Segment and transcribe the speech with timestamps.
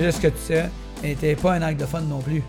[0.00, 0.70] C'est juste que tu sais,
[1.02, 2.42] mais t'es pas un anglophone non plus.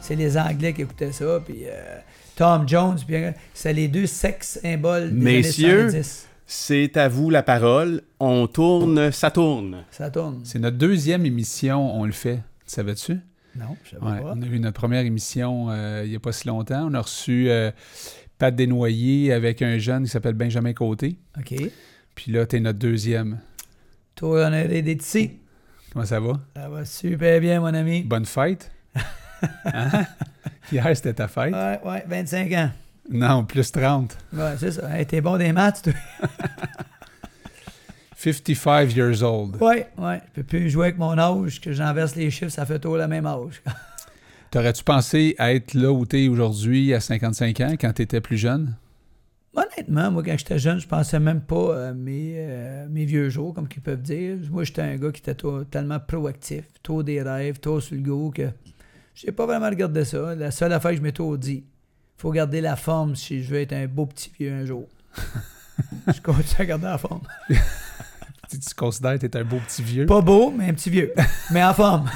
[0.00, 1.98] C'est les Anglais qui écoutaient ça, puis euh,
[2.34, 3.16] Tom Jones, puis
[3.52, 5.80] c'est les deux sex symboles des Messieurs.
[5.90, 6.28] années 70.
[6.46, 8.00] C'est à vous la parole.
[8.20, 9.84] On tourne, ça tourne.
[9.90, 10.40] Ça tourne.
[10.44, 12.40] C'est notre deuxième émission, on le fait.
[12.64, 13.18] Savais-tu?
[13.54, 14.32] Non, je savais Ouais, pas.
[14.34, 16.88] on a eu notre première émission euh, il n'y a pas si longtemps.
[16.90, 17.70] On a reçu euh,
[18.38, 21.18] Pat Desnoyers avec un jeune qui s'appelle Benjamin Côté.
[21.38, 21.54] OK.
[22.14, 23.40] Puis là, t'es notre deuxième.
[24.14, 25.32] Toi, honoré d'être ici.
[25.94, 26.32] Comment ça va?
[26.56, 28.02] Ça va super bien, mon ami.
[28.02, 28.70] Bonne fête?
[29.64, 30.06] Hein?
[30.72, 31.52] Hier, c'était ta fête?
[31.52, 32.70] Ouais, ouais, 25 ans.
[33.10, 34.16] Non, plus 30.
[34.32, 34.98] Ouais, c'est ça.
[34.98, 35.92] Hey, t'es bon des maths, toi.
[38.16, 39.56] 55 years old.
[39.60, 40.20] Ouais, ouais.
[40.28, 43.06] Je peux plus jouer avec mon âge, que j'inverse les chiffres, ça fait toujours le
[43.06, 43.62] même âge.
[44.50, 48.74] T'aurais-tu pensé à être là où t'es aujourd'hui à 55 ans quand t'étais plus jeune?
[49.56, 53.54] Honnêtement, moi, quand j'étais jeune, je pensais même pas à mes, euh, mes vieux jours,
[53.54, 54.36] comme qu'ils peuvent dire.
[54.50, 55.36] Moi, j'étais un gars qui était
[55.70, 58.48] tellement proactif, tôt des rêves, tôt sur le go, que
[59.14, 60.34] j'ai pas vraiment regardé ça.
[60.34, 61.64] La seule affaire que je m'étais dit,
[62.16, 64.88] faut garder la forme si je veux être un beau petit vieux un jour.
[66.08, 67.22] je continue à garder la forme.
[68.50, 70.04] Tu, tu considères que un beau petit vieux?
[70.04, 71.14] Pas beau, mais un petit vieux.
[71.50, 72.10] mais en forme.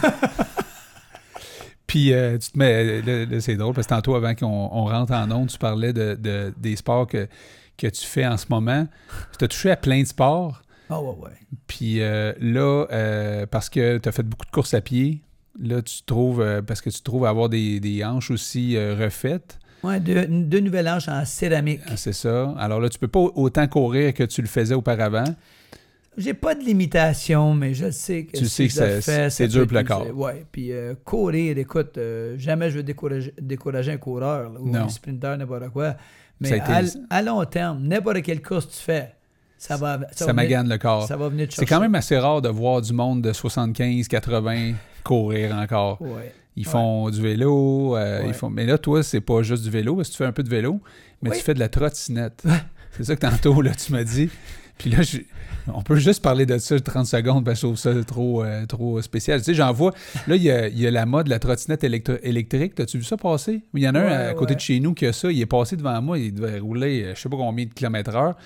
[1.89, 3.03] Puis euh, tu te mets.
[3.03, 5.93] Là, là, c'est drôle parce que tantôt, avant qu'on on rentre en ondes, tu parlais
[5.93, 7.27] de, de- des sports que,
[7.77, 8.87] que tu fais en ce moment.
[9.39, 10.63] Tu as touché à plein de sports.
[10.91, 11.31] Ah ouais, ouais.
[11.67, 15.23] Puis euh, là, euh, parce que tu as fait beaucoup de courses à pied,
[15.61, 16.41] là, tu trouves.
[16.41, 19.59] euh, parce que tu trouves avoir des, des hanches aussi euh, refaites.
[20.01, 21.81] Deux, deux nouvelles hanches en céramique.
[21.87, 22.55] Ah, C'est ça.
[22.59, 25.25] Alors là, tu peux pas autant courir que tu le faisais auparavant.
[26.19, 29.67] J'ai pas de limitation, mais je sais que Tu sais que c'est- c'est ça dur
[29.67, 30.07] pour le corps.
[30.15, 34.69] Ouais, puis euh, courir, écoute, euh, jamais je veux décourager, décourager un coureur là, ou
[34.69, 34.81] Non.
[34.81, 35.95] un sprinter, n'importe quoi.
[36.41, 39.13] Mais Ça à, à long terme, n'importe quelle course tu fais,
[39.57, 41.07] ça va, Ça, va venir- magane le corps.
[41.07, 44.07] ça va venir te C'est quand même assez rare de voir du monde de 75,
[44.09, 46.01] 80 courir encore.
[46.03, 46.33] Ouais.
[46.57, 46.73] Ils Ouais.
[46.73, 48.29] font du vélo, euh, Ouais.
[48.29, 48.51] ils font...
[48.51, 50.49] mais là, toi, c'est pas juste du vélo, parce que tu fais un peu de
[50.51, 50.81] vélo,
[51.23, 51.37] mais Oui.
[51.39, 52.43] tu fais de la trottinette.
[52.93, 54.29] c'est ça que tantôt, là, tu m'as dit.
[54.79, 55.19] Puis là, je-
[55.75, 58.65] on peut juste parler de ça 30 secondes, parce que je trouve ça trop, euh,
[58.67, 59.41] trop spécial.
[59.41, 59.93] Tu sais, j'en vois,
[60.27, 62.75] là, il y a, il y a la mode de la trottinette électrique.
[62.75, 63.63] T'as-tu vu ça passer?
[63.75, 64.57] Il y en a un Ouais, à côté ouais.
[64.57, 65.31] de chez nous qui a ça.
[65.31, 68.15] Il est passé devant moi, il devait rouler, euh, je sais pas combien de kilomètres
[68.15, 68.37] heure.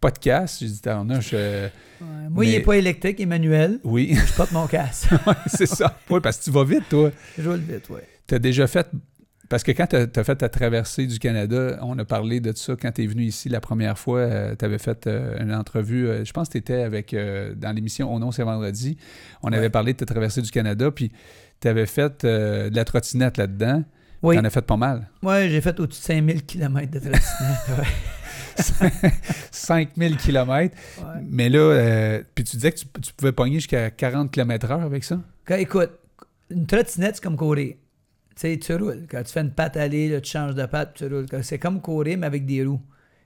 [0.00, 0.58] Pas de casse.
[0.60, 1.36] J'ai dit, as, je...
[1.36, 1.70] Ouais.
[2.30, 3.80] Moi, il n'est pas électrique, il est manuel.
[3.84, 4.64] Oui, Je porte mon.
[4.70, 5.98] Ouais, c'est ça.
[6.08, 7.10] Oui, parce que tu vas vite, toi.
[7.38, 8.06] je roule vite, ouais.
[8.26, 8.86] Tu as déjà fait.
[9.50, 12.74] Parce que quand tu as, fait ta traversée du Canada, on a parlé de ça
[12.80, 14.54] quand tu es venu ici la première fois.
[14.56, 17.72] tu avais fait euh, une entrevue, euh, je pense que tu étais avec, euh, dans
[17.72, 18.96] l'émission Oh non, c'est vendredi.
[19.42, 19.56] On Ouais.
[19.58, 21.10] avait parlé de ta traversée du Canada, puis
[21.60, 23.82] tu avais fait euh, de la trottinette là-dedans.
[24.22, 25.08] Oui, Tu en as fait pas mal.
[25.22, 27.78] ouais j'ai fait au-dessus de 5000 km de trottinette.
[29.02, 29.10] ouais.
[29.50, 30.52] 5000 km.
[30.54, 31.04] Ouais.
[31.28, 35.04] Mais là, euh, puis tu disais que tu, tu pouvais pogner jusqu'à 40 km/h avec
[35.04, 35.18] ça?
[35.58, 35.90] Écoute,
[36.50, 37.74] une trottinette, c'est comme courir.
[38.40, 39.06] Tu sais, tu roules.
[39.06, 41.26] Quand tu fais une patte aller, tu changes de patte, tu roules.
[41.42, 42.80] C'est comme courir, mais avec des roues.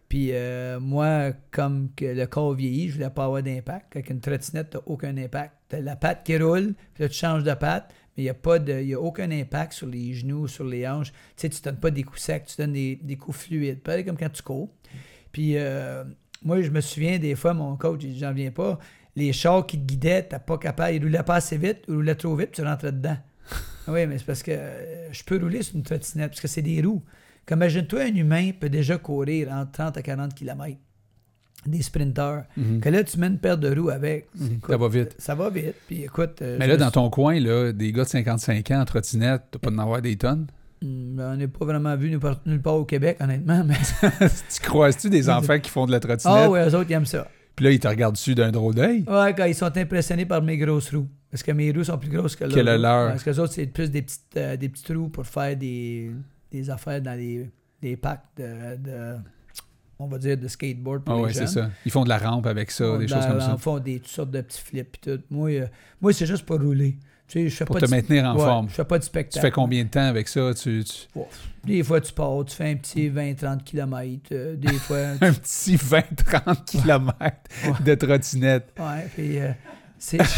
[0.08, 3.94] Puis euh, moi, comme le corps vieillit, je voulais pas avoir d'impact.
[3.94, 5.54] Avec une trottinette, tu aucun impact.
[5.68, 8.96] Tu la patte qui roule, puis là, tu changes de patte, mais il n'y a,
[8.96, 11.12] a aucun impact sur les genoux, sur les hanches.
[11.12, 13.82] Tu sais, tu donnes pas des coups secs, tu donnes des, des coups fluides.
[13.82, 14.68] Pareil comme quand tu cours.
[15.30, 16.02] Puis euh,
[16.42, 18.80] moi, je me souviens des fois, mon coach, j'en viens pas,
[19.14, 22.16] les chars qui te guidaient, t'es pas capable, ils roulaient pas assez vite, ils roulaient
[22.16, 23.16] trop vite, tu rentrais dedans.
[23.88, 26.62] Oui, mais c'est parce que euh, je peux rouler sur une trottinette, parce que c'est
[26.62, 27.02] des roues.
[27.46, 30.76] Comme imagine-toi, un humain peut déjà courir entre 30 à 40 km.
[31.66, 32.44] Des sprinteurs.
[32.82, 34.28] Que là, tu mets une paire de roues avec.
[34.38, 34.46] Mhm.
[34.56, 35.14] Écoute, Ça va vite.
[35.18, 35.74] Ça va vite.
[35.86, 36.42] Puis écoute.
[36.42, 39.42] euh, Mais là, dans suis- ton coin, là, des gars de 55 ans en trottinette,
[39.50, 40.46] tu pas d'en avoir des tonnes?
[40.82, 43.64] Hmm, ben, on n'est pas vraiment vu nulle part, nulle part au Québec, honnêtement.
[43.64, 43.76] Mais...
[44.54, 46.36] tu croises-tu des enfants qui font de la trottinette?
[46.38, 47.28] Ah ouais, eux autres, ils aiment ça.
[47.56, 49.04] Puis là, ils te regardent dessus d'un drôle d'œil?
[49.08, 51.08] Ouais, quand ils sont impressionnés par mes grosses roues.
[51.34, 53.08] Parce que mes roues sont plus grosses que, Que le leur.
[53.08, 56.12] Parce que les autres, c'est plus des petites, euh, des petites roues pour faire des,
[56.52, 57.50] des affaires dans les,
[57.82, 59.16] des packs de, de-
[59.98, 61.70] on va dire, de skateboard pour Ah les ouais, c'est ça.
[61.84, 63.50] Ils font de la rampe avec ça, des choses comme ça.
[63.52, 65.22] Ils font des toutes sortes de petits flips et tout.
[65.28, 65.66] Moi, euh,
[66.00, 66.98] moi c'est juste pour rouler.
[67.26, 68.68] Tu sais, je fais Pour pas te maintenir en ouais, forme.
[68.68, 69.44] Je fais pas de Tu spectacle.
[69.44, 70.54] fais combien de temps avec ça?
[70.54, 71.08] Tu, tu-
[71.64, 74.54] Des fois, tu pars, tu fais un petit 20-30 km.
[74.54, 78.72] des fois, tu- Un petit 20-30 km de trottinette.
[78.78, 79.50] ouais, puis euh,
[79.98, 80.18] c'est...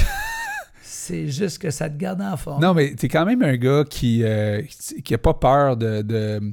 [1.07, 2.63] c'est juste que ça te garde en forme.
[2.63, 6.03] Non, mais t'es quand même un gars qui, euh, qui qui a pas peur de,
[6.03, 6.53] de-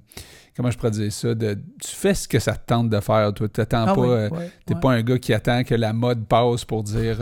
[0.55, 1.33] Comment je pourrais dire ça?
[1.33, 3.47] De, tu fais ce que ça te tente de faire, toi.
[3.49, 4.01] T'attends Ah pas...
[4.01, 4.29] oui, euh,
[4.65, 7.17] T'es pas un gars qui attend que la mode passe pour dire...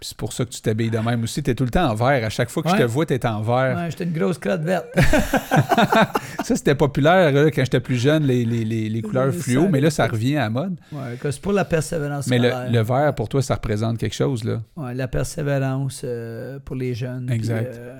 [0.00, 1.42] c'est pour ça que tu t'habilles de même aussi.
[1.42, 2.24] Tu es tout le temps en vert.
[2.24, 3.76] À chaque fois que je te vois, tu es en vert.
[3.76, 4.86] Ouais, j'étais une grosse crotte verte.
[6.44, 9.68] Ça, c'était populaire là, quand j'étais plus jeune, les, les, les, les couleurs Ça fluo,
[9.68, 10.76] mais là, ça revient à la mode.
[10.92, 14.44] Ouais, que c'est pour la persévérance Mais le, vert, pour toi, ça représente quelque chose,
[14.44, 14.60] là.
[14.76, 17.30] Ouais, la persévérance euh, pour les jeunes.
[17.30, 17.74] Exact.
[17.74, 17.98] Euh,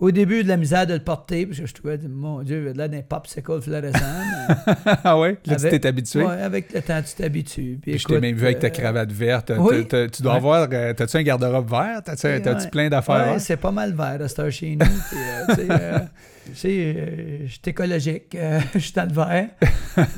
[0.00, 2.68] au début, de la misère de le porter, parce que je trouvais, mon Dieu, il
[2.68, 3.98] avait l'air d'un popsicle fluorescent.
[5.04, 5.38] ah ouais?
[5.46, 6.24] Là, tu t'es habitué?
[6.24, 7.78] ouais, avec le temps, tu t'habitues.
[7.80, 9.52] Puis Puis je t'ai même vu avec ta euh, cravate verte.
[9.56, 9.86] Oui.
[9.86, 10.38] tu dois Ouais.
[10.38, 10.68] avoir.
[10.72, 12.02] euh, T'as-tu un garde-robe vert?
[12.04, 12.70] T'as-tu Ouais, t'as-tu ouais.
[12.70, 13.32] plein d'affaires?
[13.34, 14.84] Ouais, c'est pas mal vert à cette chez nous.
[14.84, 15.98] puis, euh, euh,
[16.64, 18.36] euh, je suis écologique,
[18.74, 19.48] je suis dans le vert.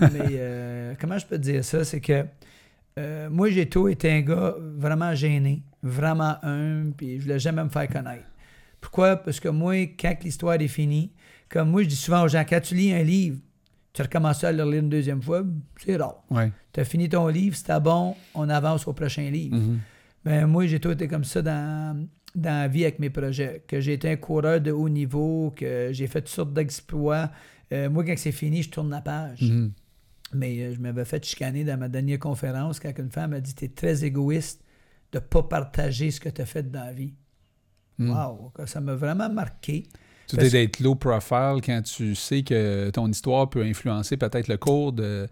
[0.00, 1.84] Mais euh, comment je peux te dire ça?
[1.84, 2.24] C'est que
[3.30, 7.68] moi, j'ai tout été un gars vraiment gêné, vraiment humble, puis je voulais jamais me
[7.68, 8.24] faire connaître.
[8.86, 9.16] Pourquoi?
[9.16, 11.10] Parce que moi, quand l'histoire est finie,
[11.48, 13.38] comme moi, je dis souvent aux gens, quand tu lis un livre,
[13.92, 15.42] tu recommences à le lire une deuxième fois,
[15.84, 16.22] c'est rare.
[16.30, 16.52] Ouais.
[16.72, 19.56] Tu as fini ton livre, c'était bon, on avance au prochain livre.
[19.56, 19.80] Mhm.
[20.24, 22.06] Ben, moi, j'ai tout été comme ça dans,
[22.36, 23.64] dans la vie avec mes projets.
[23.66, 27.28] Que j'ai été un coureur de haut niveau, que j'ai fait toutes sortes d'exploits.
[27.72, 29.42] Euh, moi, quand c'est fini, je tourne la page.
[29.42, 29.72] Mhm.
[30.32, 33.52] Mais euh, je m'avais fait chicaner dans ma dernière conférence quand une femme m'a dit
[33.52, 34.62] T'es très égoïste
[35.10, 37.14] de ne pas partager ce que tu as fait dans la vie.
[37.98, 38.10] Mhm.
[38.10, 39.84] Wow, ça m'a vraiment marqué.
[40.28, 44.56] Tu dis d'être low profile quand tu sais que ton histoire peut influencer peut-être le
[44.56, 45.28] cours de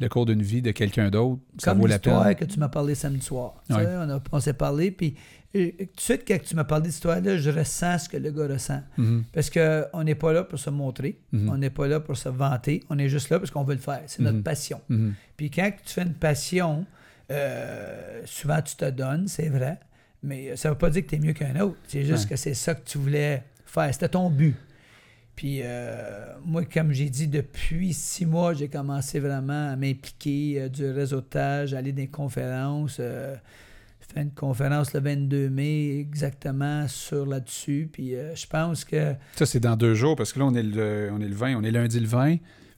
[0.00, 1.40] le cours d'une vie de quelqu'un d'autre.
[1.58, 2.34] Ça Comme vaut la peine.
[2.36, 3.54] que tu m'as parlé samedi soir.
[3.68, 3.84] Tu Ouais.
[3.84, 3.96] sais,
[4.30, 5.16] on s'est parlé, puis
[5.56, 8.46] euh, tout de suite, quand tu m'as parlé d'histoire-là, je ressens ce que le gars
[8.46, 8.80] ressent.
[8.96, 9.24] Mhm.
[9.32, 11.48] Parce qu'on n'est pas là pour se montrer, Mhm.
[11.48, 13.80] on n'est pas là pour se vanter, on est juste là parce qu'on veut le
[13.80, 14.02] faire.
[14.06, 14.42] C'est notre Mhm.
[14.44, 14.80] passion.
[15.36, 16.86] Puis quand tu fais une passion,
[17.32, 19.78] euh, souvent tu te donnes, c'est vrai,
[20.22, 21.76] mais ça ne veut pas dire que tu es mieux qu'un autre.
[21.86, 22.30] C'est juste Ouais.
[22.30, 23.92] que c'est ça que tu voulais faire.
[23.92, 24.54] C'était ton but.
[25.36, 30.68] Puis euh, moi, comme j'ai dit, depuis six mois, j'ai commencé vraiment à m'impliquer euh,
[30.68, 32.96] du réseautage, aller dans des conférences.
[32.98, 33.36] euh,
[34.00, 37.88] j'ai fait une conférence le 22 mai exactement sur là-dessus.
[37.92, 40.62] Puis euh, je pense que Ça, c'est dans deux jours parce que là, on est
[40.64, 42.36] le, on est le 20, on est lundi le 20.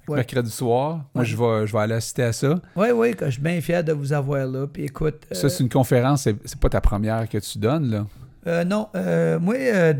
[0.08, 0.17] Ouais.
[0.17, 1.05] Mercredi soir.
[1.14, 2.61] Moi, je vais, je vais aller assister à ça.
[2.75, 4.67] Oui, oui, je suis bien fier de vous avoir là.
[4.67, 5.26] Puis écoute.
[5.31, 8.06] Ça, euh, c'est une conférence, c'est pas ta première que tu donnes, là.
[8.47, 9.94] euh, non, euh, moi, euh,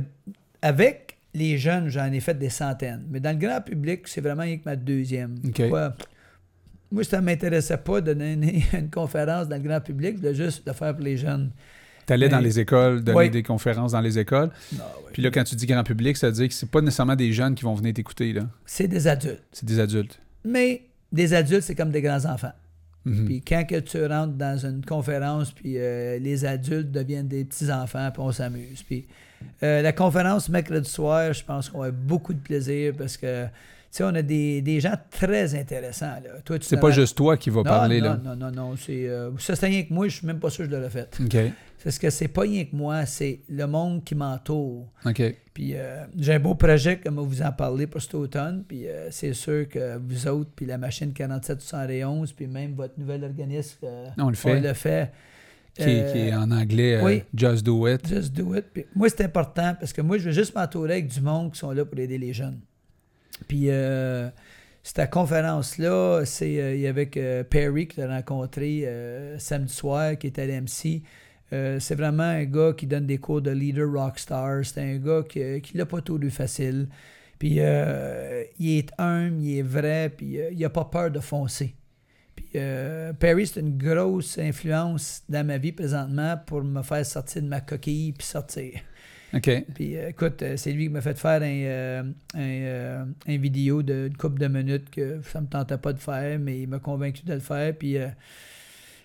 [0.62, 3.05] avec les jeunes, j'en ai fait des centaines.
[3.08, 5.38] Mais dans le grand public, c'est vraiment que ma deuxième.
[5.38, 5.94] Pourquoi?
[6.91, 10.35] Moi, ça ne m'intéressait pas de donner une conférence dans le grand public, je voulais
[10.35, 11.50] juste le faire pour les jeunes.
[12.10, 13.30] T'allais Mais- dans les écoles, donner Oui.
[13.30, 14.50] des conférences dans les écoles.
[14.72, 15.10] Non, ouais.
[15.12, 17.32] Puis là, quand tu dis grand public, ça veut dire que c'est pas nécessairement des
[17.32, 18.42] jeunes qui vont venir t'écouter, là.
[18.66, 19.42] C'est des adultes.
[19.52, 20.18] C'est des adultes.
[20.44, 22.52] Mais des adultes, c'est comme des grands-enfants.
[23.04, 23.26] Mhm.
[23.26, 28.10] Puis quand que tu rentres dans une conférence, puis euh, les adultes deviennent des petits-enfants,
[28.12, 28.82] puis on s'amuse.
[28.82, 29.06] Puis
[29.62, 33.50] euh, la conférence mercredi soir, je pense qu'on a beaucoup de plaisir parce que, tu
[33.96, 36.06] sais, on a des, des gens très intéressants.
[36.22, 36.40] Là.
[36.44, 38.20] Toi, tu C'est pas juste toi qui va parler, non, là.
[38.25, 38.76] Non, non, non.
[38.76, 40.90] C'est, euh, ça, c'est rien que moi, je suis même pas sûr que je l'aurais
[40.90, 41.19] fait.
[41.22, 41.37] OK.
[41.82, 44.87] Parce que c'est pas rien que moi, c'est le monde qui m'entoure.
[45.54, 48.64] Puis euh, j'ai un beau projet, comme vous en parler pour cet automne.
[48.69, 53.25] Puis euh, c'est sûr que vous autres, puis la machine 4771, puis même votre nouvel
[53.25, 53.78] organisme,
[54.19, 54.58] On le fait.
[54.58, 55.10] on le fait.
[55.75, 57.22] Qui, est- qui est en anglais, oui.
[57.34, 58.06] Just Do It.
[58.06, 58.66] Just do it.
[58.72, 61.58] Puis moi, c'est important parce que moi, je veux juste m'entourer avec du monde qui
[61.60, 62.58] sont là pour aider les jeunes.
[63.48, 64.28] Puis euh,
[64.82, 67.06] cette conférence-là, c'est euh, il y avait
[67.44, 71.02] Perry que tu as rencontré euh, samedi soir, qui était à l'MC.
[71.52, 74.64] Euh, c'est vraiment un gars qui donne des cours de leader rockstar.
[74.64, 76.88] C'est un gars qui, qui l'a pas tout lu facile.
[77.38, 81.75] Puis il est humble, il est vrai, puis il a pas peur de foncer.
[82.56, 87.49] Euh, Perry, c'est une grosse influence dans ma vie présentement pour me faire sortir de
[87.49, 88.80] ma coquille puis sortir.
[89.32, 89.64] OK.
[89.75, 94.16] Puis euh, écoute, euh, c'est lui qui m'a fait faire un, euh, un, vidéo d'une
[94.16, 97.34] couple de minutes que ça me tentait pas de faire, mais il m'a convaincu de
[97.34, 97.75] le faire.
[97.76, 97.96] Puis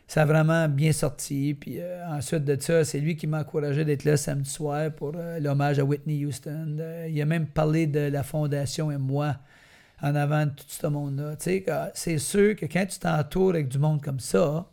[0.08, 1.56] ça a vraiment bien sorti.
[1.60, 1.80] Puis
[2.10, 5.84] ensuite de ça, c'est lui qui m'a encouragé d'être là samedi soir pour l'hommage à
[5.84, 6.78] Whitney Houston.
[7.08, 9.38] Il a même parlé de la fondation et moi
[10.02, 11.36] en avant de tout ce monde-là.
[11.36, 14.68] Tu sais, c'est sûr que quand tu t'entoures avec du monde comme ça,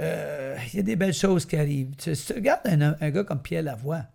[0.00, 1.94] il y a des belles choses qui arrivent.
[1.96, 4.06] Tu, tu regardes un, un gars comme Pierre Lavoie,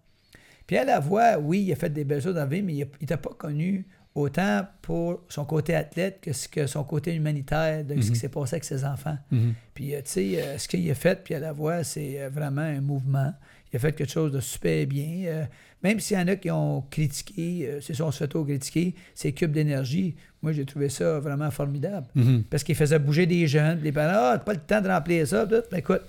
[0.70, 3.18] Pierre Lavoie, oui, il a fait des belles choses dans la vie, mais il n'était
[3.18, 8.14] pas connu autant pour son côté athlète que, son côté humanitaire de ce Mhm.
[8.14, 9.18] qui s'est passé avec ses enfants.
[9.32, 9.54] Mhm.
[9.74, 12.82] Puis, euh, tu sais, euh, ce qu'il a fait, Pierre Lavoie, c'est euh, vraiment un
[12.82, 13.34] mouvement.
[13.74, 15.48] Il a fait quelque chose de super bien.
[15.82, 18.94] Même s'il y en a qui ont critiqué, c'est ça, on se fait trop critiquer,
[19.16, 22.06] ces cubes d'énergie, moi, j'ai trouvé ça vraiment formidable.
[22.14, 22.44] Mhm.
[22.48, 23.78] Parce qu'il faisait bouger des jeunes.
[23.78, 25.46] puis Les parents, ah, t'as pas le temps de remplir ça.
[25.48, 26.02] Ben, écoute,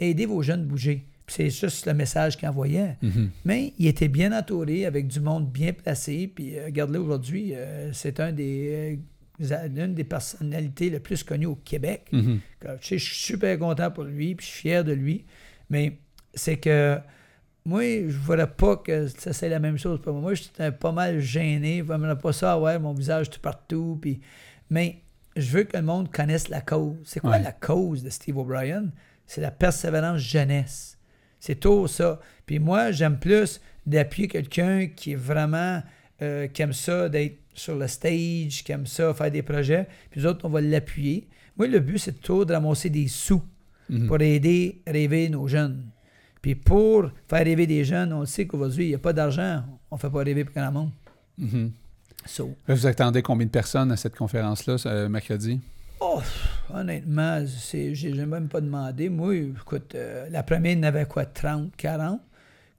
[0.00, 1.04] aidez vos jeunes à bouger.
[1.30, 2.96] C'est juste le message qu'il envoyait.
[3.02, 3.30] Mhm.
[3.44, 6.26] Mais il était bien entouré avec du monde bien placé.
[6.34, 8.98] Puis euh, regarde-le aujourd'hui, euh, c'est un des,
[9.40, 12.08] euh, une des personnalités les plus connues au Québec.
[12.10, 12.40] Mhm.
[12.60, 15.24] Tu sais, Je suis super content pour lui, puis je suis fier de lui.
[15.70, 15.98] Mais
[16.34, 16.98] c'est que
[17.64, 20.22] moi, je ne voudrais pas que ça c'est la même chose pour moi.
[20.22, 21.84] Moi, j'étais pas mal gêné.
[21.86, 23.98] Je ne pas ça, ouais, mon visage tout partout.
[24.02, 24.20] Puis...
[24.68, 25.02] Mais
[25.36, 26.96] je veux que le monde connaisse la cause.
[27.04, 27.42] C'est quoi Ouais.
[27.42, 28.86] la cause de Steve O'Brien?
[29.26, 30.96] C'est la persévérance jeunesse.
[31.40, 32.20] C'est tout ça.
[32.46, 35.82] Puis moi, j'aime plus d'appuyer quelqu'un qui est vraiment,
[36.22, 39.86] euh, qui aime ça d'être sur le stage, qui aime ça faire des projets.
[40.10, 41.26] Puis les autres, on va l'appuyer.
[41.56, 43.42] Moi, le but, c'est toujours de ramasser des sous
[43.88, 44.06] Mhm.
[44.06, 45.82] pour aider à rêver nos jeunes.
[46.40, 49.64] Puis pour faire rêver des jeunes, on le sait qu'aujourd'hui, il n'y a pas d'argent.
[49.90, 50.90] On ne fait pas rêver pour grand monde.
[51.36, 51.72] Mhm.
[52.26, 55.58] So, Là, Vous attendez combien de personnes à cette conférence-là, euh, mercredi?
[56.00, 56.20] Oh,
[56.74, 59.08] honnêtement, j'ai, j'ai même pas demandé.
[59.08, 62.20] Moi, écoute, euh, la première, il y en avait quoi, 30, 40?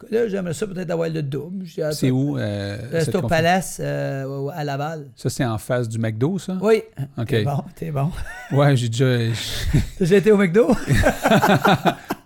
[0.10, 1.66] Là, j'aimerais ça peut-être avoir le double.
[1.92, 2.38] C'est où?
[2.38, 5.08] euh, C'est cette au confé- Palace euh, à Laval.
[5.16, 6.58] Ça, c'est en face du McDo, ça?
[6.62, 6.82] Oui.
[7.18, 7.28] OK.
[7.28, 8.10] T'es bon, t'es bon.
[8.52, 9.06] Ouais, j'ai déjà...
[9.74, 10.72] T'as déjà été au McDo?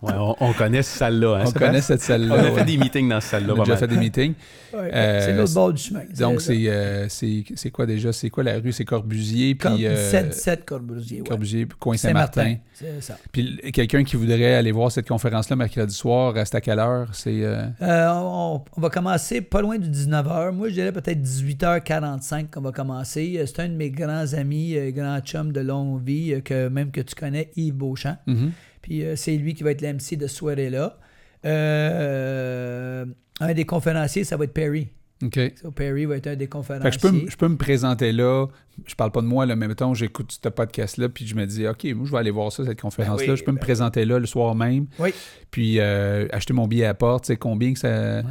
[0.02, 1.38] Ouais, on, on connaît cette salle-là.
[1.38, 2.36] Hein, On connaît cette On salle-là.
[2.36, 2.52] a ouais.
[2.60, 3.54] fait des meetings dans cette salle-là.
[3.54, 3.80] On a déjà mal.
[3.80, 4.34] fait des meetings.
[4.72, 6.02] Ouais, Euh, c'est l'autre bord du chemin.
[6.20, 8.14] Donc, c'est euh, c'est c'est quoi déjà?
[8.14, 8.72] C'est quoi la rue?
[8.72, 9.88] C'est Corbusier, Cor- puis...
[9.88, 11.22] euh, 7-7 Corbusier.
[11.22, 11.28] ouais.
[11.28, 12.58] Corbusier, coin Saint-Martin.
[12.74, 13.18] C'est ça.
[13.32, 17.08] Puis quelqu'un qui voudrait aller voir cette conférence-là mercredi soir, reste à quelle heure?
[17.14, 17.42] C'est...
[17.82, 20.52] euh, on, on va commencer pas loin du 19h.
[20.52, 23.36] Moi, je dirais peut-être 18h45 qu'on va commencer.
[23.38, 26.92] Euh, C'est un de mes grands amis, euh, grand chum de longue vie, que même
[26.92, 28.18] que tu connais, Yves Beauchamp.
[28.28, 28.52] mhm.
[28.82, 30.98] Puis euh, c'est lui qui va être l'MC de ce soirée-là.
[31.46, 33.06] Euh,
[33.40, 34.90] un des conférenciers, ça va être Perry.
[35.26, 35.40] OK.
[35.62, 36.90] So, Perry va être un des Fait conférenciers.
[36.92, 38.48] que je, peux, m- je peux me présenter là.
[38.86, 41.68] Je parle pas de moi, là, mais mettons, j'écoute ce podcast-là, puis je me dis,
[41.68, 43.26] OK, moi, je vais aller voir ça, cette conférence-là.
[43.28, 44.88] Ben oui, je peux me ben présenter là le soir même.
[45.00, 45.14] Oui.
[45.52, 47.26] Puis euh, acheter mon billet à la porte.
[47.26, 48.22] Sais, combien que ça.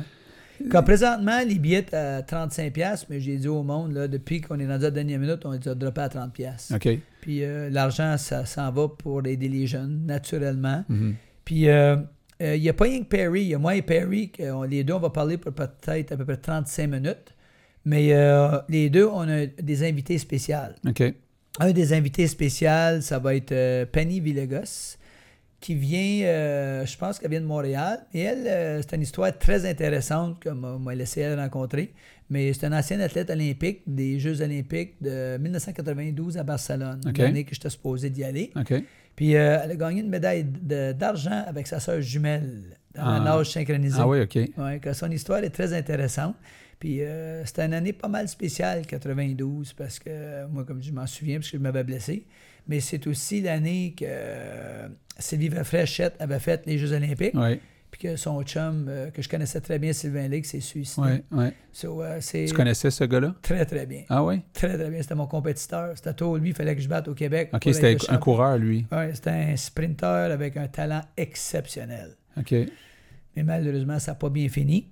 [0.71, 4.67] Comme présentement, les billets à 35$, mais j'ai dit au monde, là, depuis qu'on est
[4.67, 6.77] rendu à la dernière minute, on les a droppés à 30$.
[6.77, 6.99] OK.
[7.21, 10.85] Puis euh, l'argent, ça s'en va pour aider les jeunes, naturellement.
[10.89, 11.15] Mhm.
[11.45, 11.97] Puis euh,
[12.45, 14.63] euh, il n'y a pas rien que Perry, il y a moi et Perry, on-
[14.63, 17.35] les deux, on va parler pour peut-être à peu près 35 minutes.
[17.85, 20.57] Mais euh, les deux, on a des invités spéciaux.
[20.87, 21.03] OK.
[21.61, 24.97] Un des invités spéciaux, ça va être euh, Penny Villegas,
[25.61, 28.07] qui vient, euh, je pense qu'elle vient de Montréal.
[28.13, 31.93] Et elle, euh, c'est une histoire très intéressante que m'a laissé elle rencontrer.
[32.31, 37.55] Mais c'est une ancienne athlète olympique des Jeux olympiques de 1992 à Barcelone, l'année que
[37.55, 38.51] j'étais supposé d'y aller.
[39.16, 43.18] Puis euh, elle a gagné une médaille d'argent avec sa sœur jumelle dans Ah.
[43.18, 43.97] la nage synchronisée.
[44.00, 44.38] Ah oui, OK.
[44.56, 46.37] Ouais, que son histoire est très intéressante.
[46.80, 51.06] Puis euh, c'était une année pas mal spéciale, 92, parce que moi, comme je m'en
[51.06, 52.26] souviens, parce que je m'avais blessé.
[52.66, 57.61] Mais c'est aussi l'année que euh, Sylvie Fréchette avait fait les Jeux Olympiques, Ouais.
[57.95, 61.07] Puis que son chum, euh, que je connaissais très bien, Sylvain Lake, s'est suicidé.
[61.07, 61.23] Ouais.
[61.31, 61.53] Ouais.
[61.73, 63.37] So, euh, c'est Tu connaissais ce gars-là?
[63.41, 64.03] très, très bien.
[64.09, 64.41] Ah oui?
[64.53, 65.01] Très, très bien.
[65.01, 65.93] C'était mon compétiteur.
[65.95, 67.51] C'était toi, lui, il fallait que je batte au Québec.
[67.53, 68.85] OK, c'était un coureur, lui.
[68.91, 72.17] Ouais, c'était un sprinter avec un talent exceptionnel.
[72.37, 72.53] OK.
[73.37, 74.89] Mais malheureusement, ça n'a pas bien fini.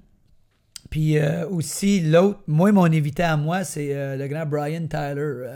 [0.89, 5.49] Puis euh, aussi, l'autre, moi, mon invité à moi, c'est le grand Brian Tyler.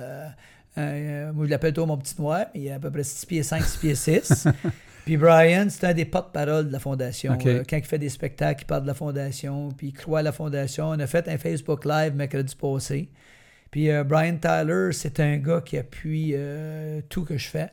[0.77, 3.63] Moi, je l'appelle toi mon petit noir, il a à peu près 6 pieds 5,
[3.63, 4.49] 6 pieds 6.
[5.07, 7.39] Puis Brian, c'est un des porte-parole de la Fondation.
[7.47, 10.23] Euh, quand il fait des spectacles, il parle de la Fondation, puis il croit à
[10.23, 10.89] la Fondation.
[10.89, 13.09] On a fait un Facebook Live mercredi passé.
[13.71, 17.71] Puis euh, Brian Tyler, c'est un gars qui appuie euh, tout que je fais.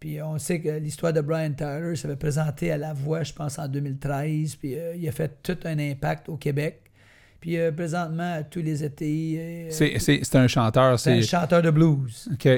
[0.00, 3.58] Puis on sait que l'histoire de Brian Tyler s'avait présenté à La Voix, je pense,
[3.58, 4.56] en 2013.
[4.56, 6.80] Puis euh, il a fait tout un impact au Québec.
[7.42, 10.98] Puis euh, présentement, à tous les étés, euh, C'est un chanteur.
[11.00, 12.30] c'est un chanteur de blues.
[12.32, 12.48] OK.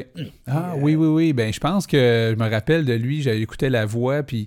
[0.46, 1.32] Ah euh, oui, oui, oui.
[1.32, 3.22] Ben, je pense que je me rappelle de lui.
[3.22, 4.46] J'avais écouté la voix, puis.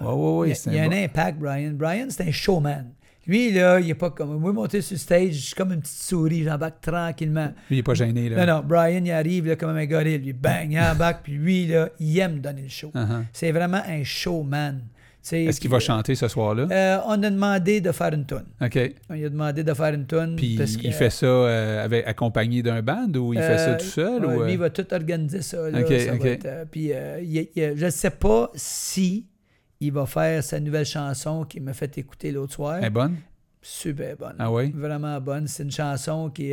[0.00, 0.52] Ouais, ouais, ouais.
[0.66, 1.72] il y a, un impact, Brian.
[1.74, 2.84] Brian, c'est un showman.
[3.26, 4.38] Lui, là, il est pas comme.
[4.38, 7.52] Moi, monter sur le stage, je suis comme une petite souris, j'embarque tranquillement.
[7.68, 8.46] Lui, il est pas gêné, là.
[8.46, 11.66] Non, non, Brian, il arrive là, comme un gorille, lui, bang, il embarque, puis lui,
[11.66, 12.92] là, il aime donner le show.
[12.94, 13.24] Uh-huh.
[13.32, 14.82] C'est vraiment un showman.
[15.32, 16.66] Est-ce qu'il va chanter ce soir-là?
[16.70, 18.44] euh, on a demandé de faire une tune.
[18.60, 18.78] OK.
[19.08, 20.36] On lui a demandé de faire une tune.
[20.36, 23.70] Puis parce il que, fait ça euh, avec, accompagné d'un band ou il fait ça
[23.70, 24.24] euh, tout seul?
[24.26, 25.70] ouais, ou, Lui, il va tout organiser ça.
[25.70, 25.94] Là, Ok, ça
[26.28, 26.90] être, puis
[27.22, 29.26] il- il- je ne sais pas si
[29.80, 32.76] il va faire sa nouvelle chanson qu'il m'a fait écouter l'autre soir.
[32.78, 33.16] Elle est bonne?
[33.62, 34.36] Super bonne.
[34.38, 34.70] Ah oui?
[34.74, 35.46] Vraiment bonne.
[35.46, 36.52] C'est une chanson qui,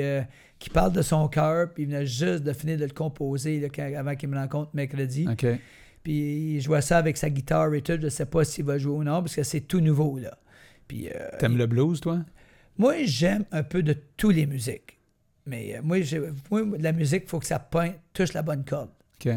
[0.60, 3.68] qui parle de son cœur, puis il venait juste de finir de le composer là,
[4.00, 5.28] avant qu'il me rencontre mercredi.
[5.30, 5.46] OK.
[6.04, 7.94] Puis il jouait ça avec sa guitare et tout.
[7.94, 10.18] Je ne sais pas s'il va jouer ou non, parce que c'est tout nouveau.
[10.20, 10.38] là.
[10.88, 12.20] Puis, euh, T'aimes le blues, toi?
[12.78, 14.98] moi, j'aime un peu de toutes les musiques.
[15.46, 15.98] Mais euh, moi,
[16.50, 18.90] moi, la musique, il faut que ça pointe, touche la bonne corde.
[19.24, 19.32] OK.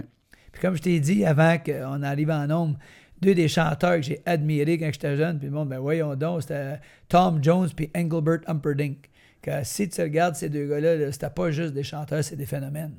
[0.52, 2.78] Puis comme je t'ai dit avant qu'on arrive en nombre,
[3.20, 6.42] deux des chanteurs que j'ai admirés quand j'étais jeune, puis le monde, ben voyons donc,
[6.42, 6.78] c'était
[7.08, 9.10] Tom Jones puis Engelbert Humperdinck.
[9.42, 12.46] Que si tu regardes ces deux gars-là, là, c'était pas juste des chanteurs, c'est des
[12.46, 12.94] phénomènes.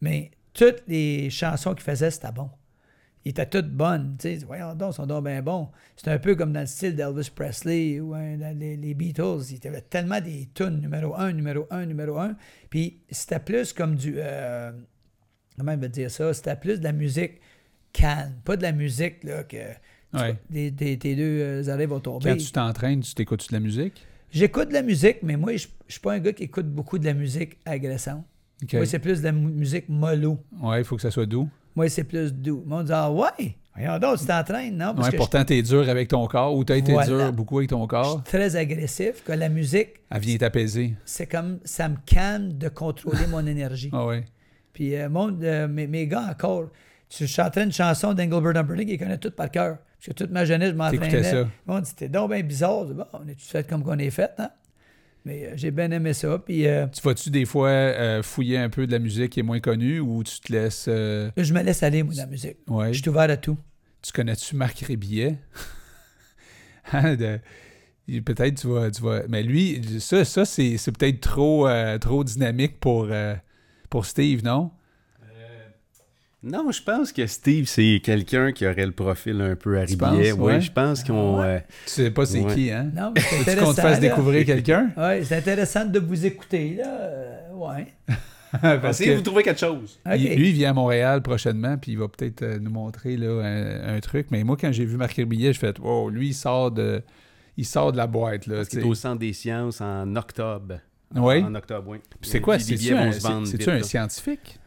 [0.00, 2.48] Mais toutes les chansons qu'ils faisaient, c'était bon.
[3.24, 4.16] Ils étaient toutes bonnes.
[4.18, 5.68] Tu sais, voyons donc, ils sont donc bien bons.
[5.96, 9.42] C'est un peu comme dans le style d'Elvis Presley ou hein, dans les, les Beatles.
[9.50, 12.36] Il y avait tellement des tunes numéro un, numéro un, numéro un.
[12.70, 14.14] Puis c'était plus comme du.
[14.18, 14.72] euh,
[15.58, 16.32] comment on va dire ça?
[16.34, 17.40] C'était plus de la musique
[17.92, 19.56] calme, pas de la musique là, que
[20.14, 20.36] Ouais.
[20.50, 22.30] vois, tes deux euh, oreilles vont tomber.
[22.30, 24.06] Quand tu t'entraînes, tu t'écoutes de la musique?
[24.30, 26.98] J'écoute de la musique, mais moi, je je suis pas un gars qui écoute beaucoup
[26.98, 28.24] de la musique agressante.
[28.72, 30.38] Moi, c'est plus de la mu- musique mollo.
[30.60, 31.48] Ouais, il faut que ça soit doux.
[31.76, 32.60] Moi, c'est plus doux.
[32.64, 34.94] Le monde dit Ah ouais, voyons donc, tu t'entraînes, non?
[34.94, 37.06] Parce Ouais, que pourtant, t'es dur avec ton corps ou t'as été Voilà.
[37.08, 38.12] dur beaucoup avec ton je, je corps.
[38.14, 40.94] suis très agressif, que la musique, Elle vient t'apaiser.
[41.04, 43.90] c'est comme ça me calme de contrôler mon énergie.
[43.92, 44.24] Ah ouais.
[44.72, 46.68] Puis euh, mon- euh, mes, mes gars encore,
[47.08, 49.78] tu chantais une chanson d'Engelbert Humperdinck, ils connaissent tout par cœur.
[49.98, 51.22] Parce que toute ma jeunesse, je m'entraînais.
[51.22, 51.34] ça.
[51.36, 52.86] Le monde dit C'était donc bien bizarre.
[52.86, 54.50] Bon, on est tous fait comme qu'on est fait, hein?
[55.24, 56.38] Mais euh, j'ai bien aimé ça.
[56.38, 59.44] Puis euh, Tu vas-tu des fois euh, fouiller un peu de la musique qui est
[59.44, 60.84] moins connue ou tu te laisses.
[60.86, 62.56] je me laisse aller, moi, dans la musique.
[62.68, 62.92] Ouais.
[62.92, 63.56] Je suis ouvert à tout.
[64.02, 65.38] Tu connais-tu Marc Rébillet?
[66.92, 67.38] Hein, de-
[68.24, 69.22] Peut-être tu vas, tu vas.
[69.28, 71.68] Mais lui, ça, ça c'est c'est peut-être trop,
[72.00, 73.08] trop dynamique pour,
[73.88, 74.72] pour Steve, non?
[76.44, 80.32] Non, je pense que Steve, c'est quelqu'un qui aurait le profil un peu à Oui,
[80.32, 80.60] ouais?
[80.60, 81.36] je pense qu'on.
[81.38, 81.46] Ah ouais?
[81.46, 82.54] euh, Tu sais pas c'est Ouais.
[82.54, 82.90] qui, hein?
[82.94, 84.08] Non, mais c'est qu'on te fasse là.
[84.08, 84.90] découvrir quelqu'un?
[84.96, 86.86] Ouais, c'est intéressant de vous écouter, là.
[86.88, 87.86] Euh, ouais.
[88.60, 89.98] Parce essayez de que vous trouver quelque chose.
[90.04, 93.96] Lui, il vient à Montréal prochainement, puis il va peut-être euh, nous montrer là, un,
[93.96, 94.26] un truc.
[94.30, 97.02] Mais moi, quand j'ai vu Marc Rébillet, je fais Oh, lui, il sort de.
[97.56, 98.56] Il sort de la boîte, là.
[98.56, 98.90] Parce qu'il tu est sais.
[98.90, 100.80] au Centre des sciences en octobre.
[101.14, 101.42] Oui.
[101.42, 101.98] En octobre, oui.
[102.20, 102.58] Puis C'est quoi?
[102.58, 104.58] C'est-tu un, c'est- scientifique?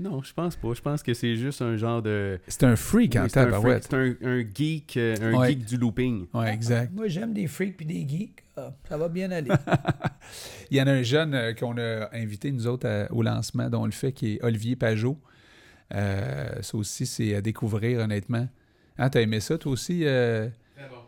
[0.00, 0.72] Non, je pense pas.
[0.74, 2.40] Je pense que c'est juste un genre de.
[2.48, 3.86] C'est un freak en Oui, c'est un, freak, tabarouette.
[3.90, 5.48] c'est un, un geek, euh, un Ouais.
[5.50, 6.26] geek du looping.
[6.32, 6.92] Ouais, exact.
[6.94, 8.42] Moi, j'aime des freaks puis des geeks.
[8.56, 9.50] Ah, ça va bien aller.
[10.70, 13.68] Il y en a un jeune euh, qu'on a invité, nous autres, à- au lancement,
[13.68, 15.18] dont on le fait, qui est Olivier Pajot.
[15.94, 18.48] Euh, ça aussi, c'est à découvrir, honnêtement.
[18.98, 20.02] Hein, t'as aimé ça, toi aussi?
[20.04, 20.48] euh?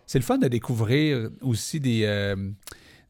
[0.06, 2.36] C'est le fun de découvrir aussi des, euh,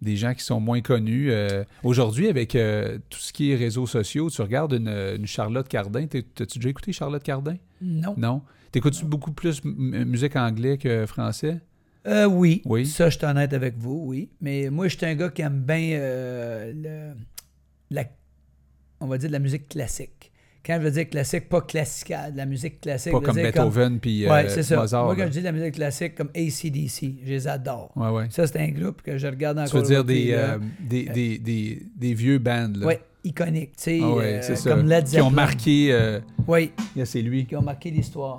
[0.03, 1.31] des gens qui sont moins connus.
[1.31, 5.67] Euh, Aujourd'hui, avec euh, tout ce qui est réseaux sociaux, tu regardes une, une Charlotte
[5.69, 6.07] Cardin.
[6.07, 7.57] T'as-tu déjà écouté Charlotte Cardin?
[7.81, 8.15] non.
[8.19, 8.43] Non?
[8.73, 11.61] T'écoutes-tu beaucoup plus musique anglais que français?
[12.07, 12.63] Euh, oui.
[12.65, 12.85] Oui.
[12.87, 14.31] Ça, je suis honnête avec vous, oui.
[14.41, 15.99] Mais moi, je suis un gars qui aime bien
[16.75, 17.15] le-
[17.91, 18.05] la,
[19.01, 20.32] on va dire de la musique classique.
[20.65, 23.13] Quand je veux dire classique, pas classical, de la musique classique.
[23.13, 24.77] Pas comme dire Beethoven puis ouais, euh.
[24.77, 25.05] Mozart.
[25.07, 27.91] moi, quand je dis de la musique classique, comme ACDC, je les adore.
[27.97, 28.27] Ouais, ouais.
[28.31, 29.71] Ça, c'est un groupe que je regarde encore.
[29.71, 30.39] Tu veux dire des, là.
[30.39, 32.87] euh, des, des, des, des vieux bands, là.
[32.87, 34.71] Ouais, iconiques, tu sais, Ah ouais, euh, c'est ça.
[34.71, 35.89] comme Led Qui ont marqué...
[35.93, 37.45] euh, Oui, yeah, c'est lui.
[37.47, 38.39] qui ont marqué l'histoire.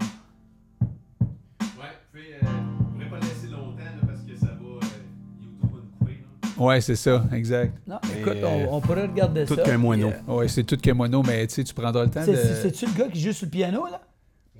[6.57, 7.73] Ouais, c'est ça, exact.
[7.87, 9.63] Non, Mais, écoute, euh, on, on pourrait regarder tout ça.
[9.63, 10.09] qu'un moineau.
[10.29, 12.37] euh, Ouais, c'est tout que mono, mais tu sais, tu prendras le temps c'est- de...
[12.37, 14.01] c'est- C'est-tu le gars qui joue sur le piano, là?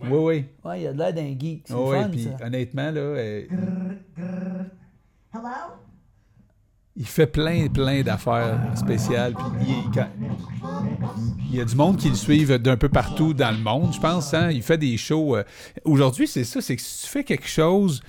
[0.02, 0.46] Oui, oui.
[0.66, 1.64] Ouais, il a de l'air d'un geek.
[1.66, 5.44] C'est ouais, puis honnêtement, là, euh, Hello?
[6.96, 9.34] il fait plein, plein d'affaires spéciales.
[9.34, 10.10] Puis il, quand-
[11.50, 14.00] il y a du monde qui le suivent d'un peu partout dans le monde, je
[14.00, 14.34] pense.
[14.34, 14.52] Hein?
[14.52, 15.38] Il fait des shows.
[15.38, 15.44] euh,
[15.86, 18.02] Aujourd'hui, c'est ça, c'est que si tu fais quelque chose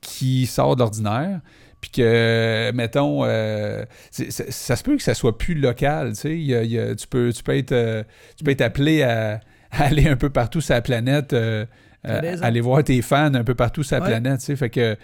[0.00, 1.40] qui sort d'ordinaire,
[1.80, 6.38] puis que, mettons, euh, ça se peut que ça soit plus local, tu sais.
[6.38, 8.02] Y a- il y a- tu, peux, tu, peux être, euh,
[8.36, 11.64] tu peux être appelé à, à aller un peu partout sur la planète, euh,
[12.04, 14.08] aller voir tes fans un peu partout sur la Ouais.
[14.10, 14.56] planète, tu sais.
[14.56, 14.96] Fait que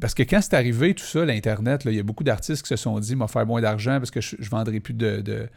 [0.00, 2.76] parce que quand c'est arrivé, tout ça, l'Internet, il y a beaucoup d'artistes qui se
[2.76, 5.48] sont dit, m'a faire moins d'argent parce que je, je vendrai plus de, de,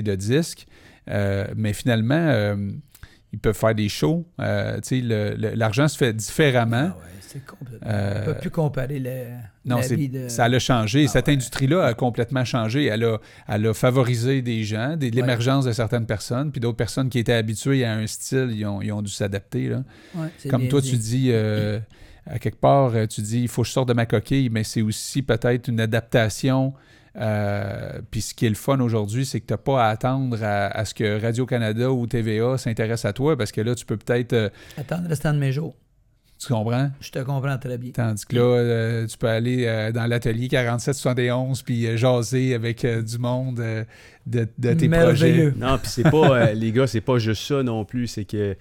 [0.00, 0.66] de disques.
[1.08, 2.54] Mais finalement,
[3.32, 4.26] ils peuvent faire des shows.
[4.40, 4.80] Euh,
[5.54, 6.90] l'argent se fait différemment.
[6.92, 7.86] Ah ouais, c'est complètement.
[7.88, 9.10] Euh, On peut plus comparer le,
[9.64, 10.28] Non, la vie de...
[10.28, 11.04] ça a changé.
[11.06, 11.34] Ah Cette ouais.
[11.34, 12.86] industrie-là a complètement changé.
[12.86, 17.08] Elle a, elle a favorisé des gens, des- l'émergence de certaines personnes, puis d'autres personnes
[17.08, 19.70] qui étaient habituées à un style, ils ont, ils ont dû s'adapter.
[20.48, 20.90] Comme toi, dit.
[20.90, 21.78] tu dis, euh,
[22.26, 24.82] à quelque part, tu dis, il faut que je sorte de ma coquille, mais c'est
[24.82, 26.74] aussi peut-être une adaptation.
[27.16, 30.42] Euh, Puis ce qui est le fun aujourd'hui, c'est que tu n'as pas à attendre
[30.42, 33.96] à, à ce que Radio-Canada ou TVA s'intéressent à toi, parce que là, tu peux
[33.96, 34.32] peut-être.
[34.32, 35.74] euh, Attends le restant de mes jours.
[36.38, 36.90] tu comprends?
[37.00, 37.90] Je te comprends très bien.
[37.92, 42.84] Tandis que là, euh, tu peux aller euh, dans l'atelier 4771 puis euh, jaser avec
[42.84, 43.84] euh, du monde euh,
[44.26, 45.52] de, de tes projets.
[45.56, 48.06] Non, puis c'est pas, euh, les gars, c'est pas juste ça non plus.
[48.06, 48.56] C'est que,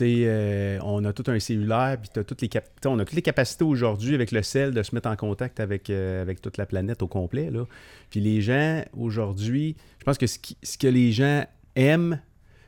[0.00, 2.50] euh, on a tout un cellulaire, puis toutes les
[2.86, 5.90] on a toutes les capacités aujourd'hui avec le sel de se mettre en contact avec,
[5.90, 7.50] euh, toute la planète au complet.
[8.10, 11.44] Puis les gens, aujourd'hui, je pense que ce, qui- ce que les gens
[11.76, 12.20] aiment,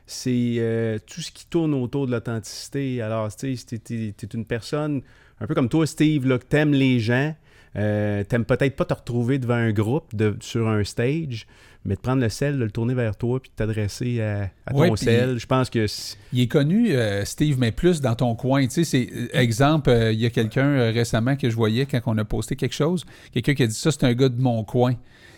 [0.05, 3.01] c'est euh, tout ce qui tourne autour de l'authenticité.
[3.01, 5.01] Alors, tu sais, t'es, une personne,
[5.39, 7.33] un peu comme toi, Steve, là, que t'aimes les gens,
[7.73, 11.47] t'aimes peut-être pas te retrouver devant un groupe, sur un stage,
[11.85, 14.71] mais de prendre le sel, de le tourner vers toi, puis de t'adresser à, à
[14.73, 15.37] ton Ouais, sel.
[15.37, 15.85] Je pense que
[16.31, 18.63] Il est connu, euh, Steve, mais plus dans ton coin.
[18.63, 21.85] Tu sais, c'est euh, exemple, euh, il y a quelqu'un euh, récemment que je voyais
[21.85, 24.41] quand on a posté quelque chose, quelqu'un qui a dit ça, c'est un gars de
[24.41, 24.93] mon coin.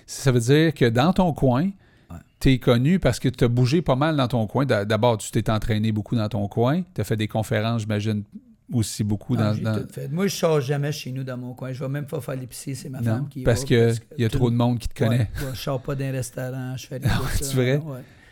[0.06, 1.72] Ça veut dire que dans ton coin,
[2.40, 4.66] tu es connu parce que tu as bougé pas mal dans ton coin.
[4.66, 6.84] D'a- D'abord, tu t'es entraîné beaucoup dans ton coin.
[6.94, 8.24] Tu as fait des conférences, j'imagine,
[8.72, 9.54] aussi beaucoup Ah, dans.
[9.54, 10.08] j'ai dans- tout fait.
[10.08, 11.72] Moi, je sors jamais chez nous dans mon coin.
[11.74, 14.22] Je vais même pas faire l'épicerie, c'est ma Non, femme qui parce va, que il
[14.22, 15.30] y a tout- trop de monde qui te connaît.
[15.40, 17.82] Ouais, ouais, je sors pas d'un restaurant, je fais des Ah ouais, c'est vrai?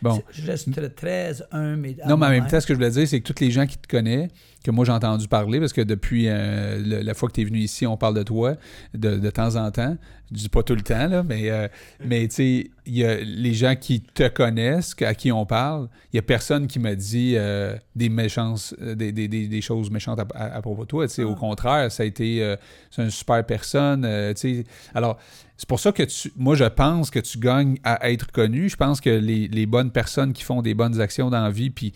[0.02, 0.20] Bon.
[0.32, 1.86] Je reste très, humble.
[1.86, 3.50] et Non, mais en même temps, ce que je voulais dire, c'est que tous les
[3.50, 4.28] gens qui te connaissent,
[4.62, 7.44] que moi j'ai entendu parler, parce que depuis euh, le- la fois que tu es
[7.44, 8.54] venu ici, on parle de toi
[8.92, 9.96] de, de temps en temps.
[10.32, 11.68] Je dis pas tout le temps, là, mais, euh,
[12.04, 15.88] mais tu sais, il y a les gens qui te connaissent, à qui on parle,
[16.12, 19.60] il y a personne qui m'a dit euh, des méchances, euh, des, des- des- des
[19.60, 21.06] choses méchantes à, à- à propos de toi.
[21.06, 21.22] tu sais.
[21.24, 21.38] Au Ah.
[21.38, 22.56] contraire, ça a été euh,
[22.90, 24.02] c'est une super personne.
[24.34, 24.64] tu sais.
[24.94, 25.18] Alors,
[25.56, 28.68] c'est pour ça que tu, moi, je pense que tu gagnes à être connu.
[28.68, 31.70] Je pense que les, les bonnes personnes qui font des bonnes actions dans la vie,
[31.70, 31.92] puis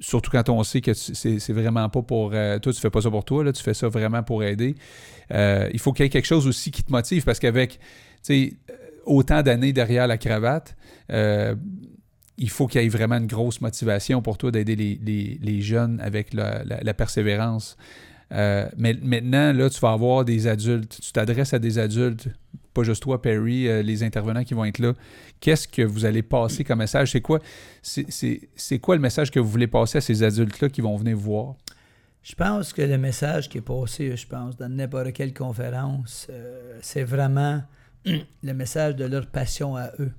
[0.00, 2.30] surtout quand on sait que c'est vraiment pas pour.
[2.32, 4.74] euh, toi, tu fais pas ça pour toi, là, tu fais ça vraiment pour aider.
[5.32, 7.78] Euh, il faut qu'il y ait quelque chose aussi qui te motive parce qu'avec
[8.30, 8.50] euh,
[9.04, 10.76] autant d'années derrière la cravate,
[11.10, 16.32] il faut qu'il y ait vraiment une grosse motivation pour toi d'aider les, jeunes avec
[16.34, 17.76] la, la- persévérance.
[18.30, 21.00] Mais maintenant, là, tu vas avoir des adultes.
[21.02, 22.28] Tu t'adresses à des adultes,
[22.78, 24.94] pas juste toi, Perry, euh, les intervenants qui vont être là.
[25.40, 27.10] Qu'est-ce que vous allez passer comme message?
[27.12, 27.40] C'est quoi,
[28.82, 31.56] quoi le message que vous voulez passer à ces adultes-là qui vont venir voir?
[32.22, 36.78] Je pense que le message qui est passé, je pense, dans n'importe quelle conférence, euh,
[36.82, 37.62] c'est vraiment
[38.04, 40.12] le message de leur passion à eux.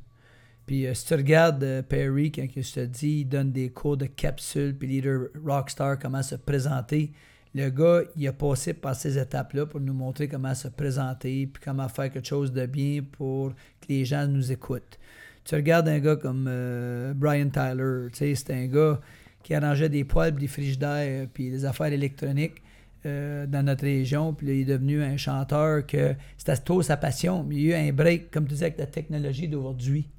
[0.65, 3.95] Puis euh, si tu regardes euh, Perry, quand je te dis, il donne des cours
[3.95, 7.11] de capsule, puis leader rockstar, comment se présenter.
[7.55, 11.63] Le gars, il a passé par ces étapes-là pour nous montrer comment se présenter, puis
[11.63, 14.99] comment faire quelque chose de bien pour que les gens nous écoutent.
[15.45, 18.99] Tu regardes un gars comme euh, Brian Tyler, tu sais, c'est un gars
[19.41, 22.61] qui arrangeait des poêles, des frigidaires, puis des affaires électroniques
[23.05, 24.33] euh, dans notre région.
[24.33, 27.43] Puis là, il est devenu un chanteur que c'était trop sa passion.
[27.43, 30.09] Mais il y a eu un break, comme tu disais, avec la technologie d'aujourd'hui.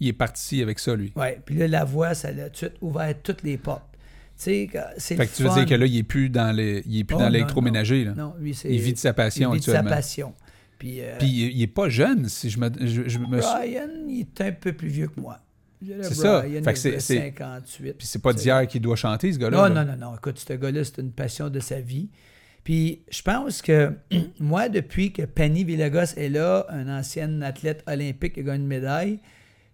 [0.00, 1.12] Il est parti avec ça, lui.
[1.14, 1.38] Ouais.
[1.44, 3.89] Puis là, la voix, ça l'a tout de suite ouvert toutes les portes.
[4.40, 7.04] C'est Fait que tu veux dire que là, il est plus dans les, il est
[7.04, 8.06] plus Oh, non, l'électroménager.
[8.16, 8.58] Non, lui.
[8.64, 10.34] Il vit de sa passion il vit de sa passion.
[10.78, 13.50] Puis, euh, Puis il, il est pas jeune, si je me, je, je me suis-
[13.52, 15.38] Brian, il est un peu plus vieux que moi.
[16.02, 16.42] C'est ça.
[16.42, 17.92] Fait que il c'est- a c'est- 58.
[17.98, 19.68] Puis c'est pas d'hier qu'il doit chanter, ce gars-là.
[19.68, 19.84] Non, là.
[19.84, 20.16] non, non, non.
[20.16, 22.08] Écoute, ce gars-là, c'est une passion de sa vie.
[22.64, 23.92] Puis je pense que
[24.40, 28.66] moi, depuis que Penny Villagos est là, une ancienne athlète olympique qui a gagné une
[28.66, 29.18] médaille,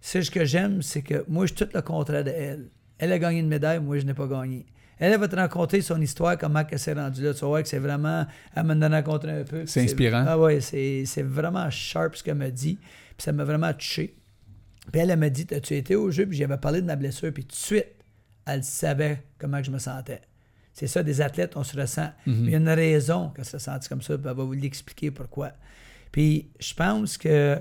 [0.00, 2.68] ce que j'aime, c'est que moi, je suis tout le contraire de elle.
[2.98, 4.66] Elle a gagné une médaille, moi, je n'ai pas gagné.
[4.98, 7.34] Elle, elle va te raconter son histoire, comment elle s'est rendue là.
[7.34, 8.26] Tu vas voir que c'est vraiment...
[8.54, 9.66] Elle m'a rencontré un peu.
[9.66, 10.24] C'est inspirant.
[10.26, 12.76] Ah ouais, c'est vraiment sharp ce qu'elle m'a dit.
[12.76, 14.16] Puis ça m'a vraiment touché.
[14.90, 16.26] Puis elle, elle m'a dit, as-tu été au jeu?
[16.26, 17.32] Puis j'avais parlé de ma blessure.
[17.32, 17.88] Puis tout de suite,
[18.46, 20.22] elle savait comment je me sentais.
[20.72, 22.10] C'est ça, des athlètes, on se ressent.
[22.26, 22.44] Mhm.
[22.44, 25.10] Il y a une raison qu'elle se sente comme ça, puis elle va vous l'expliquer
[25.10, 25.52] pourquoi.
[26.12, 27.58] Puis je pense que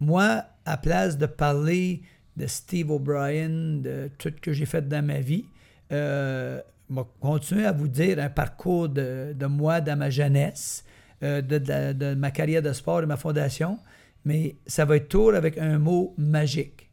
[0.00, 2.02] moi, à place de parler
[2.36, 3.48] de Steve O'Brien,
[3.82, 5.46] de tout ce que j'ai fait dans ma vie,
[5.92, 10.84] euh, je vais continuer à vous dire un parcours de, de moi dans ma jeunesse,
[11.22, 11.58] euh, de,
[11.92, 13.78] de- ma carrière de sport et ma fondation,
[14.24, 16.90] mais ça va être tour avec un mot magique.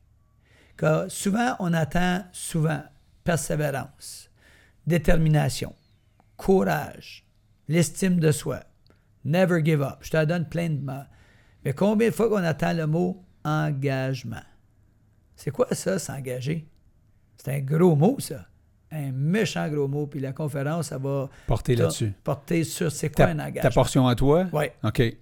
[0.77, 2.81] Car souvent, on attend souvent
[3.23, 4.29] persévérance,
[4.87, 5.73] détermination,
[6.37, 7.25] courage,
[7.67, 8.61] l'estime de soi,
[9.25, 9.97] never give up.
[10.01, 11.03] Je te donne plein de mots.
[11.65, 14.41] Mais combien de fois qu'on attend le mot engagement?
[15.43, 16.65] C'est quoi ça, s'engager?
[17.35, 18.45] C'est un gros mot, ça.
[18.91, 20.07] Un méchant gros mot.
[20.07, 22.13] Puis la conférence, ça va Porter ta- là-dessus.
[22.23, 23.71] porter sur c'est quoi Ta, un ta engagement.
[23.71, 24.47] portion à toi?
[24.53, 24.99] Oui, OK.
[24.99, 25.17] ouais.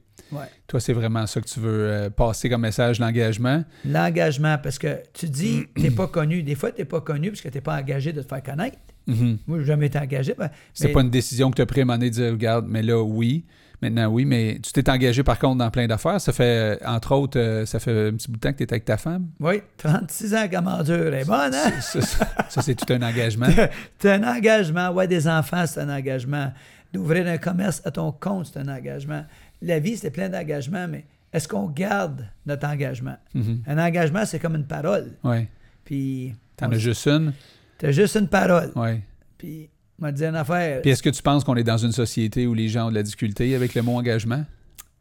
[0.68, 3.64] Toi, c'est vraiment ça que tu veux euh, passer comme message, l'engagement?
[3.84, 6.44] L'engagement, parce que tu dis, t'es pas connu.
[6.44, 8.78] Des fois, t'es pas connu parce que t'es pas engagé de te faire connaître.
[9.08, 9.40] Mhm.
[9.48, 10.36] Moi, j'ai jamais été engagé.
[10.38, 12.16] ben, C'est mais- pas une décision que tu as prise à un moment donné de
[12.16, 13.46] dire, regarde, mais là, oui.
[13.82, 16.22] Maintenant, oui, mais tu t'es engagé par contre dans plein d'affaires.
[16.22, 16.44] Ça fait,
[16.84, 18.86] euh, entre autres, euh, ça fait un petit bout de temps que tu es avec
[18.86, 19.30] ta femme.
[19.40, 21.08] Oui, 36 ans qu'elle m'endure.
[21.08, 21.72] Elle est bonne, hein?
[21.82, 23.48] Ça, ça- ça, c'est tout un engagement.
[24.00, 24.90] C'est un engagement.
[24.92, 26.54] Ouais, des enfants, c'est un engagement.
[26.94, 29.24] D'ouvrir un commerce à ton compte, c'est un engagement.
[29.62, 33.16] La vie, c'est plein d'engagements, mais est-ce qu'on garde notre engagement?
[33.34, 33.64] Mhm.
[33.66, 35.14] Un engagement, c'est comme une parole.
[35.24, 35.48] Ouais.
[35.86, 37.32] Puis, T'en as juste une?
[37.78, 38.72] t'as juste une parole.
[38.76, 39.02] Ouais.
[39.38, 39.70] Puis,
[40.02, 42.54] m'a dit une affaire, Puis est-ce que tu penses qu'on est dans une société où
[42.54, 44.46] les gens ont de la difficulté avec le mot engagement?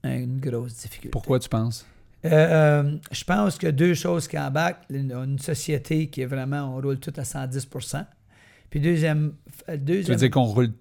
[0.02, 1.10] une grosse difficulté.
[1.10, 1.86] Pourquoi tu penses?
[2.24, 4.82] Euh, euh, je pense que deux choses qui embarquent.
[4.90, 8.04] Une, une société qui est vraiment, on roule tout à 110%
[8.70, 9.32] Puis deuxième,
[9.68, 10.72] euh, Tu deuxième veux dire qu'on roule,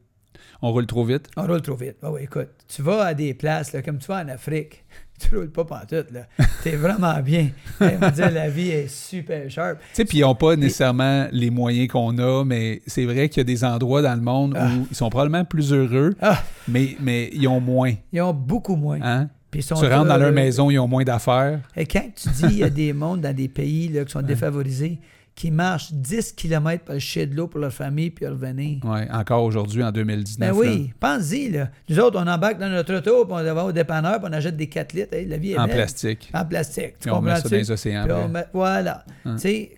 [0.61, 1.29] on roule trop vite?
[1.37, 1.97] on roule trop vite.
[2.01, 4.83] Ah oui, écoute, tu vas à des places, là, comme tu vas en Afrique,
[5.29, 6.21] tu roules pas pantoute, là.
[6.63, 7.49] T'es vraiment bien.
[7.79, 9.79] Elle me dit, la vie est super sharp.
[9.79, 13.37] Tu sais, puis ils n'ont pas nécessairement les moyens qu'on a, mais c'est vrai qu'il
[13.39, 14.69] y a des endroits dans le monde Ah.
[14.77, 17.93] où ils sont probablement plus heureux, Ah, mais, mais ils ont moins.
[18.13, 18.99] ils ont beaucoup moins.
[19.01, 19.29] Hein?
[19.51, 21.59] Puis ils sont Tu rentres dans leur maison, ils ont moins d'affaires.
[21.75, 24.21] Et quand tu dis il y a des mondes dans des pays là, qui sont
[24.21, 24.99] défavorisés,
[25.39, 28.83] qui marchent 10 km pour aller de l'eau pour leur famille puis revenir.
[28.83, 30.51] Ouais, encore aujourd'hui, en 2019.
[30.51, 31.69] Ben oui, pense-y, là.
[31.87, 34.57] Nous autres, on embarque dans notre auto, puis on va au dépanneur, puis on achète
[34.57, 35.13] des 4 litres.
[35.13, 35.75] Hey, la vie est en belle.
[35.77, 36.29] plastique.
[36.33, 36.95] En plastique.
[36.99, 38.03] Tu Puis on met ça dans les océans.
[38.03, 38.27] Puis on après.
[38.27, 39.05] met- voilà.
[39.23, 39.37] Hein?
[39.37, 39.77] C'est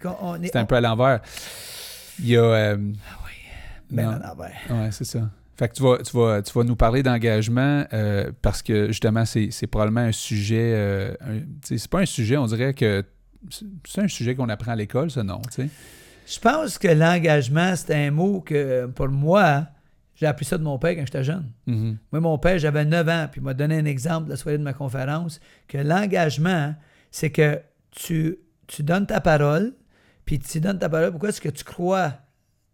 [0.56, 1.20] un peu à l'envers.
[2.20, 2.42] Il y a.
[2.42, 2.78] euh,
[3.92, 4.12] Ben, non.
[4.14, 4.52] à l'envers.
[4.70, 5.30] Ouais, c'est ça.
[5.58, 9.26] Fait que tu vas, tu vas, tu vas nous parler d'engagement euh, parce que justement,
[9.26, 10.74] c'est c'est probablement un sujet.
[10.76, 11.14] euh,
[11.64, 13.04] c'est pas un sujet, on dirait que.
[13.50, 15.42] C'est- un sujet qu'on apprend à l'école, ça, non?
[15.42, 15.70] tu sais?
[16.28, 19.68] Je pense que l'engagement, c'est un mot que, pour moi,
[20.16, 21.52] j'ai appris ça de mon père quand j'étais jeune.
[21.66, 21.98] Mhm.
[22.12, 24.64] Moi, mon père, j'avais 9 ans, puis il m'a donné un exemple la soirée de
[24.64, 26.76] ma conférence, que l'engagement,
[27.10, 29.74] c'est que tu, tu donnes ta parole,
[30.24, 32.14] puis tu donnes ta parole, pourquoi est-ce que tu crois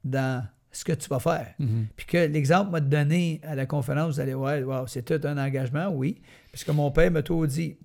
[0.04, 1.54] dans ce que tu vas faire?
[1.58, 1.88] Mhm.
[1.96, 5.38] Puis que l'exemple m'a donné à la conférence, vous allez voir, wow, c'est tout un
[5.38, 6.22] engagement, oui.
[6.52, 7.78] Puisque mon père m'a tout dit.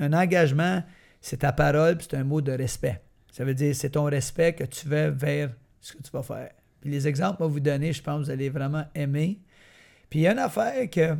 [0.00, 0.82] Un engagement,
[1.20, 3.00] c'est ta parole, puis c'est un mot de respect.
[3.32, 6.50] Ça veut dire, c'est ton respect que tu vas vers ce que tu vas faire.
[6.80, 9.40] Puis les exemples que vous donner, je pense que vous allez vraiment aimer.
[10.08, 11.16] Puis il y a une affaire que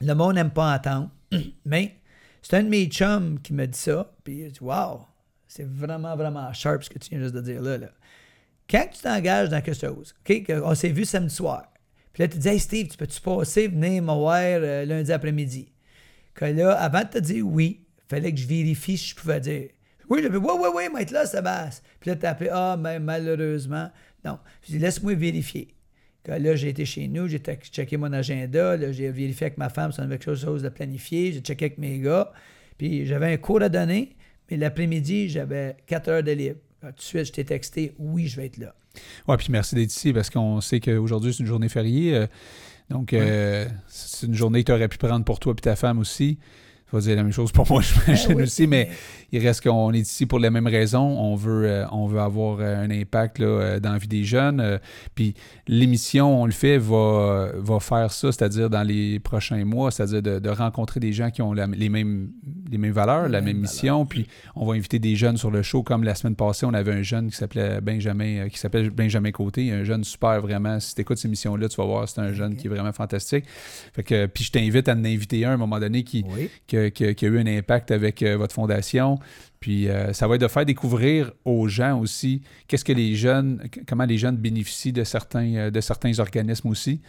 [0.00, 1.10] le monde n'aime pas entendre,
[1.64, 1.96] mais
[2.42, 5.06] c'est un de mes chums qui me dit ça, puis il dit, wow,
[5.46, 7.78] c'est vraiment, vraiment sharp ce que tu viens juste de dire là.
[7.78, 7.88] là.
[8.68, 10.14] Quand tu t'engages dans quelque chose,
[10.64, 11.70] on s'est vu samedi soir,
[12.12, 15.72] puis là, tu dis, hey Steve, tu peux-tu passer, venir me voir euh, lundi après-midi?
[16.34, 19.68] Que là, avant de te dire oui, fallait que je vérifie si je pouvais dire.
[20.08, 21.84] Oui, j'ai fait, oui, oui, oui, mais être là, Sébastien.
[22.00, 23.90] Puis là, tu as appelé, ah, mais malheureusement.
[24.24, 24.38] Non.
[24.62, 25.68] Je dis, laisse-moi vérifier.
[26.24, 29.70] Que là, j'ai été chez nous, j'ai checké mon agenda, là, j'ai vérifié avec ma
[29.70, 32.32] femme si on avait quelque chose de planifié, j'ai checké avec mes gars.
[32.76, 34.16] Puis j'avais un cours à donner,
[34.50, 36.58] mais l'après-midi, j'avais 4 heures de libre.
[36.82, 38.74] Tout de suite, je t'ai texté, oui, je vais être là.
[39.28, 42.14] Ouais, puis merci d'être ici parce qu'on sait qu'aujourd'hui, c'est une journée fériée.
[42.14, 42.26] euh,
[42.90, 46.00] donc, euh, c'est une journée que tu aurais pu prendre pour toi et ta femme
[46.00, 46.38] aussi.
[46.92, 48.88] Vais dire la même chose pour moi, j'imagine Ben oui, aussi, mais
[49.30, 50.98] il reste qu'on est ici pour les mêmes raisons.
[51.20, 54.24] On veut, euh, on veut avoir euh, un impact là, euh, dans la vie des
[54.24, 54.58] jeunes.
[54.60, 54.78] euh,
[55.14, 55.34] puis
[55.68, 60.38] l'émission, on le fait, va, va faire ça, c'est-à-dire dans les prochains mois, c'est-à-dire de,
[60.40, 62.30] de rencontrer des gens qui ont la- les, mêmes,
[62.70, 64.04] les mêmes valeurs, Les la même mission.
[64.04, 64.26] Puis
[64.56, 65.82] on va inviter des jeunes sur le show.
[65.84, 69.70] Comme la semaine passée, on avait un jeune qui s'appelait Benjamin, qui s'appelle Benjamin Côté,
[69.70, 70.80] un jeune super vraiment.
[70.80, 73.44] Si tu écoutes ces émissions-là, tu vas voir, c'est un jeune qui est vraiment fantastique.
[73.94, 76.48] Fait que, puis je t'invite à en inviter un à un moment donné qui, Oui.
[76.66, 79.18] qui, a- qui a- qui a eu un impact avec euh, votre fondation.
[79.60, 83.62] Puis euh, ça va être de faire découvrir aux gens aussi qu'est-ce que les jeunes,
[83.86, 87.02] comment les jeunes bénéficient de certains, euh, de certains organismes aussi.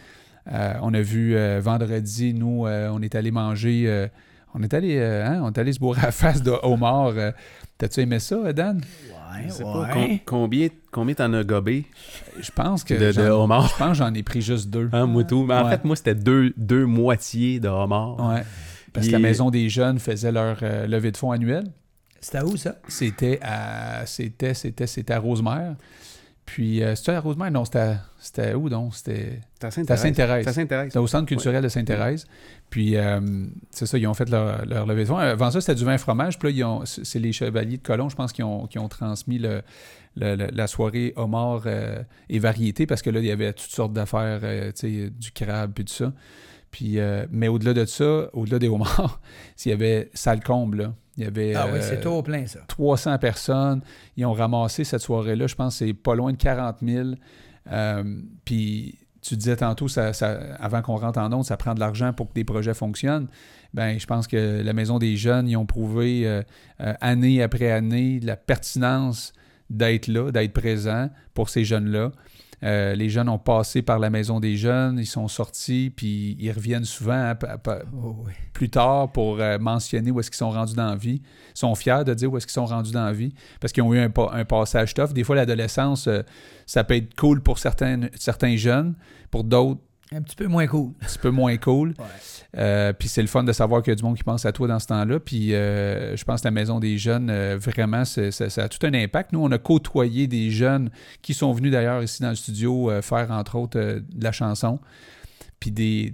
[0.52, 4.06] Euh, on a vu euh, vendredi, nous, euh, on est allé manger, euh,
[4.54, 7.14] on est allé, euh, hein, on est allé se bourrer à la face de homard.
[7.16, 7.30] euh.
[7.78, 8.76] T'as-tu aimé ça, Dan?
[8.78, 9.92] Ouais, Je sais pas, ouais.
[9.92, 11.84] com- combien combien t'en as gobé?
[12.38, 13.68] Je pense que de, de j'en- homard?
[13.68, 14.90] je pense que j'en ai pris juste deux.
[14.92, 15.44] Hein, moi tout.
[15.46, 15.70] Mais en Ouais.
[15.70, 18.20] fait, moi, c'était deux, deux moitiés de homard.
[18.28, 18.42] Ouais.
[18.92, 21.64] Parce que la Maison des jeunes faisait leur euh, levée de fonds annuelle.
[22.20, 22.76] C'était où ça?
[22.88, 25.74] C'était à c'était c'était c'était à Rosemère.
[26.44, 27.50] Puis euh, c'était à Rosemère?
[27.50, 28.94] Non, c'était où donc?
[28.94, 29.40] C'était
[29.92, 30.44] à Sainte-Thérèse.
[30.88, 32.26] C'était au centre culturel de Sainte-Thérèse.
[32.68, 33.20] Puis euh,
[33.70, 35.16] c'est ça, ils ont fait leur, leur levée de fonds.
[35.16, 36.38] Avant ça, c'était du vin fromage.
[36.38, 38.88] Puis là, ils ont- c'est les chevaliers de Colomb, je pense, qui ont, qui ont
[38.88, 39.62] transmis le,
[40.16, 43.70] le- le- la soirée homard euh, et variété parce que là, il y avait toutes
[43.70, 46.12] sortes d'affaires, tu sais, du crabe puis tout ça.
[46.72, 49.20] Puis, euh, mais au-delà de ça, au-delà des homards,
[49.64, 50.78] il y avait salle comble.
[50.78, 50.94] Là.
[51.16, 52.60] Il y avait Ah oui, euh, c'est tout au plein, ça.
[52.66, 53.82] 300 personnes.
[54.16, 57.10] Ils ont ramassé cette soirée-là, je pense que c'est pas loin de 40 000.
[57.70, 58.02] Euh,
[58.44, 62.12] puis tu disais tantôt, ça, ça- avant qu'on rentre en onde, ça prend de l'argent
[62.12, 63.28] pour que des projets fonctionnent.
[63.74, 66.42] Ben, je pense que la Maison des Jeunes, ils ont prouvé euh,
[66.80, 69.32] euh, année après année la pertinence
[69.70, 72.10] d'être là, d'être présent pour ces jeunes-là.
[72.64, 76.52] Euh, les jeunes ont passé par la Maison des Jeunes, ils sont sortis, puis ils
[76.52, 77.38] reviennent souvent hein,
[77.92, 78.32] Oh, oui.
[78.52, 81.20] plus tard pour euh, mentionner où est-ce qu'ils sont rendus dans la vie.
[81.54, 83.82] Ils sont fiers de dire où est-ce qu'ils sont rendus dans la vie parce qu'ils
[83.82, 85.12] ont eu un, pa- un passage tough.
[85.12, 86.22] Des fois, l'adolescence, euh,
[86.66, 88.94] ça peut être cool pour certains, certains jeunes,
[89.30, 89.80] pour d'autres,
[90.14, 90.92] Un petit peu moins cool.
[91.02, 91.94] un petit peu moins cool.
[91.98, 92.04] Ouais.
[92.58, 94.52] Euh, puis c'est le fun de savoir qu'il y a du monde qui pense à
[94.52, 95.18] toi dans ce temps-là.
[95.20, 98.84] Puis euh, je pense que la Maison des Jeunes, euh, vraiment, ça, ça a tout
[98.86, 99.32] un impact.
[99.32, 100.90] Nous, on a côtoyé des jeunes
[101.22, 104.80] qui sont venus d'ailleurs ici dans le studio faire, entre autres, de la chanson.
[105.60, 106.12] Puis des,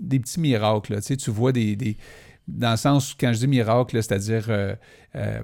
[0.00, 0.94] des petits miracles.
[0.94, 1.00] là.
[1.02, 1.98] Tu sais, tu vois des, des-
[2.46, 4.74] dans le sens, où, quand je dis miracle, c'est-à-dire, euh,
[5.16, 5.40] euh,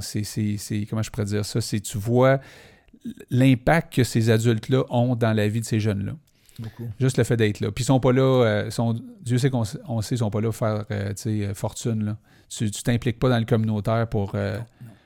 [0.00, 2.40] c'est, c'est- c'est- comment je pourrais dire ça, c'est tu vois
[3.30, 6.12] l'impact que ces adultes-là ont dans la vie de ces jeunes-là.
[6.58, 6.88] Beaucoup.
[6.98, 7.70] Juste le fait d'être là.
[7.70, 10.40] Puis ils sont pas là, euh, sont, Dieu sait qu'on on sait, ils sont pas
[10.40, 12.04] là pour faire euh, euh, fortune.
[12.04, 12.16] Là.
[12.48, 14.58] Tu t'impliques pas dans le communautaire pour, euh,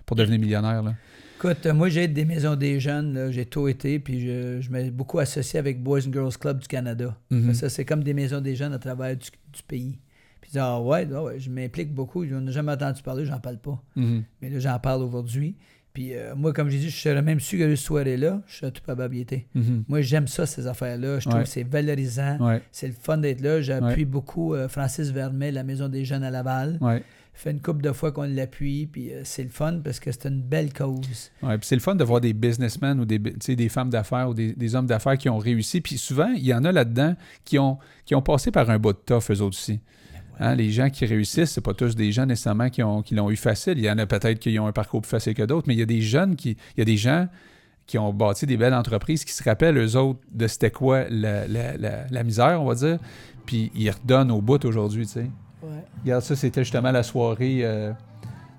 [0.07, 0.83] pour devenir millionnaire.
[0.83, 0.95] Là.
[1.37, 5.19] Écoute, moi, j'ai des maisons des jeunes, j'ai tout été, puis je, je m'ai beaucoup
[5.19, 7.17] associé avec Boys and Girls Club du Canada.
[7.31, 7.53] Mhm.
[7.53, 9.99] Ça, c'est comme des maisons des jeunes à travers du, du pays.
[10.41, 13.59] Puis ah ouais, ah ouais, je m'implique beaucoup, je n'ai jamais entendu parler, j'en parle
[13.59, 13.83] pas.
[13.97, 14.23] Mhm.
[14.41, 15.57] Mais là, j'en parle aujourd'hui.
[15.93, 18.71] Puis euh, moi, comme j'ai dit, je serais même su que cette soirée-là, je serais
[18.71, 19.47] tout probabilité.
[19.55, 19.85] Mhm.
[19.89, 21.19] Moi, j'aime ça, ces affaires-là.
[21.19, 21.45] Je trouve Ouais.
[21.45, 22.39] que c'est valorisant.
[22.39, 23.61] Ouais, C'est le fun d'être là.
[23.61, 26.79] J'appuie beaucoup euh, Francis Vermet, la Maison des Jeunes à Laval.
[27.35, 30.27] fait une couple de fois qu'on l'appuie, puis euh, c'est le fun parce que c'est
[30.29, 31.31] une belle cause.
[31.43, 34.53] Ouais, puis c'est le fun de voir des businessmen ou des, femmes d'affaires ou des,
[34.53, 35.81] des hommes d'affaires qui ont réussi.
[35.81, 38.93] Puis souvent, il y en a là-dedans qui ont, qui ont passé par un bout
[38.93, 39.81] de tough, eux autres aussi.
[40.41, 43.31] Hein, les gens qui réussissent, c'est pas tous des gens nécessairement qui, ont, qui l'ont
[43.31, 43.79] eu facile.
[43.79, 45.79] Il y en a peut-être qui ont un parcours plus facile que d'autres, mais il
[45.79, 46.51] y a des jeunes qui.
[46.77, 47.29] Il y a des gens
[47.87, 51.47] qui ont bâti des belles entreprises qui se rappellent, eux autres, de c'était quoi la,
[51.47, 52.99] la- la- la misère, on va dire.
[53.45, 55.31] Puis ils redonnent au bout aujourd'hui, tu sais.
[55.63, 55.69] Ouais.
[56.03, 57.61] Regarde, ça, c'était justement la soirée.
[57.63, 57.93] euh,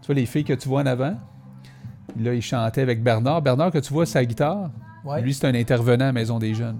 [0.01, 1.15] tu vois les filles que tu vois en avant?
[2.19, 3.41] Là, ils chantaient avec Bernard.
[3.41, 4.69] Bernard, que tu vois sa guitare,
[5.03, 5.21] Ouais.
[5.21, 6.79] lui, c'est un intervenant à Maison des Jeunes.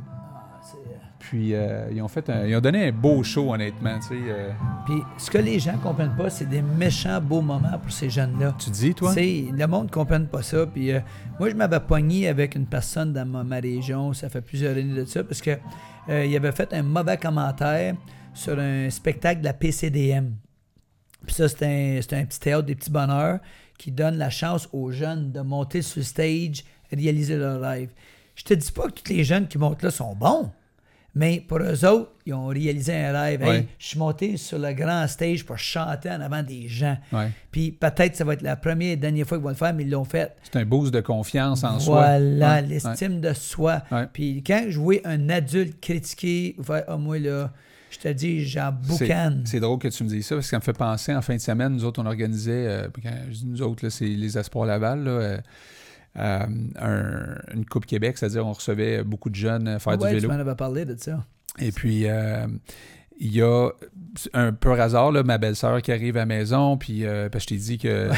[1.34, 3.98] Puis, euh, ils, ont fait un- ils ont donné un beau show, honnêtement.
[3.98, 4.52] Tu, sais, euh.
[4.86, 8.56] Puis ce que les gens comprennent pas, c'est des méchants beaux moments pour ces jeunes-là.
[8.60, 9.16] tu dis, toi?
[9.16, 10.68] Le monde ne comprenne pas ça.
[10.68, 11.00] Puis euh,
[11.40, 14.94] moi, je m'avais pogné avec une personne dans ma, ma région, ça fait plusieurs années
[14.94, 15.58] de ça, parce que
[16.08, 17.96] il avait fait un mauvais commentaire
[18.36, 20.34] sur un spectacle de la PCDM.
[21.26, 23.40] Puis ça, c'est un, c'est un petit théâtre des petits bonheurs
[23.80, 27.90] qui donne la chance aux jeunes de monter sur le stage, réaliser leur rêve.
[28.36, 30.52] Je te dis pas que tous les jeunes qui montent là sont bons,
[31.16, 33.44] mais pour eux autres, ils ont réalisé un rêve.
[33.44, 36.98] Hey, je suis monté sur le grand stage pour chanter en avant des gens.
[37.12, 37.30] Ouais.
[37.52, 39.84] Puis peut-être ça va être la première et dernière fois qu'ils vont le faire, mais
[39.84, 40.36] ils l'ont fait.
[40.44, 42.18] C'est un boost de confiance en soi.
[42.18, 43.84] Voilà, l'estime de soi.
[44.14, 47.52] Puis quand je vois un adulte critiquer faire Ah, moi là,
[47.92, 49.44] je te dis, j'en boucane.
[49.46, 51.36] C'est drôle que tu me dises ça parce que ça me fait penser en fin
[51.36, 54.66] de semaine, nous autres, on organisait, euh, quand je dis nous autres, c'est les Espoirs
[54.66, 55.38] Laval, là, euh,
[56.16, 60.22] un- une Coupe Québec, c'est-à-dire on recevait beaucoup de jeunes euh, faire ouais, du tu
[60.22, 60.34] vélo.
[60.34, 61.26] m'en avais parlé de ça.
[61.60, 62.48] Et puis, euh,
[63.20, 63.70] il y a
[64.34, 67.56] un peu hasard, là, ma belle-sœur qui arrive à la maison, puis euh, parce que
[67.56, 68.10] je t'ai dit que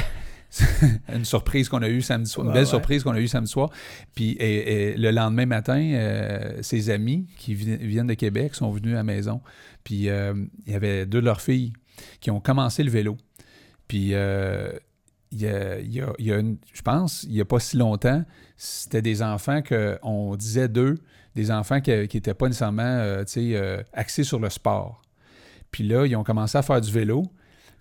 [1.13, 2.69] une surprise qu'on a eue samedi soir, une Ouais, belle ouais.
[2.69, 3.69] surprise qu'on a eue samedi soir.
[4.15, 8.71] Puis et- et le lendemain matin, euh, ses amis qui vi- viennent de Québec sont
[8.71, 9.41] venus à la maison.
[9.83, 10.33] Puis euh,
[10.65, 11.73] il y avait deux de leurs filles
[12.21, 13.17] qui ont commencé le vélo.
[13.87, 14.71] Puis euh,
[15.31, 17.45] il y a, il y a- il y a une- je pense, il n'y a
[17.45, 18.23] pas si longtemps,
[18.57, 20.95] c'était des enfants qu'on disait d'eux,
[21.35, 25.01] des enfants qui n'étaient pas nécessairement euh, euh, axés sur le sport.
[25.71, 27.23] Puis là, ils ont commencé à faire du vélo.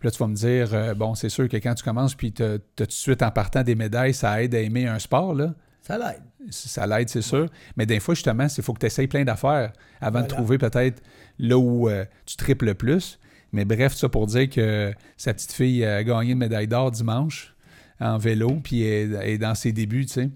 [0.00, 2.32] Puis là, tu vas me dire, euh, bon, c'est sûr que quand tu commences, puis
[2.32, 5.34] tu as tout de suite en partant des médailles, ça aide à aimer un sport,
[5.34, 5.54] là.
[5.80, 6.22] Ça l'aide.
[6.50, 7.46] Ça l'aide, c'est sûr.
[7.76, 11.02] Mais des fois, justement, il faut que tu essayes plein d'affaires avant de trouver peut-être
[11.38, 13.18] là où euh, tu triples le plus.
[13.54, 17.54] Mais bref, ça pour dire que sa petite fille a gagné une médaille d'or dimanche
[18.00, 20.30] en vélo, puis elle est dans ses débuts, tu sais.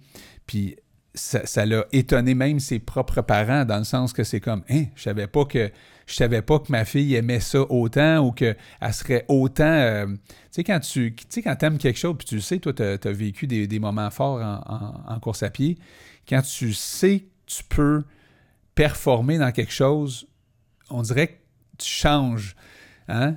[0.46, 0.76] Puis
[1.14, 5.02] ça l'a étonné même ses propres parents, dans le sens que c'est comme, hein, je
[5.02, 5.70] savais pas que
[6.06, 8.56] je savais pas que ma fille aimait ça autant ou qu'elle
[8.92, 9.64] serait autant.
[9.64, 10.16] euh, tu
[10.52, 13.46] sais, quand tu quand aimes quelque chose, puis tu le sais, toi, tu as, vécu
[13.46, 15.76] des, des moments forts en- en course à pied,
[16.26, 18.04] quand tu sais que tu peux
[18.74, 20.28] performer dans quelque chose,
[20.88, 21.38] on dirait que
[21.78, 22.56] tu changes.
[23.08, 23.36] Hein?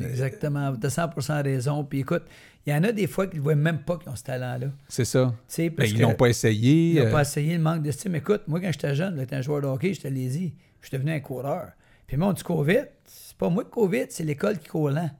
[0.00, 0.74] Exactement.
[0.76, 1.84] Tu as 100% raison.
[1.84, 2.22] Puis écoute,
[2.66, 4.68] il y en a des fois qui ne voient même pas qu'ils ont ce talent-là.
[4.88, 5.34] C'est ça.
[5.46, 6.92] Sais, Ben, parce ils n'ont pas essayé.
[6.92, 8.14] Ils n'ont euh, pas essayé le manque d'estime.
[8.16, 10.54] Écoute, moi, quand j'étais jeune, j'étais un joueur de hockey, j'étais lazy.
[10.80, 11.70] Je suis devenu un coureur.
[12.06, 12.90] Puis moi, on dit cours vite.
[13.04, 15.10] C'est pas moi qui cours vite, c'est l'école qui court lent.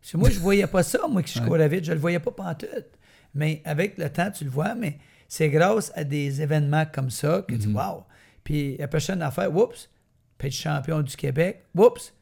[0.00, 1.46] Parce que moi, je voyais pas ça, moi, que je Ouais.
[1.46, 1.84] courais vite.
[1.84, 2.86] Je le voyais pas pantoute.
[3.34, 7.42] Mais avec le temps, tu le vois, mais c'est grâce à des événements comme ça
[7.46, 7.72] que tu Mhm.
[7.72, 8.04] dis, wow.
[8.44, 9.88] Puis la prochaine affaire, oups,
[10.38, 12.12] puis champion du Québec, oups,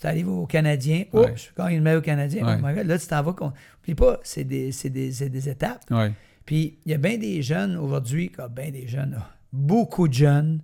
[0.00, 1.34] tu arrives au Canadien, oups, Ouais.
[1.36, 2.46] je gagne le meilleur Canadien.
[2.46, 2.56] Ouais.
[2.58, 3.34] Oh my God, là, tu t'en vas.
[3.82, 5.82] Oublie pas, c'est des, des, des étapes.
[5.90, 6.12] ouais.
[6.46, 9.20] Puis il y a bien des jeunes aujourd'hui, bien des jeunes,
[9.52, 10.62] beaucoup de jeunes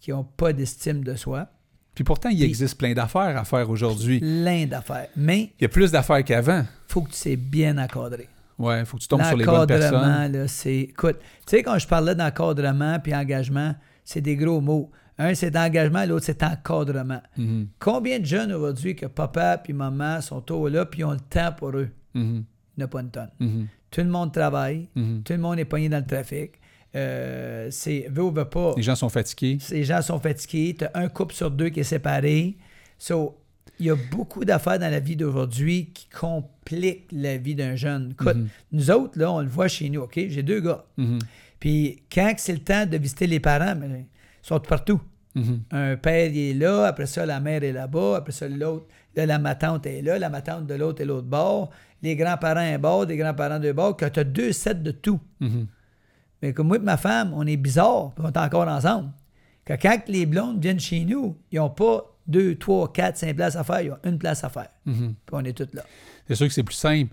[0.00, 1.48] qui n'ont pas d'estime de soi,
[1.94, 4.20] Puis pourtant, il Puis- existe plein d'affaires à faire aujourd'hui.
[4.20, 5.08] plein d'affaires.
[5.16, 6.60] Mais Il y a plus d'affaires qu'avant.
[6.60, 8.28] il faut que tu sais bien encadrer.
[8.56, 9.92] Ouais, il faut que tu tombes sur les bonnes personnes.
[9.94, 10.76] L'encadrement, là, c'est.
[10.78, 13.74] Écoute, tu sais, quand je parlais d'encadrement puis engagement,
[14.04, 14.90] c'est des gros mots.
[15.18, 17.20] Un, c'est engagement, l'autre, c'est encadrement.
[17.36, 21.20] Mhm, Combien de jeunes aujourd'hui que papa puis maman sont au là puis ont le
[21.20, 21.90] temps pour eux?
[22.14, 22.44] mhm,
[22.76, 23.30] Il n'y a pas une tonne.
[23.40, 25.22] mhm, Tout le monde travaille, mhm.
[25.24, 26.52] tout le monde est pogné dans le trafic.
[26.94, 28.72] Euh, c'est veut ou veut pas.
[28.76, 29.58] Les gens sont fatigués.
[29.70, 30.74] Les gens sont fatigués.
[30.78, 32.56] Tu as un couple sur deux qui est séparé.
[32.96, 33.36] So,
[33.78, 38.12] il y a beaucoup d'affaires dans la vie d'aujourd'hui qui compliquent la vie d'un jeune.
[38.12, 38.36] Écoute,
[38.72, 40.14] nous autres, là, on le voit chez nous, OK?
[40.28, 40.84] J'ai deux gars.
[41.60, 44.06] Puis quand c'est le temps de visiter les parents, ils
[44.48, 45.00] sont partout.
[45.34, 45.60] Mhm.
[45.70, 49.26] Un père, il est là, après ça, la mère est là-bas, après ça, l'autre, là,
[49.26, 51.70] la ma tante est là, la ma tante de l'autre est l'autre bord,
[52.02, 55.20] les grands-parents un bord, des grands-parents de bord, que tu as deux sets de tout.
[55.40, 55.66] Mhm.
[56.42, 59.10] Mais comme moi et ma femme, on est bizarres, puis on est encore ensemble.
[59.64, 63.56] Que quand les blondes viennent chez nous, ils n'ont pas deux, trois, quatre, cinq places
[63.56, 64.68] à faire, ils ont une place à faire.
[64.86, 65.14] Mhm.
[65.26, 65.82] Puis on est tous là.
[66.28, 67.10] C'est sûr que c'est plus simple.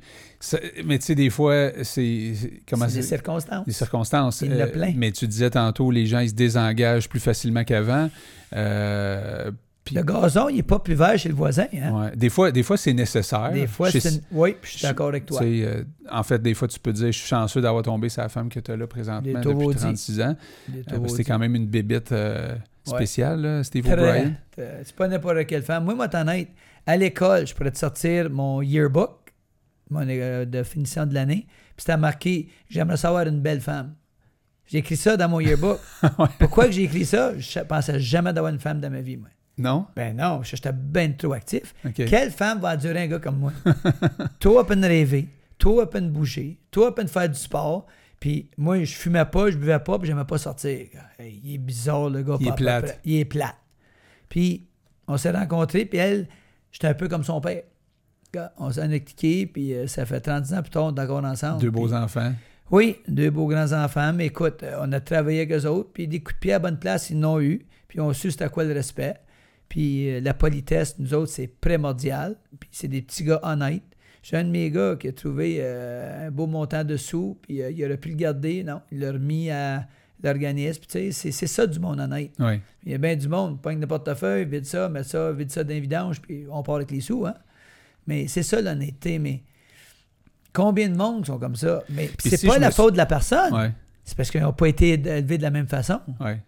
[0.86, 2.34] Mais tu sais, des fois, c'est.
[2.70, 3.66] Comment C'est des circonstances.
[3.66, 4.41] des circonstances.
[4.41, 4.93] Il Euh, plein.
[4.95, 8.09] mais tu disais tantôt, les gens ils se désengagent plus facilement qu'avant.
[8.55, 9.51] Euh,
[9.84, 11.66] puis- Le gazon, il n'est pas plus vert chez le voisin.
[11.74, 11.91] Hein?
[11.91, 12.16] ouais.
[12.16, 13.51] Des fois, des fois c'est nécessaire.
[13.53, 14.22] Des fois, c'est une...
[14.32, 15.41] Oui, puis je suis d'accord avec toi.
[15.43, 18.22] euh, en fait, des fois, tu peux te dire, je suis chanceux d'avoir tombé sur
[18.24, 20.36] la femme que tu as là présentement depuis taureaux 36 ans.
[20.70, 22.55] Euh, taureaux parce que c'est quand même une bébite euh,
[22.88, 22.97] Ouais.
[22.97, 23.88] spéciale, là, Steve.
[23.91, 24.34] O'Brien.
[24.55, 25.86] C'est pas n'importe quelle femme.
[25.86, 26.49] Moi, moi, t'en honnête,
[26.86, 29.33] à l'école, je pourrais te sortir mon yearbook
[29.89, 33.95] mon, euh, de finition de l'année, puis c'était marqué J'aimerais savoir une belle femme.
[34.67, 35.79] J'ai écrit ça dans mon yearbook.
[36.39, 37.38] Pourquoi que j'ai écrit ça?
[37.38, 39.29] Je pensais jamais d'avoir une femme dans ma vie, moi.
[39.57, 39.86] Non?
[39.95, 41.73] Ben non, j'étais bien trop actif.
[41.93, 43.53] Quelle femme va endurer un gars comme moi?
[44.39, 47.86] toi, à peine rêver, toi, à peine bouger, toi, à peine faire du sport.
[48.19, 50.88] Puis moi, je fumais pas, je buvais pas, puis j'aimais pas sortir.
[51.19, 52.38] Hey, il est bizarre, le gars.
[52.39, 52.99] Il est plate.
[53.05, 53.55] Il est plate.
[54.27, 54.67] Puis
[55.07, 56.27] on s'est rencontrés, puis elle,
[56.76, 57.63] j'étais un peu comme son père.
[58.57, 61.23] On s'en est cliqué, puis euh, ça fait 30 ans plus tard, on est encore
[61.23, 61.61] ensemble.
[61.61, 62.34] Deux beaux Puis- enfants.
[62.69, 66.19] oui, deux beaux grands-enfants, mais écoute, euh, on a travaillé avec eux autres, puis des
[66.19, 68.65] coups de pied à bonne place, ils n'ont eu, puis on a su c'était quoi
[68.65, 69.13] le respect.
[69.69, 73.84] Puis euh, la politesse, nous autres, c'est primordial, puis c'est des petits gars honnêtes.
[74.21, 77.61] J'ai un de mes gars qui a trouvé euh, un beau montant de sous, puis
[77.61, 79.88] euh, il aurait pu le garder, non, il l'a remis à
[80.24, 82.32] l'organisme, puis tu sais, c'est- ça du monde honnête.
[82.39, 82.59] Oui.
[82.86, 85.63] Il y a bien du monde, pogne le portefeuille, vide ça, met ça, vide ça
[85.63, 87.36] d'un vidange, puis on part avec les sous, hein.
[88.07, 89.41] Mais c'est ça l'honnêteté, mais
[90.53, 91.84] combien de monde sont comme ça?
[91.89, 93.53] Mais c'est si pas la me faute de la personne.
[93.53, 93.72] Ouais.
[94.03, 95.99] C'est parce qu'ils n'ont pas été élevés de la même façon.
[96.20, 96.39] Ouais.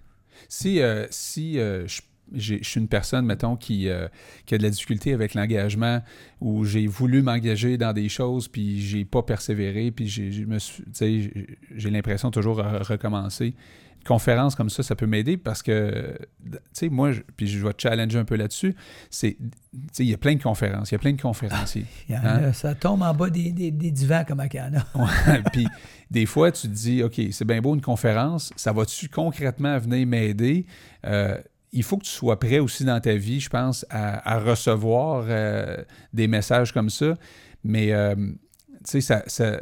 [0.47, 2.01] Si, euh, si euh, je,
[2.33, 4.07] je suis une personne, mettons, qui, euh,
[4.45, 6.01] qui a de la difficulté avec l'engagement,
[6.41, 10.29] où j'ai voulu m'engager dans des choses, puis j'ai pas persévéré, puis j'ai,
[11.89, 13.55] l'impression toujours à recommencer.
[13.99, 17.65] Une conférence comme ça, ça peut m'aider parce que, tu sais, moi, je- puis je
[17.65, 18.73] vais te challenger un peu là-dessus,
[19.09, 19.49] c'est, tu
[19.91, 21.85] sais, il y a plein de conférences, il y a plein de conférenciers.
[22.07, 22.43] Il y en Hein?
[22.43, 24.85] a, ça tombe en bas des, des- des divans comme à Cana.
[24.95, 25.67] Ouais, puis
[26.09, 30.07] des fois, tu te dis, OK, c'est bien beau une conférence, ça va-tu concrètement venir
[30.07, 30.65] m'aider?
[31.05, 31.37] Euh,
[31.71, 35.25] il faut que tu sois prêt aussi dans ta vie, je pense, à, à recevoir
[35.27, 35.77] euh,
[36.13, 37.15] des messages comme ça.
[37.63, 38.31] Mais, euh, tu
[38.85, 39.61] sais, ça, ça-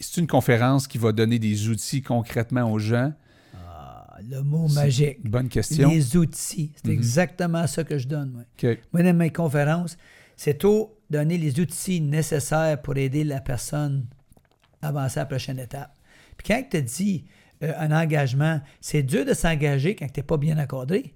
[0.00, 3.12] c'est une conférence qui va donner des outils concrètement aux gens.
[3.54, 5.28] Ah, le mot magique.
[5.28, 5.90] Bonne question.
[5.90, 6.72] Les outils.
[6.76, 6.94] C'est Mhm.
[6.94, 8.30] exactement ça que je donne.
[8.32, 9.96] Moi, moi dans mes conférences,
[10.36, 14.06] c'est tout donner les outils nécessaires pour aider la personne
[14.82, 15.94] à avancer à la prochaine étape.
[16.36, 17.24] Puis quand tu dis
[17.62, 21.14] euh, un engagement, c'est dur de s'engager quand tu n'es pas bien accordé.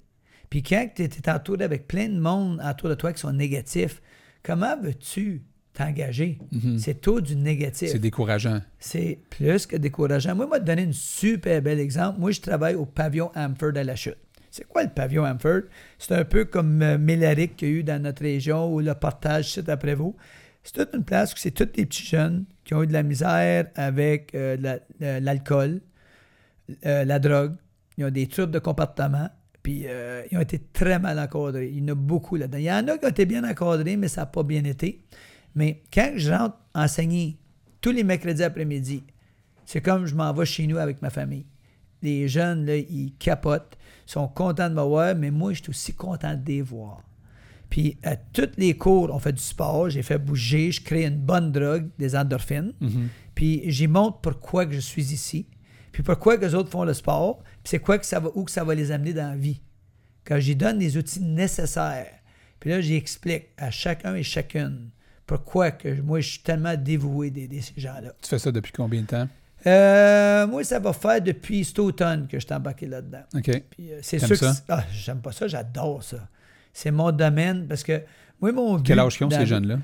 [0.51, 4.01] Puis quand tu es entouré avec plein de monde autour de toi qui sont négatifs,
[4.42, 5.42] comment veux-tu
[5.74, 6.38] t'engager?
[6.53, 6.78] Mhm.
[6.78, 7.90] C'est tout du négatif.
[7.90, 8.61] C'est décourageant.
[8.78, 10.34] C'est plus que décourageant.
[10.34, 12.18] Moi, je vais te donner un super bel exemple.
[12.18, 14.16] Moi, je travaille au pavillon Amford à la chute.
[14.51, 15.62] C'est quoi le pavillon Amford?
[15.99, 18.94] C'est un peu comme euh, Mélaric qu'il y a eu dans notre région ou le
[18.94, 20.16] partage site après vous.
[20.64, 23.03] C'est toute une place où c'est tous les petits jeunes qui ont eu de la
[23.03, 25.80] misère avec euh, la- euh, l'alcool,
[26.86, 27.55] euh, la drogue.
[27.99, 29.28] Ils ont des troubles de comportement.
[29.68, 31.68] Puis euh, ils ont été très mal encadrés.
[31.68, 32.56] Il y en a beaucoup là-dedans.
[32.56, 35.02] Il y en a qui ont été bien encadrés, mais ça n'a pas bien été.
[35.54, 37.36] Mais quand je rentre enseigner
[37.82, 39.02] tous les mercredis après-midi,
[39.66, 41.44] c'est comme je m'en vais chez nous avec ma famille.
[42.00, 45.92] Les jeunes, là, ils capotent, sont contents de me voir, mais moi, je suis aussi
[45.92, 47.02] content de les voir.
[47.68, 51.18] Puis à tous les cours, on fait du sport, j'ai fait bouger, je crée une
[51.18, 52.72] bonne drogue, des endorphines.
[52.80, 53.08] Mhm.
[53.34, 55.46] Puis j'y montre pourquoi que je suis ici.
[55.92, 57.42] Puis pourquoi que les autres font le sport.
[57.68, 59.60] C'est quoi que ça va, où que ça va les amener dans la vie?
[60.24, 62.14] Quand j'y donne les outils nécessaires.
[62.60, 64.88] Puis là, j'y explique à chacun et chacune
[65.26, 68.14] pourquoi que moi, je suis tellement dévoué d'aider ces gens-là.
[68.22, 69.28] Tu fais ça depuis combien de temps?
[69.66, 73.24] Euh, moi, ça va faire depuis cet automne que je suis embarqué là-dedans.
[73.34, 73.62] OK.
[73.68, 74.54] Puis euh, c'est sûr ça?
[74.54, 74.72] que...
[74.72, 76.26] Ah, j'aime pas ça, j'adore ça.
[76.72, 78.02] C'est mon domaine parce que
[78.40, 78.86] moi, mon but...
[78.86, 79.76] Quel âge qu'ils ont, ces jeunes-là?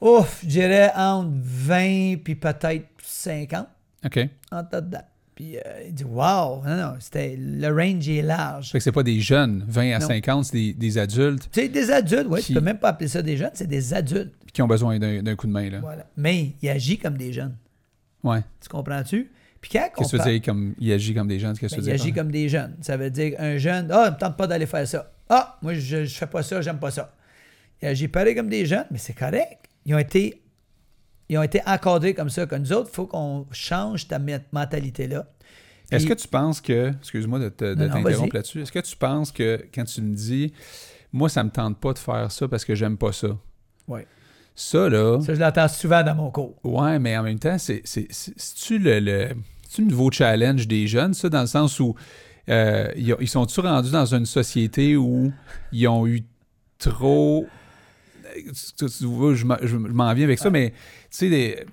[0.00, 3.68] Ouf, je dirais entre 20 puis peut-être 50.
[4.06, 4.20] OK.
[4.50, 5.04] entre là-dedans.
[5.38, 6.64] Puis euh, il dit Wow!
[6.66, 8.72] Non, non, c'était, le range est large.
[8.72, 10.06] Fait que c'est pas des jeunes, 20 à Non.
[10.08, 12.88] 50, c'est des, des adultes Tu sais, des adultes, oui, Qui- tu peux même pas
[12.88, 14.34] appeler ça des jeunes, c'est des adultes.
[14.52, 15.70] qui ont besoin d'un d'un coup de main.
[15.70, 15.78] Là.
[15.78, 16.06] Voilà.
[16.16, 17.54] Mais il agit comme des jeunes.
[18.24, 18.40] Ouais.
[18.60, 19.30] Tu comprends-tu?
[19.60, 21.56] Puis quand Qu'est-ce que tu veux dire comme il agit comme des jeunes?
[21.56, 22.04] Qu'est-ce que ben, tu il veux dire?
[22.04, 22.74] agit comme des jeunes.
[22.80, 25.12] Ça veut dire un jeune, ah, il me tente pas d'aller faire ça.
[25.28, 27.12] Ah, moi, je, je fais pas ça, j'aime pas ça.
[27.80, 29.68] Ils agissent pareil comme des jeunes, mais c'est correct.
[29.86, 30.42] Ils ont été,
[31.28, 32.46] ils ont été encadrés comme ça.
[32.46, 35.26] Comme nous autres, il faut qu'on change ta me- mentalité-là.
[35.90, 39.84] Est-ce que tu penses que, excuse-moi de, t'interrompre là-dessus, est-ce que tu penses que quand
[39.84, 40.52] tu me dis,
[41.12, 43.28] moi, ça me tente pas de faire ça parce que j'aime pas ça?
[43.86, 44.06] Ouais.
[44.54, 46.56] Ça, là, Ça, je l'entends souvent dans mon cours.
[46.64, 49.28] ouais, mais en même temps, c'est, c'est, c'est- c'est-tu le, le,
[49.78, 51.94] le nouveau challenge des jeunes, ça, dans le sens où
[52.50, 55.32] euh, ils, ont- ils sont-tu rendus dans une société où
[55.72, 56.22] ils ont eu
[56.78, 57.46] trop.
[58.76, 60.76] Tu, tu vois, je, m'en- viens avec ça, mais tu
[61.10, 61.66] sais, des-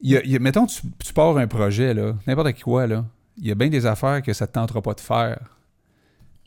[0.00, 2.86] il y a- il y a- mettons, tu, tu pars un projet, là, n'importe quoi,
[2.86, 3.04] là.
[3.38, 5.40] Il y a bien des affaires que ça ne te tentera pas de faire.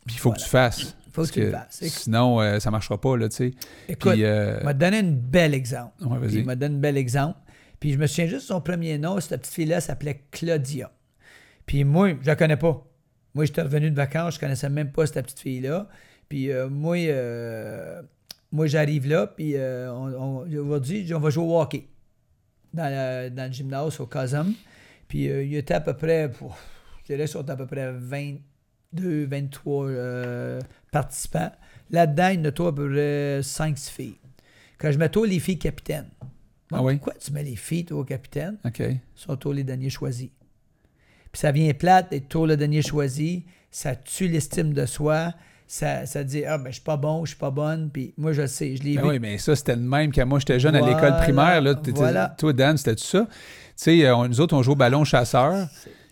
[0.06, 0.96] Puis il faut que tu fasses.
[1.12, 1.84] faut Parce que tu le fasses.
[1.84, 3.52] Sinon, euh, ça marchera pas, là, tu sais.
[3.90, 5.92] Écoute, Puis, euh, il m'a donné un bel exemple.
[6.06, 6.40] ouais, Puis vas-y.
[6.40, 7.38] il m'a donné un bel exemple.
[7.80, 9.20] Puis je me souviens juste de son premier nom.
[9.20, 10.92] Cette petite fille-là s'appelait Claudia.
[11.66, 12.84] Puis moi, je la connais pas.
[13.36, 15.88] Moi, j'étais revenu de vacances, je connaissais même pas cette petite fille-là.
[16.30, 18.02] Puis euh, moi, euh,
[18.52, 20.14] moi j'arrive là, puis euh, on,
[20.46, 21.88] on, aujourd'hui, on va jouer au hockey
[22.74, 24.54] dans, le- dans le gymnase au Casum.
[25.08, 26.54] Puis euh, il y était à peu près, pouf,
[27.08, 31.52] je dirais, sont à peu près 22, 23 euh, participants.
[31.90, 34.16] Là-dedans, il y en a toi, à peu près 5-6 filles.
[34.78, 36.10] Quand je mets toi les filles capitaines,
[36.72, 36.96] Ah oui?
[36.98, 38.58] pourquoi tu mets les filles, toi, au capitaine?
[38.66, 38.84] OK.
[39.16, 40.30] sont tous les derniers choisis.
[41.32, 45.34] Puis ça vient plate d'être tous le dernier choisi, ça tue l'estime de soi,
[45.68, 48.32] ça, ça dit Ah, ben je suis pas bon, je suis pas bonne, puis moi
[48.32, 49.10] je le sais, je l'ai Ben vu.
[49.10, 51.62] oui, mais ça, c'était le même quand moi j'étais jeune à l'école primaire.
[51.62, 52.34] Là, T'étais- voilà.
[52.38, 53.28] Toi, Dan, c'était-tu ça?
[53.30, 53.34] Tu
[53.76, 55.68] sais, euh, on- nous autres, on joue au ballon chasseur.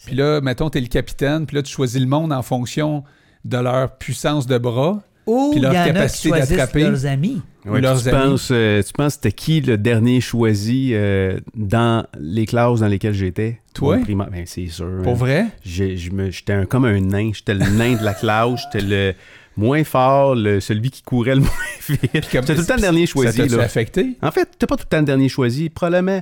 [0.06, 1.45] Puis là, mettons, t'es le capitaine.
[1.47, 3.03] Puis là, tu choisis le monde en fonction
[3.43, 5.01] de leur puissance de bras.
[5.26, 6.84] Ou puis il y leur en capacité d'attraper.
[6.84, 7.41] leurs amis.
[7.66, 8.18] Ouais, leurs tu, amis.
[8.30, 13.16] penses, euh, tu penses c'était qui le dernier choisi euh, dans les classes dans lesquelles
[13.16, 13.60] j'étais?
[13.74, 13.97] Toi?
[14.08, 15.01] Ben, c'est sûr.
[15.01, 15.16] Pour hein.
[15.16, 15.45] vrai?
[15.64, 17.32] J'ai- je me- J'étais un- comme un nain.
[17.34, 18.62] J'étais le nain de la classe.
[18.72, 19.14] J'étais le
[19.58, 21.49] moins fort, le, celui qui courait le moins
[21.89, 21.99] vite.
[22.14, 23.49] J'étais tout le temps le dernier choisi.
[23.49, 23.64] Ça là.
[23.64, 24.18] affecté?
[24.22, 25.70] En fait, t'es pas tout le temps le dernier choisi.
[25.70, 26.22] Probablement,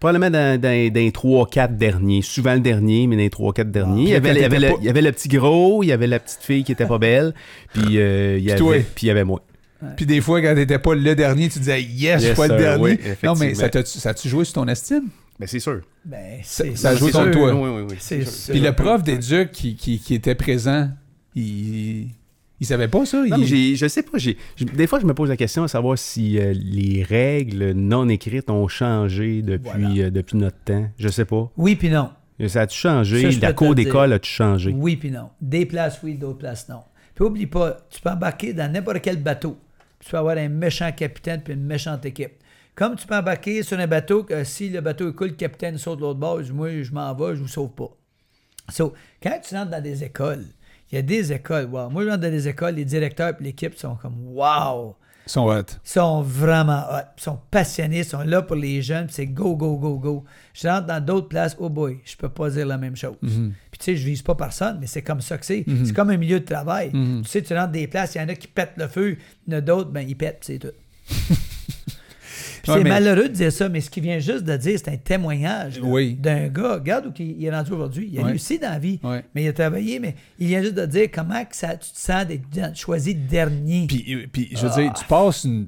[0.00, 2.22] probablement dans, dans, dans les 3-4 derniers.
[2.22, 4.02] Souvent le dernier, mais dans les 3-4 derniers.
[4.02, 5.86] il, y avait, il, y avait le, pas- il y avait le petit gros, il
[5.86, 7.34] y avait la petite fille qui était pas belle,
[7.72, 9.42] puis euh, il y Puis avait, puis il y avait moi.
[9.96, 12.56] Puis des fois, quand t'étais pas le dernier, tu disais Yes, je suis pas le
[12.56, 12.82] dernier.
[12.82, 13.66] oui, non, mais ça
[14.10, 15.08] a-tu joué sur ton estime?
[15.38, 15.80] Ben, c'est sûr.
[16.04, 17.52] Ben, Ça- c'est ça a joué contre toi.
[17.54, 18.24] Oui, oui, oui.
[18.50, 20.88] Puis le prof d'éduc qui, qui, qui était présent,
[21.34, 22.08] il,
[22.64, 23.18] il savait pas ça?
[23.18, 23.40] Non, il...
[23.40, 24.18] mais j'ai- je sais pas.
[24.74, 28.50] des fois, je me pose la question à savoir si euh, les règles non écrites
[28.50, 29.88] ont changé depuis, Voilà.
[30.06, 30.88] euh, depuis notre temps.
[30.98, 31.50] Je sais pas.
[31.56, 32.10] Oui, puis non.
[32.48, 33.30] Ça a-tu changé?
[33.30, 34.74] Ça, la cour le d'école a-tu changé?
[34.76, 35.30] Oui, puis non.
[35.40, 36.80] Des places, oui, d'autres places, non.
[37.14, 39.56] Puis oublie pas, tu peux embarquer dans n'importe quel bateau.
[40.00, 42.32] Tu peux avoir un méchant capitaine puis une méchante équipe.
[42.74, 45.98] Comme tu peux embarquer sur un bateau, que si le bateau coule, le capitaine saute
[45.98, 47.96] de l'autre bord, il dit, moi, je m'en vais, je vous sauve pas.
[48.70, 50.44] So, quand tu rentres dans des écoles,
[50.90, 51.90] il y a des écoles, wow.
[51.90, 54.96] Moi, je rentre dans des écoles, les directeurs et l'équipe sont comme, wow!
[55.26, 55.62] Ils sont hot.
[55.84, 59.56] Ils sont vraiment hot, ils sont passionnés, ils sont là pour les jeunes, c'est go,
[59.56, 60.24] go, go, go.
[60.52, 63.16] Je rentre dans d'autres places, oh boy, je peux pas dire la même chose.
[63.22, 63.54] Mhm.
[63.70, 65.64] Puis tu sais, je vise pas personne, mais c'est comme ça que c'est.
[65.84, 66.90] C'est comme un milieu de travail.
[66.92, 67.22] Mhm.
[67.22, 69.16] Tu sais, tu rentres des places, il y en a qui pètent le feu,
[69.46, 70.68] il y en a d'autres, ben ils pètent, c'est tout.
[72.64, 74.90] Puis c'est mais- malheureux de dire ça, mais ce qu'il vient juste de dire, c'est
[74.90, 76.14] un témoignage Oui.
[76.14, 76.74] d'un gars.
[76.74, 78.08] Regarde où il est rendu aujourd'hui.
[78.12, 78.98] Il a réussi dans la vie,
[79.34, 81.98] mais il a travaillé, mais il vient juste de dire comment que ça, tu te
[81.98, 83.86] sens d'être choisi dernier.
[83.86, 84.80] Puis, euh, puis, je veux Ah.
[84.80, 85.66] dire, tu passes une.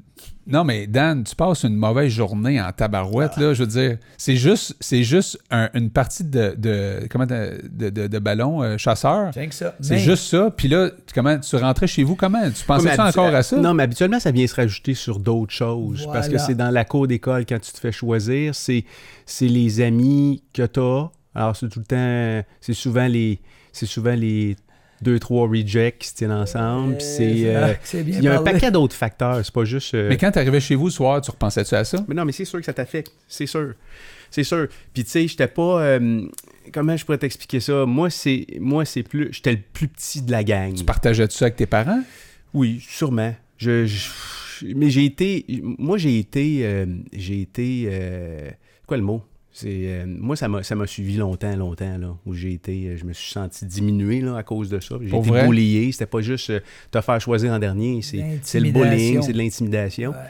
[0.49, 3.53] Non, mais Dan, tu passes une mauvaise journée en tabarouette, là.
[3.53, 8.07] Je veux dire, c'est juste, c'est juste un- une partie de, de, comment, de, de,
[8.07, 9.33] de ballon euh, chasseur.
[9.35, 10.51] C'est Mais- juste ça.
[10.57, 12.49] Puis là, tu- comment, tu rentrais chez vous, comment?
[12.51, 13.57] Tu pensais ça encore à ça?
[13.57, 16.07] Non, mais habituellement, ça vient se rajouter sur d'autres choses.
[16.13, 18.85] Parce que c'est dans la cour d'école, quand tu te fais choisir, c'est,
[19.27, 21.11] c'est les amis que tu as.
[21.35, 23.41] Alors, c'est tout le temps, c'est souvent les,
[23.73, 24.57] c'est souvent les
[25.03, 26.97] deux, trois rejects qui se tiennent ensemble.
[26.97, 29.45] puis c'est, euh, il y a un paquet d'autres facteurs.
[29.45, 29.95] C'est pas juste.
[29.95, 32.05] euh, Mais quand tu arrivais chez vous le soir, tu repensais-tu à ça?
[32.09, 33.13] Mais non, mais c'est sûr que ça t'affecte.
[33.29, 33.75] C'est sûr.
[34.31, 34.67] C'est sûr.
[34.95, 35.81] Puis tu sais, j'étais pas.
[35.83, 36.27] euh,
[36.73, 37.87] comment je pourrais t'expliquer ça?
[37.87, 38.47] Moi, c'est.
[38.59, 39.29] Moi, c'est plus.
[39.33, 40.75] J'étais le plus petit de la gang.
[40.75, 42.03] Tu partageais-tu ça avec tes parents?
[42.55, 43.35] Oui, sûrement.
[43.59, 44.09] Je, je-
[44.75, 45.45] mais j'ai été.
[45.63, 46.61] Moi, j'ai été.
[46.65, 47.89] euh, j'ai été.
[47.91, 48.51] euh,
[48.87, 49.23] quoi le mot?
[49.65, 53.05] Euh, moi, ça m'a, ça m'a suivi longtemps, longtemps, là, où j'ai été, euh, je
[53.05, 54.97] me suis senti diminué, là, à cause de ça.
[55.01, 55.93] J'ai été bullyé.
[55.93, 58.03] C'était pas juste euh, te faire choisir en dernier.
[58.03, 60.11] C'est, c'est le bullying, c'est de l'intimidation.
[60.11, 60.23] Ouais, ouais.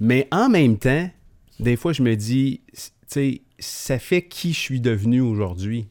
[0.00, 1.08] Mais en même temps,
[1.58, 5.88] des fois, je me dis, tu sais, ça fait qui je suis devenu aujourd'hui?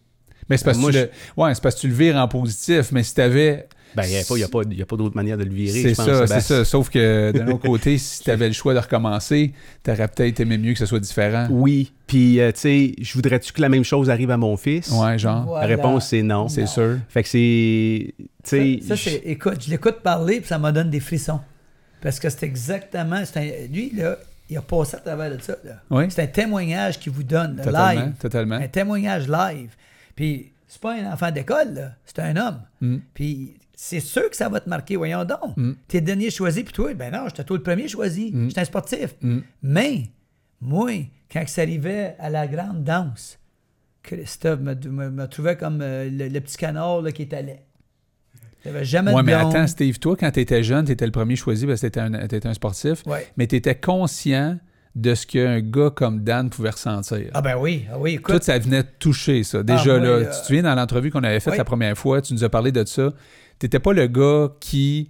[0.49, 1.09] Mais c'est parce, que tu le...
[1.37, 3.67] ouais, c'est parce que tu le vires en positif, mais si t'avais.
[3.95, 5.49] Ben, il n'y a, pas- y a pas, y a pas d'autre manière de le
[5.51, 5.81] virer.
[5.81, 6.63] C'est je ça, c'est ça.
[6.65, 9.51] Sauf que d'un autre côté, si tu avais le choix de recommencer,
[9.83, 11.47] t'aurais peut-être aimé mieux que ce soit différent.
[11.49, 14.91] Oui, puis, euh, tu sais, je voudrais-tu que la même chose arrive à mon fils?
[14.91, 15.45] Ouais, genre.
[15.45, 15.67] Voilà.
[15.67, 16.47] La réponse, c'est non.
[16.49, 16.97] C'est sûr.
[17.09, 18.13] Fait que c'est.
[18.17, 18.79] Tu sais.
[18.87, 21.39] Ça, ça, c'est- écoute, je l'écoute parler puis ça me donne des frissons.
[22.01, 23.21] Parce que c'est exactement.
[23.25, 24.17] c'est un- lui, là,
[24.49, 25.55] il a passé à travers de ça.
[25.65, 25.81] là.
[25.89, 28.01] Oui, C'est un témoignage qu'il vous donne, là, totalement.
[28.05, 28.13] live.
[28.19, 28.55] totalement.
[28.55, 29.69] Un témoignage live.
[30.15, 31.91] Puis, c'est pas un enfant d'école, là.
[32.05, 32.59] C'est un homme.
[32.81, 32.97] Mm.
[33.13, 35.55] Puis, c'est sûr que ça va te marquer, voyons donc.
[35.55, 35.71] Mm.
[35.87, 38.29] T'es le dernier choisi, puis toi, ben non, j'étais toi le premier choisi.
[38.33, 38.49] Mm.
[38.49, 39.15] J'étais un sportif.
[39.21, 39.39] Mm.
[39.63, 40.01] Mais,
[40.59, 40.91] moi,
[41.31, 43.39] quand ça arrivait à la grande danse,
[44.03, 47.61] Christophe me, me- me trouvait comme euh, le, le petit canard là, qui était laid.
[48.65, 51.13] J'avais jamais Ouais, de mais attends, Steve, toi, quand tu étais jeune, tu étais le
[51.13, 53.25] premier choisi parce que tu un, t'étais un sportif, Ouais.
[53.37, 54.57] mais tu étais conscient
[54.93, 57.29] de ce qu'un gars comme Dan pouvait ressentir.
[57.33, 58.39] Ah ben oui, ah oui, écoute.
[58.39, 59.63] Tout ça venait te toucher, ça.
[59.63, 61.57] Déjà, moi, là, euh, tu te souviens dans l'entrevue qu'on avait faite oui.
[61.57, 63.13] la première fois, tu nous as parlé de ça.
[63.59, 65.09] Tu n'étais pas le gars qui,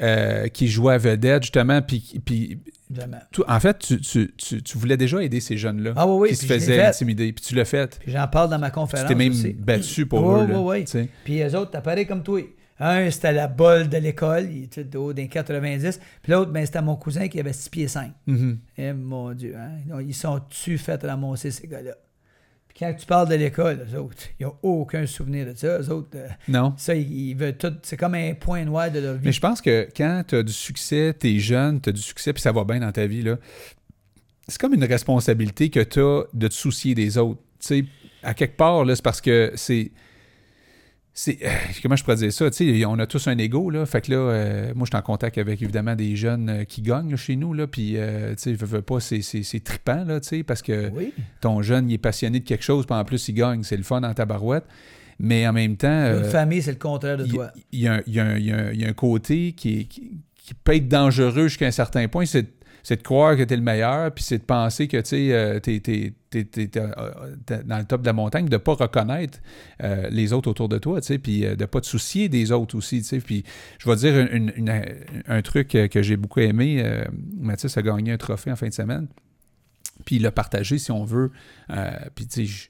[0.00, 2.58] euh, qui jouait à vedette, justement, puis, puis
[3.48, 6.36] en fait, tu, tu- tu- tu voulais déjà aider ces jeunes-là Ah oui, oui, qui
[6.36, 7.98] se faisaient intimider, puis tu l'as fait.
[8.00, 9.52] Puis j'en parle dans ma Tu conférence t'es même aussi.
[9.54, 10.46] battu pour Oui, eux.
[10.46, 10.84] là, oui, oui.
[10.84, 11.08] tu.
[11.24, 12.40] Puis les autres, t'as pareil comme toi.
[12.80, 16.00] Un, c'était la bolle de l'école, il était de haut d'un 90.
[16.22, 18.12] Puis l'autre, ben, c'était mon cousin qui avait 6 pieds 5.
[18.26, 18.58] Mhm.
[18.76, 20.00] Eh mon Dieu, hein?
[20.00, 21.92] Ils sont-tu fait ramasser, ces gars-là?
[22.74, 25.78] Puis quand tu parles de l'école, eux autres, ils n'ont aucun souvenir de ça.
[25.80, 26.74] Eux autres, euh, Non.
[26.78, 27.72] ça, ils, ils veulent tout.
[27.82, 29.26] C'est comme un point noir de leur vie.
[29.26, 32.00] Mais je pense que quand tu as du succès, tu es jeune, tu as du
[32.00, 33.36] succès, puis ça va bien dans ta vie, là,
[34.48, 37.40] c'est comme une responsabilité que tu as de te soucier des autres.
[37.60, 37.84] Tu sais,
[38.22, 39.90] à quelque part, là, c'est parce que c'est.
[41.14, 41.48] C'est euh,
[41.82, 42.50] comment je pourrais dire ça?
[42.50, 43.84] Tu sais, on a tous un ego, là.
[43.86, 46.80] Fait que là, euh, moi, je suis en contact avec évidemment des jeunes euh, qui
[46.82, 47.66] gagnent là, chez nous, là.
[47.66, 51.12] Puis, euh, tu sais, veux pas, c'est, c'est, trippant, là, tu sais, parce que Oui.
[51.40, 53.62] ton jeune, il est passionné de quelque chose, puis en plus, il gagne.
[53.62, 54.64] C'est le fun dans ta barouette.
[55.18, 55.88] Mais en même temps.
[55.88, 57.50] Une euh, famille, c'est le contraire de il, toi.
[57.70, 58.38] il y a un, il y y a un-
[58.72, 62.24] il y a un côté qui, qui, qui peut être dangereux jusqu'à un certain point,
[62.24, 62.46] c'est
[62.82, 66.12] c'est de croire que tu es le meilleur, puis c'est de penser que tu es
[67.64, 69.38] dans le top de la montagne, de ne pas reconnaître
[69.82, 72.76] euh, les autres autour de toi, puis euh, de ne pas te soucier des autres
[72.76, 73.02] aussi.
[73.24, 73.44] Puis
[73.78, 74.28] je vais dire
[75.28, 76.82] un truc euh, que j'ai beaucoup aimé.
[76.84, 77.04] euh,
[77.76, 79.06] a gagné un trophée en fin de semaine,
[80.04, 81.30] puis il l'a partagé, si on veut.
[81.70, 82.68] Euh, puis tu sais, je-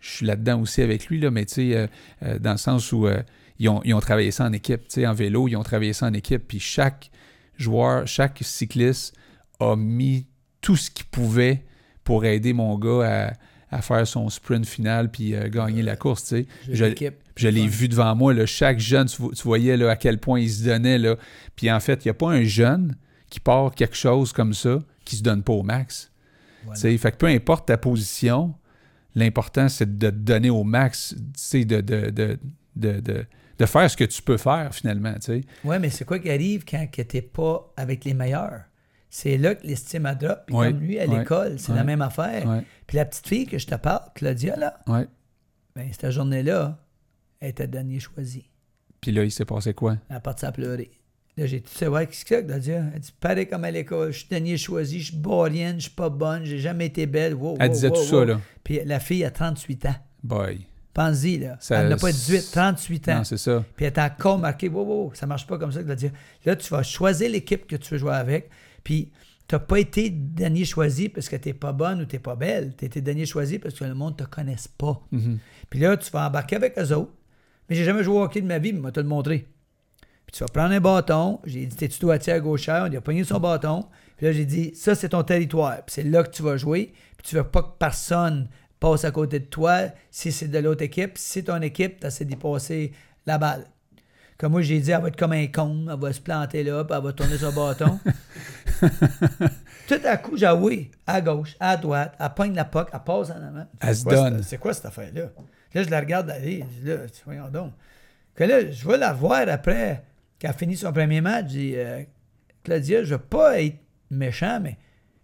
[0.00, 1.86] suis là-dedans aussi avec lui, là, mais tu sais, euh,
[2.22, 3.20] euh, dans le sens où euh,
[3.58, 4.82] ils, ont, ils ont travaillé ça en équipe.
[4.82, 6.46] Tu sais, en vélo, ils ont travaillé ça en équipe.
[6.46, 7.10] Puis chaque
[7.56, 9.16] joueur, chaque cycliste
[9.60, 10.26] a mis
[10.60, 11.64] tout ce qu'il pouvait
[12.04, 13.32] pour aider mon gars
[13.70, 16.24] à, à faire son sprint final puis euh, gagner la course.
[16.24, 16.46] Tu sais.
[16.70, 16.84] Je,
[17.36, 18.32] je l'ai vu devant moi.
[18.34, 20.98] Là, chaque jeune, tu, vo- tu voyais là, à quel point il se donnait.
[20.98, 21.16] Là.
[21.56, 22.96] Puis en fait, il n'y a pas un jeune
[23.30, 26.10] qui part quelque chose comme ça qui se donne pas au max.
[26.64, 26.74] Voilà.
[26.76, 28.54] Tu sais, Fait que peu importe ta position,
[29.14, 32.38] l'important, c'est de te donner au max, tu sais, de, de, de,
[32.76, 33.00] de,
[33.58, 35.12] de, faire ce que tu peux faire finalement.
[35.14, 35.40] tu sais.
[35.64, 38.62] Ouais, mais c'est quoi qui arrive quand tu n'es pas avec les meilleurs?
[39.10, 40.40] C'est là que l'estime a drop.
[40.46, 42.62] Puis comme lui, à l'école, c'est la même affaire.
[42.86, 44.80] Puis la petite fille que je te parle, Claudia, là,
[45.74, 46.78] ben, cette journée-là,
[47.40, 48.44] elle était dernier choisi.
[49.00, 49.96] Puis là, il s'est passé quoi?
[50.08, 50.90] Elle a parti à pleurer.
[51.36, 52.84] Là, j'ai dit, tu sais, ouais, qu'est-ce que c'est, Claudia?
[52.92, 55.90] Elle dit, pareil comme à l'école, je suis dernier choisi, je suis borienne, je suis
[55.92, 57.34] pas bonne, j'ai jamais été belle.
[57.34, 58.40] Wow, Elle wow, disait wow, tout ça, là.
[58.64, 59.94] Puis la fille a 38 ans.
[60.24, 60.66] Boy.
[60.92, 61.56] Pense-y, là.
[61.60, 63.16] Ça- elle n'a pas 18, 38 ans.
[63.18, 63.64] Non, c'est ça.
[63.76, 66.10] Puis elle est encore marquée, wow, wow, ça marche pas comme ça, Claudia.
[66.44, 68.50] Là, tu vas choisir l'équipe que tu veux jouer avec.
[68.88, 69.12] Puis,
[69.46, 72.20] tu n'as pas été dernier choisi parce que tu n'es pas bonne ou tu n'es
[72.20, 72.72] pas belle.
[72.74, 74.98] Tu été dernier choisi parce que le monde ne te connaisse pas.
[75.12, 75.38] Mhm.
[75.68, 77.12] Puis là, tu vas embarquer avec eux autres.
[77.68, 79.46] Mais j'ai jamais joué au hockey de ma vie, mais je vais te le montrer.
[80.00, 81.38] Puis tu vas prendre un bâton.
[81.44, 82.88] J'ai dit, t'es-tu droitier à gauchère?
[82.90, 83.84] On a pogné son bâton.
[84.16, 85.84] Puis là, j'ai dit, ça, c'est ton territoire.
[85.84, 86.94] Puis c'est là que tu vas jouer.
[87.18, 88.48] Puis tu veux pas que personne
[88.80, 89.80] passe à côté de toi
[90.10, 91.18] si c'est de l'autre équipe.
[91.18, 92.92] Si c'est ton équipe, tu essaies d'y passer
[93.26, 93.66] la balle.
[94.38, 95.86] Comme moi, j'ai dit, elle va être comme un con.
[95.90, 97.98] Elle va se planter là, puis elle va tourner son bâton.
[99.88, 103.30] Tout à coup, j'ai oui, à gauche, à droite, elle pogne la puck, elle passe
[103.30, 103.66] en avant.
[103.80, 104.36] Elle C'est se quoi, donne.
[104.38, 105.22] cette- C'est quoi cette affaire-là?
[105.74, 106.64] Là, je la regarde aller.
[106.76, 107.72] Je dis, là, voyons donc.
[108.34, 110.04] Que là, je vais la voir après
[110.38, 111.46] qu'elle a fini son premier match.
[111.46, 112.02] Je dis, euh,
[112.62, 113.76] Claudia, je veux pas être
[114.10, 114.76] méchant, mais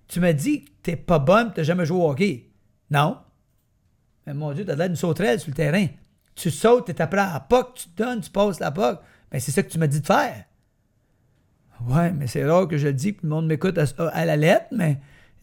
[0.09, 2.49] tu m'as dit que t'es pas bonne, tu n'as jamais joué au hockey.
[2.91, 3.19] Non.
[4.27, 5.87] Mais mon Dieu, t'as l'air d'une sauterelle sur le terrain.
[6.35, 9.01] Tu sautes, t'es après à la puck, tu te donnes, tu passes la puck.
[9.31, 10.45] Ben, c'est ça que tu m'as dit de faire.
[11.89, 14.67] Ouais, mais c'est rare que je le dis, que le monde m'écoute à, la lettre,
[14.73, 14.99] mais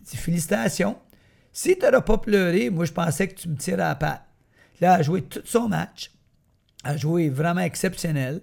[0.06, 0.98] félicitations.
[1.52, 4.24] Si tu n'auras pas pleuré, moi, je pensais que tu me tirais à la patte.
[4.80, 6.12] Là, elle a joué tout son match.
[6.84, 8.42] Elle a joué vraiment exceptionnel.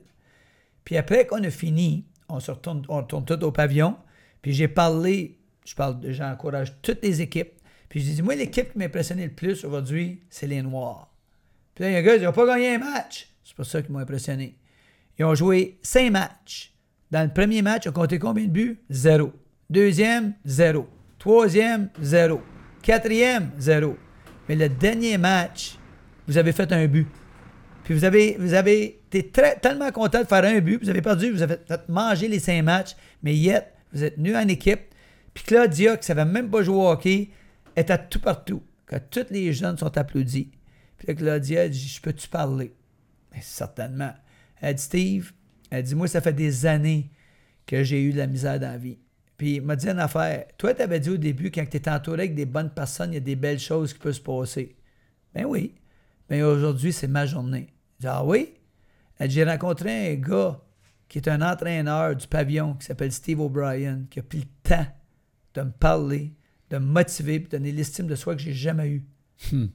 [0.85, 3.97] Puis après qu'on a fini, on se retourne, tout au pavillon.
[4.43, 7.53] Puis j'ai parlé, je parle, j'encourage toutes les équipes.
[7.89, 11.08] Puis je dis, moi, l'équipe qui m'impressionnait le plus aujourd'hui, c'est les Noirs.
[11.79, 13.29] Puis là, un gars, ils n'ont pas gagné un match.
[13.45, 14.57] C'est pas ça qui m'a impressionné.
[15.17, 16.75] Ils ont joué cinq matchs.
[17.13, 18.81] Dans le premier match, ils ont compté combien de buts?
[18.91, 19.33] Zéro.
[19.71, 20.89] Deuxième, zéro.
[21.21, 22.43] Troisième, zéro.
[22.83, 23.97] Quatrième, zéro.
[24.49, 25.79] Mais le dernier match,
[26.27, 27.07] vous avez fait un but.
[27.85, 31.01] Puis vous avez, vous avez été très, tellement content de faire un but, vous avez
[31.01, 34.81] perdu, vous avez fait manger les cinq matchs, mais yet, Vous êtes venus en équipe.
[35.33, 37.29] Puis Claudia, qui savait même pas jouer au hockey,
[37.77, 38.65] était tout partout.
[38.85, 40.51] Quand tous les jeunes sont applaudis.
[40.99, 42.75] Puis Claudia, dit Je peux-tu parler?
[43.33, 44.13] Ben, Certainement.
[44.61, 45.33] Elle dit Steve,
[45.71, 47.11] elle dit Moi, ça fait des années
[47.67, 48.99] que j'ai eu de la misère dans la vie.
[49.37, 50.47] Puis il m'a dit une affaire.
[50.59, 53.15] Toi, tu avais dit au début, quand tu es entouré avec des bonnes personnes, il
[53.15, 54.77] y a des belles choses qui peuvent se passer.
[55.33, 55.75] Ben oui.
[56.29, 57.73] Mais aujourd'hui, c'est ma journée.
[58.01, 58.55] Dis, ah oui?
[59.19, 60.61] Elle dit, J'ai rencontré un gars
[61.09, 64.87] qui est un entraîneur du pavillon qui s'appelle Steve O'Brien, qui a pris le temps
[65.55, 66.35] de me parler,
[66.71, 69.07] de me motiver, de donner l'estime de soi que j'ai jamais eu.
[69.53, 69.67] Hmm.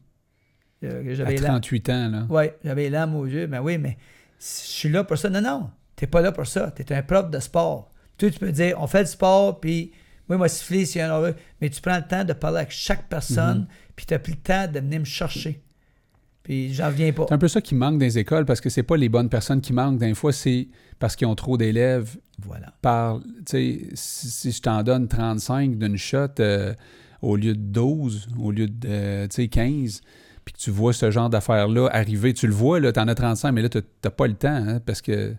[0.84, 2.26] Euh, À J'avais la- 38 ans, là.
[2.30, 3.48] oui, j'avais les larmes aux yeux.
[3.48, 3.98] Ben oui, mais
[4.40, 5.30] je suis là pour ça.
[5.30, 6.72] Non, non, t'es pas là pour ça.
[6.72, 7.90] T'es un prof de sport.
[8.18, 9.92] Toi, tu peux dire, on fait du sport, puis
[10.30, 11.36] oui, moi, siffler s'il y a un heureux.
[11.62, 13.68] Mais tu prends le temps de parler avec chaque personne, Mhm.
[13.96, 15.62] puis tu as pris le temps de venir me chercher.
[16.44, 17.26] Puis j'en reviens pas.
[17.30, 19.30] C'est un peu ça qui manque dans les écoles parce que c'est pas les bonnes
[19.30, 19.98] personnes qui manquent.
[20.00, 20.68] Des fois, c'est
[21.00, 22.74] parce qu'ils ont trop d'élèves Voilà.
[22.82, 23.22] par.
[23.50, 26.74] Tu si, si je t'en donne 35 d'une shot euh,
[27.22, 30.02] au lieu de 12, au lieu de euh, tu sais, 15,
[30.46, 33.52] puis que tu vois ce genre d'affaires-là arriver, tu le vois, là, t'en as 35,
[33.52, 35.34] mais là, t'as pas le temps hein, parce que.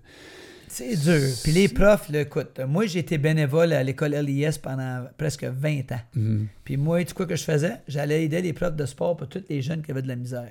[0.68, 1.20] C'est dur.
[1.44, 5.92] Puis les profs, là, écoute, moi, j'ai été bénévole à l'école LIS pendant presque 20
[5.92, 6.00] ans.
[6.14, 6.48] Mhm.
[6.64, 7.76] Puis moi, tu sais quoi que je faisais?
[7.86, 10.50] J'allais aider les profs de sport pour tous les jeunes qui avaient de la misère.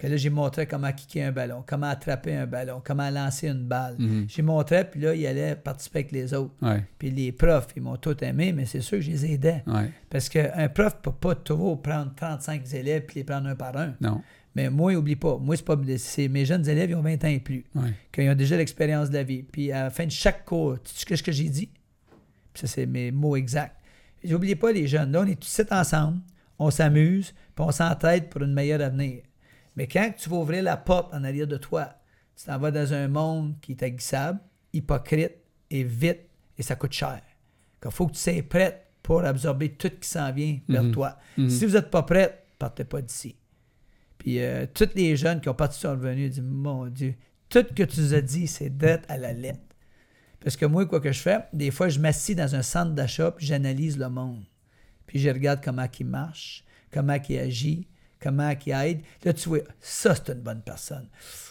[0.00, 3.64] Que là, j'ai montré comment kicker un ballon, comment attraper un ballon, comment lancer une
[3.64, 3.96] balle.
[3.98, 4.24] Mhm.
[4.28, 6.54] J'ai montré, puis là, ils allaient participer avec les autres.
[6.62, 9.62] Ouais, Puis les profs, ils m'ont tout aimé, mais c'est sûr que je les aidais.
[9.66, 13.54] ouais, Parce qu'un prof ne peut pas toujours prendre 35 élèves puis les prendre un
[13.54, 13.94] par un.
[14.00, 14.22] non,
[14.56, 17.28] Mais moi, oublie pas, moi, c'est pas c'est mes jeunes élèves, ils ont 20 ans
[17.28, 17.92] et plus, ouais.
[18.10, 19.42] qui ont déjà l'expérience de la vie.
[19.42, 21.68] Puis à la fin de chaque cours, tu sais ce que j'ai dit?
[22.54, 23.76] Puis ça, c'est mes mots exacts.
[24.24, 26.20] N'oubliez pas les jeunes, là, on est tous ensemble,
[26.58, 29.20] on s'amuse, puis on s'entraide pour une meilleure avenir.
[29.76, 31.94] Mais quand tu vas ouvrir la porte en arrière de toi,
[32.36, 34.40] tu t'en vas dans un monde qui est aguissable,
[34.72, 35.32] hypocrite
[35.70, 36.20] et vite,
[36.58, 37.20] et ça coûte cher.
[37.84, 40.92] Il faut que tu sois prête pour absorber tout qui s'en vient vers Mhm.
[40.92, 41.16] toi.
[41.38, 41.48] Mhm.
[41.48, 43.36] Si vous n'êtes pas prête, partez pas d'ici.
[44.18, 47.14] Puis euh, tous les jeunes qui ont parti sont revenus disent Mon Dieu,
[47.48, 49.60] tout ce que tu nous as dit, c'est d'être à la lettre.
[50.40, 53.30] Parce que moi, quoi que je fais, des fois, je m'assis dans un centre d'achat
[53.32, 54.42] puis j'analyse le monde.
[55.06, 57.88] Puis je regarde comment il marche, comment il agit,
[58.20, 59.02] comment il aide.
[59.24, 61.08] Là, tu vois, ça, c'est une bonne personne.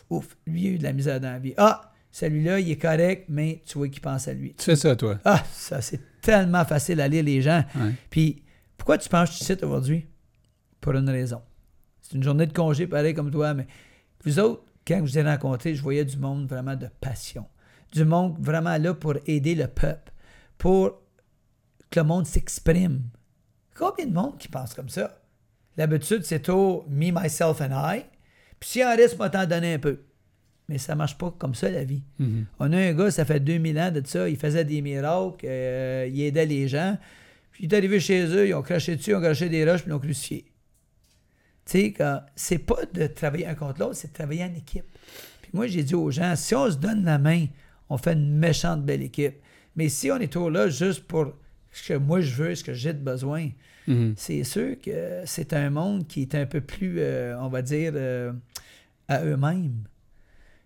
[0.09, 1.53] Ouf, lui, il a eu de la misère dans la vie.
[1.57, 4.53] Ah, celui-là, il est correct, mais tu vois qu'il pense à lui.
[4.55, 5.19] Tu fais ça, toi?
[5.25, 7.63] Ah, ça, c'est tellement facile à lire les gens.
[7.75, 7.93] Ouais.
[8.09, 8.43] Puis,
[8.77, 10.07] pourquoi tu penses que tu cites aujourd'hui?
[10.81, 11.41] Pour une raison.
[12.01, 13.67] C'est une journée de congé, pareil comme toi, mais
[14.23, 17.45] vous autres, quand je vous ai rencontrés, je voyais du monde vraiment de passion.
[17.91, 20.11] Du monde vraiment là pour aider le peuple,
[20.57, 21.01] pour
[21.91, 23.03] que le monde s'exprime.
[23.75, 25.18] Combien de monde qui pense comme ça?
[25.79, 28.01] L'habitude, c'est au me, myself and I.
[28.59, 30.01] Puis s'il en reste, moi t'en donner un peu.
[30.67, 32.03] Mais ça marche pas comme ça, la vie.
[32.19, 32.45] Mhm.
[32.59, 36.07] On a un gars, ça fait 2000 ans de ça, il faisait des miracles, euh,
[36.13, 36.97] il aidait les gens.
[37.51, 39.81] Puis il est arrivé chez eux, ils ont craché dessus, ils ont craché des roches,
[39.83, 40.45] puis ils l'ont crucifié.
[41.65, 44.85] Tu sais, quand- c'est pas de travailler un contre l'autre, c'est de travailler en équipe.
[45.41, 47.45] Puis moi, j'ai dit aux gens, si on se donne la main,
[47.89, 49.35] on fait une méchante belle équipe.
[49.75, 51.33] Mais si on est toujours là juste pour
[51.71, 53.49] ce que moi je veux, ce que j'ai de besoin,
[53.89, 54.13] Mhm.
[54.15, 57.91] c'est sûr que c'est un monde qui est un peu plus, euh, on va dire,
[57.95, 58.31] euh,
[59.07, 59.83] à eux-mêmes.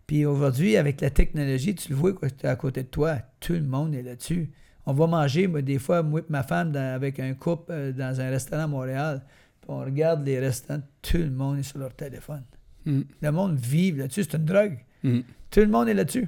[0.05, 2.11] Puis aujourd'hui, avec la technologie, tu le vois
[2.43, 4.51] à côté de toi, tout le monde est là-dessus.
[4.86, 7.91] On va manger, moi, des fois, moi et ma femme, dans- avec un couple euh,
[7.93, 9.21] dans un restaurant à Montréal,
[9.61, 12.43] puis on regarde les restaurants, tout le monde est sur leur téléphone.
[12.86, 13.05] Mhm.
[13.21, 14.78] Le monde vit là-dessus, c'est une drogue.
[15.03, 15.24] Mhm.
[15.49, 16.28] Tout le monde est là-dessus.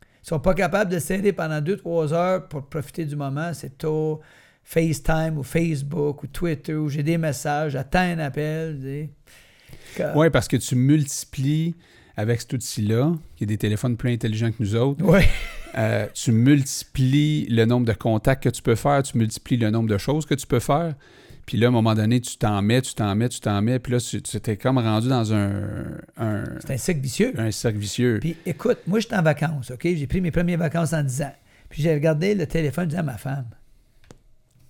[0.00, 3.52] Ils sont pas capables de serrer pendant 2-3 heures pour profiter du moment.
[3.54, 4.20] C'est au
[4.68, 9.08] FaceTime ou Facebook ou Twitter où j'ai des messages, j'attends un appel.
[10.14, 11.76] Oui, parce que tu multiplies
[12.16, 15.26] avec cet outil-là, qui est des téléphones plus intelligents que nous autres, Ouais.
[15.78, 19.88] euh, tu multiplies le nombre de contacts que tu peux faire, tu multiplies le nombre
[19.88, 20.94] de choses que tu peux faire.
[21.46, 23.78] Puis là, à un moment donné, tu t'en mets, tu t'en mets, tu t'en mets.
[23.78, 25.62] Puis là, tu t'es comme rendu dans un,
[26.16, 27.32] un, C'est un cycle vicieux.
[27.38, 28.18] un cercle vicieux.
[28.20, 29.82] Puis écoute, moi, j'étais en vacances, OK?
[29.84, 31.34] J'ai pris mes premières vacances en 10 ans.
[31.68, 33.46] Puis j'ai regardé le téléphone, je disais à ma femme,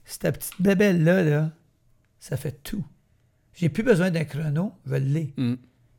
[0.07, 1.51] cette petite bébelle-là, là,
[2.19, 2.85] ça fait tout.
[3.55, 5.35] J'ai plus besoin d'un chrono, je l'ai.
[5.37, 5.55] Mm.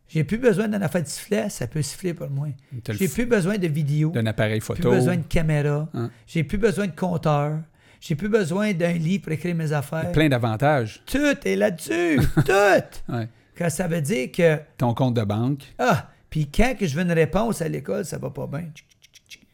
[0.08, 2.48] J'ai plus besoin d'un affaire de sifflet, ça peut siffler pour moi.
[2.90, 4.12] J'ai plus besoin de vidéo.
[4.12, 4.90] d'un appareil plus photo.
[4.92, 5.90] besoin de caméra.
[5.94, 6.10] Hein.
[6.26, 7.60] J'ai plus besoin de compteur.
[8.00, 10.12] J'ai plus besoin d'un livre pour écrire mes affaires.
[10.14, 11.02] Plein d'avantages.
[11.06, 12.20] Tout est là-dessus.
[12.46, 13.12] Tout.
[13.14, 13.28] Ouais.
[13.58, 17.02] Quand ça veut dire que, Ton compte de banque, ah, puis quand que je veux
[17.02, 18.66] une réponse à l'école, ça va pas bien.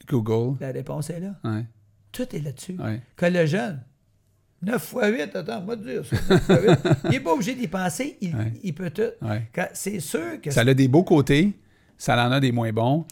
[0.07, 0.57] Google.
[0.59, 1.35] La réponse est là.
[1.43, 1.65] Ouais,
[2.11, 2.75] Tout est là-dessus.
[2.79, 3.01] ouais.
[3.15, 3.81] Que le jeune,
[4.65, 6.15] 9 fois 8, attends, moi te dire ça.
[6.29, 6.79] 9 fois 8.
[7.05, 8.53] il n'est pas obligé d'y penser, il, Ouais.
[8.63, 9.11] il peut tout.
[9.21, 9.43] ouais.
[9.73, 11.53] C'est sûr que Ça a des beaux côtés,
[11.97, 13.05] ça en a des moins bons.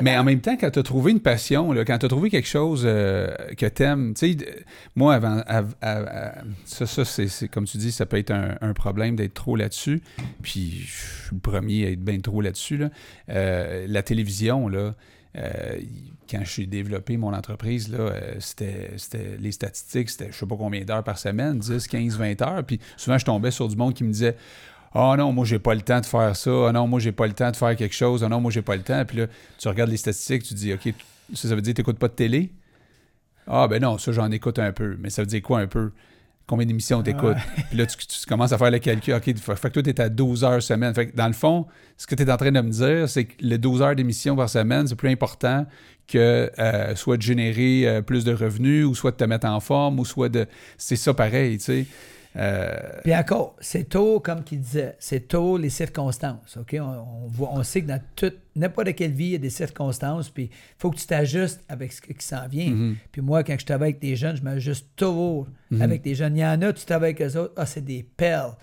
[0.00, 2.30] Mais en même temps, quand tu as trouvé une passion, là, quand tu as trouvé
[2.30, 3.28] quelque chose euh,
[3.58, 7.66] que tu aimes, tu sais, moi, avant, av- av- av- ça, ça c'est, c'est- comme
[7.66, 10.00] tu dis, ça peut être un, un problème d'être trop là-dessus.
[10.40, 10.92] Puis, je
[11.26, 12.78] suis le premier à être bien trop là-dessus.
[12.78, 12.88] là.
[13.28, 14.94] Euh, la télévision, là,
[15.36, 15.78] euh,
[16.28, 18.96] quand j'ai développé mon entreprise, euh, c'était,
[19.38, 22.64] les statistiques, c'était je sais pas combien d'heures par semaine, 10, 15, 20 heures.
[22.64, 24.36] Puis souvent, je tombais sur du monde qui me disait
[24.94, 26.50] Ah non, moi, j'ai pas le temps de faire ça.
[26.68, 28.24] Ah non, moi, j'ai pas le temps de faire quelque chose.
[28.24, 29.04] Ah non, moi, j'ai pas le temps.
[29.04, 29.26] Puis là,
[29.58, 30.92] tu regardes les statistiques, tu dis OK,
[31.34, 32.50] ça, ça veut dire que tu n'écoutes pas de télé
[33.46, 34.96] Ah ben non, ça, j'en écoute un peu.
[34.98, 35.92] Mais ça veut dire quoi un peu?
[36.46, 37.36] Combien d'émissions t'écoutes?
[37.68, 39.14] Puis là, tu, tu commences à faire le calcul.
[39.14, 40.94] OK, fait que toi, tu es à 12 heures semaine.
[40.94, 41.66] Fait que dans le fond,
[41.96, 44.36] ce que tu es en train de me dire, c'est que les 12 heures d'émission
[44.36, 45.66] par semaine, c'est plus important
[46.06, 49.58] que euh, soit de générer euh, plus de revenus ou soit de te mettre en
[49.58, 50.46] forme ou soit de.
[50.78, 51.86] C'est ça pareil, tu sais.
[52.36, 56.56] Euh, Puis encore, c'est tôt, comme qu'il disait, c'est tôt les circonstances.
[56.58, 56.76] OK?
[56.78, 59.50] On, on voit, on sait que dans toute, n'importe quelle vie, il y a des
[59.50, 62.70] circonstances, puis il faut que tu t'ajustes avec ce qui s'en vient.
[62.70, 62.96] mhm.
[63.10, 65.82] Puis moi, quand je travaille avec des jeunes, je m'ajuste toujours Mhm.
[65.82, 66.36] avec des jeunes.
[66.36, 68.54] Il y en a, tu travailles avec eux autres, ah, c'est des perles.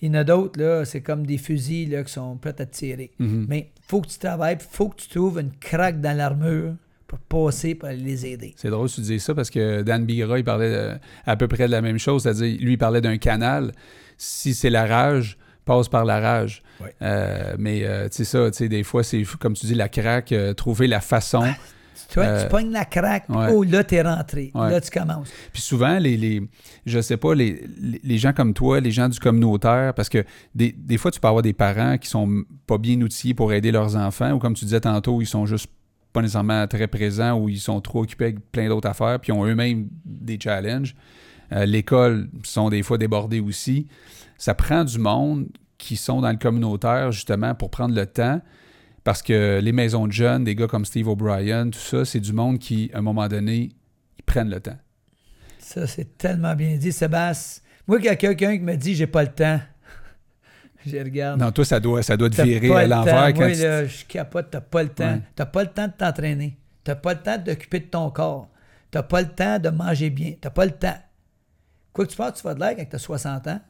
[0.00, 2.66] Il y en a d'autres, là, c'est comme des fusils là, qui sont prêts à
[2.66, 3.10] tirer.
[3.18, 3.46] Mhm.
[3.48, 6.74] Mais il faut que tu travailles, il faut que tu trouves une craque dans l'armure
[7.16, 8.54] passer, pour aller les aider.
[8.56, 11.66] C'est drôle que tu dis ça parce que Dan Bigra, il parlait à peu près
[11.66, 12.22] de la même chose.
[12.24, 13.72] C'est-à-dire, lui, il parlait d'un canal.
[14.16, 16.62] Si c'est la rage, passe par la rage.
[16.80, 16.94] Ouais.
[17.02, 19.88] Euh, mais euh, tu sais ça, tu sais, des fois, c'est comme tu dis, la
[19.88, 21.44] craque, euh, trouver la façon.
[22.10, 23.48] Tu vois, tu pognes la craque, ouais.
[23.52, 24.50] oh là, t'es rentré.
[24.54, 24.70] Ouais.
[24.70, 25.28] Là, tu commences.
[25.52, 26.42] Puis souvent, les, les
[26.86, 30.24] je sais pas, les, les- les gens comme toi, les gens du communautaire, parce que
[30.54, 33.72] des, des fois, tu peux avoir des parents qui sont pas bien outillés pour aider
[33.72, 35.66] leurs enfants, ou comme tu disais tantôt, ils sont juste
[36.22, 39.88] nécessairement très présents, ou ils sont trop occupés avec plein d'autres affaires, puis ont eux-mêmes
[40.04, 40.94] des challenges.
[41.52, 43.86] Euh, L'école sont des fois débordées aussi.
[44.36, 45.48] Ça prend du monde
[45.78, 48.40] qui sont dans le communautaire, justement, pour prendre le temps.
[49.04, 52.32] Parce que les maisons de jeunes, des gars comme Steve O'Brien, tout ça, c'est du
[52.32, 53.70] monde qui, à un moment donné,
[54.18, 54.76] ils prennent le temps.
[55.58, 57.62] Ça, c'est tellement bien dit, Sébastien.
[57.86, 59.60] Moi, qu'il y a quelqu'un qui me dit j'ai pas le temps,
[60.88, 61.40] je regarde.
[61.40, 63.86] Non, toi, ça doit, ça doit te virer à le l'envers quand Moi, tu- là,
[63.86, 65.12] je capote, t'as pas le temps.
[65.14, 65.20] Ouais.
[65.36, 66.56] T'as pas le temps de t'entraîner.
[66.84, 68.48] T'as pas le temps de t'occuper de ton corps.
[68.90, 70.32] T'as pas le temps de manger bien.
[70.40, 70.96] T'as pas le temps.
[71.92, 73.60] Quoi que tu penses, tu vas de l'air quand t'as 60 ans.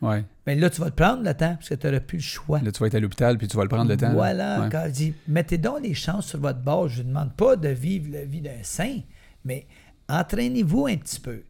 [0.46, 2.60] Mais là, tu vas te prendre le temps parce que t'auras plus le choix.
[2.60, 4.08] Là, tu vas être à l'hôpital, puis tu vas le prendre le temps.
[4.08, 4.12] là.
[4.14, 4.68] Voilà, Ouais.
[4.70, 6.88] quand je dis, mettez donc les chances sur votre bord.
[6.88, 8.98] Je ne demande pas de vivre la vie d'un saint,
[9.44, 9.66] mais
[10.08, 11.42] entraînez-vous un petit peu.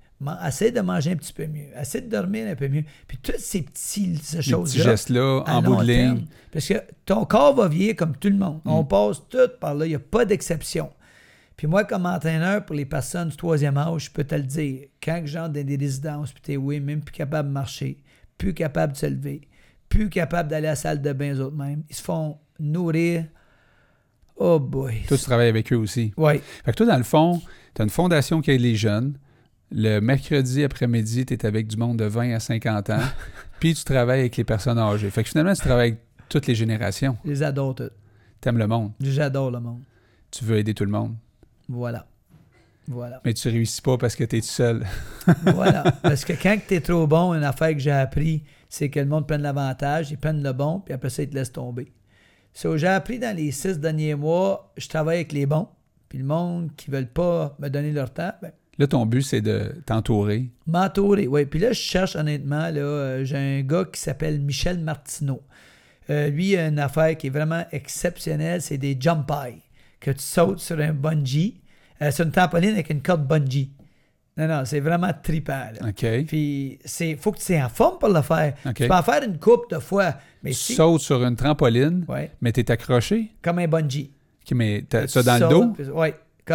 [0.47, 1.69] Essayez de manger un petit peu mieux.
[1.81, 2.85] Essayez de dormir un peu mieux.
[3.07, 4.85] Puis toutes ces petits ces petits choses-là.
[4.85, 5.97] gestes-là, à en bout de ligne.
[5.97, 6.27] terme.
[6.53, 6.75] Parce que
[7.07, 8.61] ton corps va vieillir comme tout le monde.
[8.64, 9.87] On passe tout par là.
[9.87, 10.91] Il n'y a pas d'exception.
[11.57, 14.87] Puis moi, comme entraîneur pour les personnes du troisième âge, je peux te le dire,
[15.03, 17.99] quand j'entre dans des résidences, puis t'es oui, même plus capable de marcher,
[18.39, 19.41] plus capable de se lever,
[19.89, 23.25] plus capable d'aller à la salle de bain autres mêmes, ils se font nourrir.
[24.37, 25.03] Oh boy.
[25.09, 26.12] Toi, tu travailles avec eux aussi.
[26.16, 26.41] Ouais.
[26.64, 27.43] Fait que toi, dans le fond,
[27.75, 29.19] tu as une fondation qui aide les jeunes.
[29.71, 33.01] Le mercredi après-midi, tu es avec du monde de 20 à 50 ans.
[33.61, 35.11] puis tu travailles avec les personnes âgées.
[35.11, 37.16] Fait que finalement, tu travailles avec toutes les générations.
[37.25, 37.91] Je les adore tous.
[38.41, 38.93] Tu aimes le monde.
[39.01, 39.83] J'adore le monde.
[40.31, 41.16] Tu veux aider tout le monde.
[41.69, 42.07] Voilà.
[42.87, 43.21] Voilà.
[43.25, 44.87] Mais tu réussis pas parce que tu es tout seul.
[45.45, 45.83] Voilà.
[46.03, 49.05] Parce que quand tu es trop bon, une affaire que j'ai appris, c'est que le
[49.05, 51.93] monde prenne l'avantage, ils prennent le bon, puis après ça, ils te laissent tomber.
[52.55, 55.69] So, j'ai appris dans les six derniers mois, je travaille avec les bons,
[56.09, 59.22] puis le monde qui ne veulent pas me donner leur temps, ben, Là, ton but,
[59.22, 60.47] c'est de t'entourer.
[60.66, 61.45] M'entourer, oui.
[61.47, 65.43] Puis là, je cherche honnêtement, là, euh, j'ai un gars qui s'appelle Michel Martineau.
[66.11, 69.59] Euh, lui, il a une affaire qui est vraiment exceptionnelle, c'est des jump high,
[70.01, 71.61] que tu sautes sur un bungee,
[72.01, 73.70] euh, sur une trampoline avec une corde bungee.
[74.37, 75.66] Non, non, c'est vraiment trippant.
[75.81, 75.89] Là.
[75.89, 76.24] OK.
[76.29, 78.55] Puis, il faut que tu sois en forme pour le faire.
[78.64, 78.74] OK.
[78.74, 80.14] Tu peux en faire une coupe de fois,
[80.45, 80.74] mais Tu si...
[80.76, 83.33] sautes sur une trampoline, Ouais, mais tu es accroché?
[83.43, 84.12] comme un bungee.
[84.53, 85.74] Mais Tu ça dans le dos?
[85.76, 86.12] quand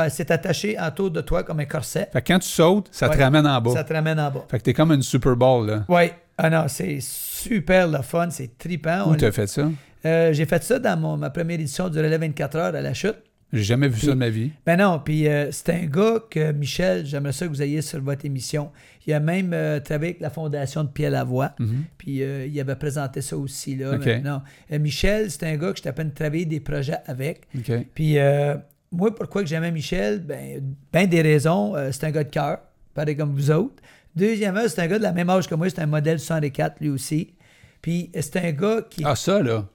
[0.09, 3.17] c'est attaché autour de toi comme un corset, Fait que quand tu sautes, ça te
[3.17, 3.71] ramène en bas.
[3.71, 4.45] ça te ramène en bas.
[4.49, 5.85] Fait que t'es comme une Super Bowl, là.
[5.89, 6.11] Oui.
[6.37, 9.09] Ah non, c'est super le fun, c'est trippant.
[9.11, 9.69] Où t'as fait ça?
[10.05, 12.93] Euh, j'ai fait ça dans mon- ma première édition du relais 24 heures à la
[12.93, 13.15] chute.
[13.53, 14.49] J'ai jamais vu ça de ma vie.
[14.65, 18.01] Ben non, puis euh, c'est un gars que Michel, j'aimerais ça que vous ayez sur
[18.01, 18.71] votre émission.
[19.05, 21.83] Il a même euh, travaillé avec la fondation de Pierre Lavoie, Mhm.
[21.99, 23.75] puis euh, il avait présenté ça aussi.
[23.75, 24.05] Là, OK.
[24.07, 24.41] maintenant.
[24.71, 27.43] Euh, Michel, c'est un gars que je à peine travailler des projets avec.
[27.55, 27.71] OK.
[27.93, 28.55] Puis euh,
[28.93, 30.19] moi, pourquoi que j'aimais Michel?
[30.19, 31.75] Ben, ben des raisons.
[31.75, 32.59] Euh, c'est un gars de cœur,
[32.93, 33.81] pareil comme vous autres.
[34.15, 36.89] Deuxièmement, c'est un gars de la même âge que moi, c'est un modèle 64 lui
[36.89, 37.33] aussi.
[37.81, 39.01] Puis c'est un gars qui...
[39.03, 39.65] Ah, ça, là.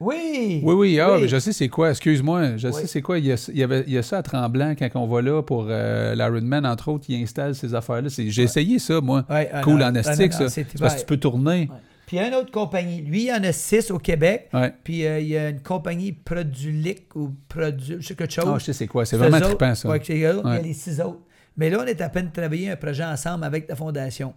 [0.00, 0.60] Oui!
[0.64, 1.22] Oui, oui, ah, Oui.
[1.22, 2.74] mais je sais c'est quoi, excuse-moi, je Oui.
[2.74, 3.18] sais c'est quoi.
[3.18, 5.22] Il y, a, il, y avait, il y a ça à Tremblant quand on va
[5.22, 8.08] là pour euh, l'Ironman, entre autres, il installe ces affaires-là.
[8.08, 9.24] J'ai essayé ça, moi.
[9.30, 10.14] Ouais, ah cool non, en non, ça.
[10.14, 11.68] C'est parce que tu peux tourner.
[11.70, 11.76] Ouais.
[12.12, 13.00] Puis il y a une autre compagnie.
[13.00, 14.50] Lui, il y en a six au Québec.
[14.52, 14.70] Ouais.
[14.84, 17.96] Puis euh, il y a une compagnie Produlic ou Produ...
[18.00, 18.44] Je sais quelque chose.
[18.46, 19.06] Ah, je sais c'est quoi.
[19.06, 19.88] C'est vraiment autres, trippant, ça.
[19.88, 21.20] ouais, Il y a les six autres.
[21.56, 24.34] Mais là, on est à peine travaillé un projet ensemble avec la fondation.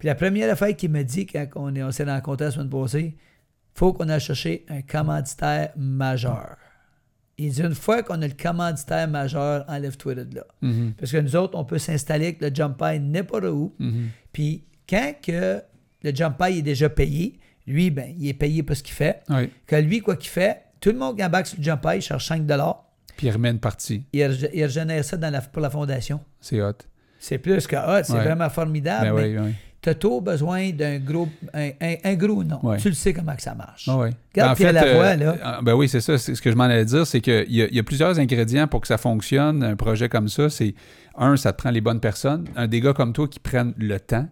[0.00, 3.14] Puis la première affaire qu'il m'a dit quand on, on s'est rencontrés la semaine passée,
[3.72, 6.56] faut qu'on aille chercher un commanditaire majeur.
[7.38, 10.44] Il dit une fois qu'on a le commanditaire majeur, enlève-toi de là.
[10.60, 10.94] Mhm.
[10.98, 13.76] Parce que nous autres, on peut s'installer avec le jump pie n'importe où.
[13.78, 14.08] Mhm.
[14.32, 15.62] Puis quand que
[16.10, 19.22] le jump pie est déjà payé, lui, ben, il est payé pour ce qu'il fait.
[19.28, 19.50] Ouais.
[19.66, 22.02] Que lui, quoi qu'il fait, tout le monde qui embarque sur le jump pie, il
[22.02, 22.42] cherche 5
[23.16, 24.04] Puis il remet une partie.
[24.12, 24.20] il,
[24.54, 26.20] il régénère ça dans la- pour la fondation.
[26.40, 26.72] C'est hot.
[27.18, 28.22] C'est plus que hot, c'est Ouais.
[28.22, 29.06] vraiment formidable.
[29.06, 29.54] Ben mais oui, oui.
[29.82, 32.60] tu as toujours besoin d'un gros, un, un- un gros nom.
[32.62, 32.76] Ouais.
[32.76, 33.88] Tu le sais comment que ça marche.
[33.90, 34.10] Ah ouais.
[34.32, 35.36] Regarde En Pierre fait, Lavoie, euh, là.
[35.42, 36.18] ah, ben oui, c'est ça.
[36.18, 38.86] Ce que je m'en allais dire, c'est qu'il y, y a plusieurs ingrédients pour que
[38.86, 40.50] ça fonctionne, un projet comme ça.
[40.50, 40.74] C'est
[41.16, 42.44] un, ça te prend les bonnes personnes.
[42.54, 44.28] Un des gars comme toi qui prennent le temps.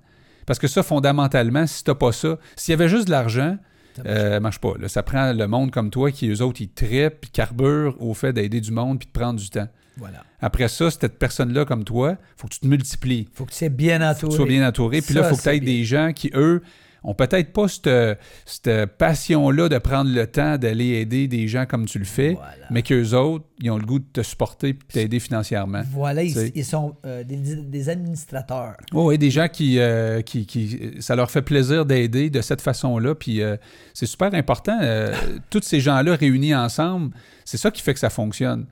[0.47, 3.57] Parce que ça, fondamentalement, si t'as pas ça, s'il y avait juste de l'argent,
[3.97, 4.15] Ça marche.
[4.19, 4.73] euh, marche pas.
[4.79, 4.89] là.
[4.89, 8.33] Ça prend le monde comme toi qui, eux autres, ils trippent, puis carburent au fait
[8.33, 9.69] d'aider du monde puis de prendre du temps.
[9.97, 10.25] Voilà.
[10.41, 13.29] Après ça, cette personne-là comme toi, faut que tu te multiplies.
[13.33, 14.31] faut que tu sois bien Faut que entouré.
[14.31, 15.01] tu sois bien entouré.
[15.03, 15.73] Puis là, faut que tu aies bien.
[15.73, 16.63] des gens qui, eux,
[17.05, 21.85] ont peut-être pas cette, cette passion-là de prendre le temps d'aller aider des gens comme
[21.87, 22.67] tu le fais, Voilà.
[22.71, 25.83] mais qu'eux autres, ils ont le goût de te supporter et de t'aider financièrement.
[25.93, 28.77] Voilà, ils, sont euh, des, des administrateurs.
[28.93, 32.61] Oh, oui, des gens qui, euh, qui, qui- Ça leur fait plaisir d'aider de cette
[32.63, 33.15] façon-là.
[33.15, 33.57] Puis euh,
[33.93, 34.79] c'est super important.
[34.83, 35.15] euh,
[35.51, 37.11] tous ces gens-là réunis ensemble,
[37.45, 38.67] c'est ça qui fait que ça fonctionne.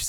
[0.00, 0.06] Puis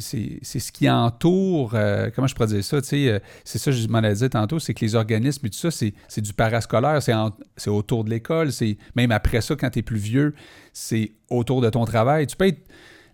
[0.00, 3.70] c'est- ce qui entoure, euh, comment je pourrais dire ça, tu sais, euh, c'est ça
[3.70, 6.32] que je m'en allais dire tantôt, c'est que les organismes et tout ça, c'est du
[6.34, 10.34] parascolaire, c'est autour de l'école, c'est même après ça, quand tu es plus vieux,
[10.74, 12.26] c'est autour de ton travail.
[12.26, 12.60] Tu peux être...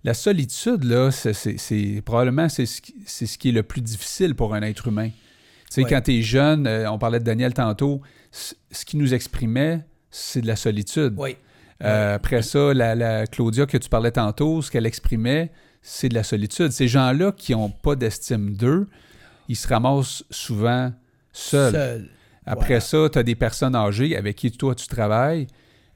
[0.04, 2.80] La solitude, là, c'est- probablement c'est ce,
[3.26, 5.08] ce qui est le plus difficile pour un être humain.
[5.10, 5.14] Tu
[5.70, 5.90] sais, Ouais.
[5.90, 8.00] quand tu es jeune, euh, on parlait de Daniel tantôt,
[8.30, 11.14] ce qui nous exprimait, c'est de la solitude.
[11.18, 11.36] Oui.
[11.84, 15.50] Euh, Après ça, la, la Claudia que tu parlais tantôt, ce qu'elle exprimait,
[15.90, 16.70] c'est de la solitude.
[16.70, 18.86] Ces gens-là qui n'ont pas d'estime d'eux,
[19.48, 20.92] ils se ramassent souvent
[21.32, 21.72] seuls.
[21.72, 22.08] Seul.
[22.44, 22.80] Après Voilà.
[22.80, 25.46] ça, tu as des personnes âgées avec qui toi tu travailles.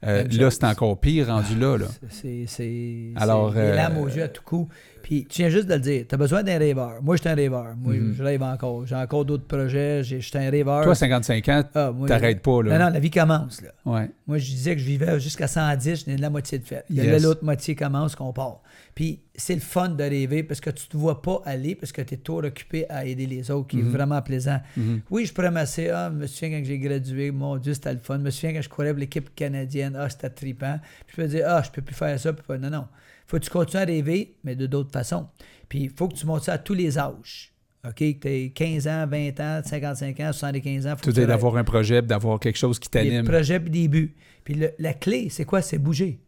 [0.05, 1.77] Euh, là, c'est encore pire rendu là.
[1.77, 1.85] là.
[2.09, 3.11] C'est.
[3.15, 4.67] Alors, euh, aux yeux à tout coup.
[5.03, 6.05] Puis tu viens juste de le dire.
[6.07, 7.03] Tu as besoin d'un rêveur.
[7.03, 7.75] Moi, je suis un rêveur.
[7.77, 8.13] Moi, Mhm.
[8.17, 8.87] je rêve encore.
[8.87, 10.01] J'ai encore d'autres projets.
[10.03, 10.81] Je suis un rêveur.
[10.83, 12.63] Toi, 55 ans, Ah, t'arrêtes pas.
[12.63, 12.79] Là.
[12.79, 13.61] Non, non, la vie commence.
[13.61, 13.69] Là.
[13.85, 14.09] Ouais.
[14.25, 16.85] Moi, je disais que je vivais jusqu'à 110, je n'ai de la moitié de fait.
[16.89, 17.21] Yes.
[17.21, 18.61] l'autre moitié commence qu'on part.
[18.95, 21.91] Puis c'est le fun de rêver parce que tu ne te vois pas aller parce
[21.91, 23.87] que tu es trop occupé à aider les autres, qui Mhm.
[23.87, 24.61] est vraiment plaisant.
[24.77, 25.01] Mhm.
[25.11, 25.97] Oui, je pourrais m'asseoir.
[26.07, 28.17] Ah, je me souviens quand j'ai gradué, mon Dieu, c'était le fun.
[28.19, 29.97] Je me souviens quand je courais pour l'équipe canadienne.
[29.99, 30.79] Ah, c'était trippant.
[31.07, 32.31] Puis je peux dire, ah, je peux plus faire ça.
[32.31, 32.85] Puis non, non.
[33.27, 35.27] Faut que tu continues à rêver, mais de d'autres façons.
[35.69, 37.51] Puis il faut que tu montes ça à tous les âges.
[37.87, 37.95] OK?
[37.95, 40.93] Que tu aies 15 ans, 20 ans, 55 ans, 75 ans.
[40.97, 43.25] Faut Tout est d'avoir un projet, d'avoir quelque chose qui t'anime.
[43.25, 44.15] projets puis des buts.
[44.43, 45.61] Puis le- la clé, c'est quoi?
[45.61, 46.19] C'est bouger.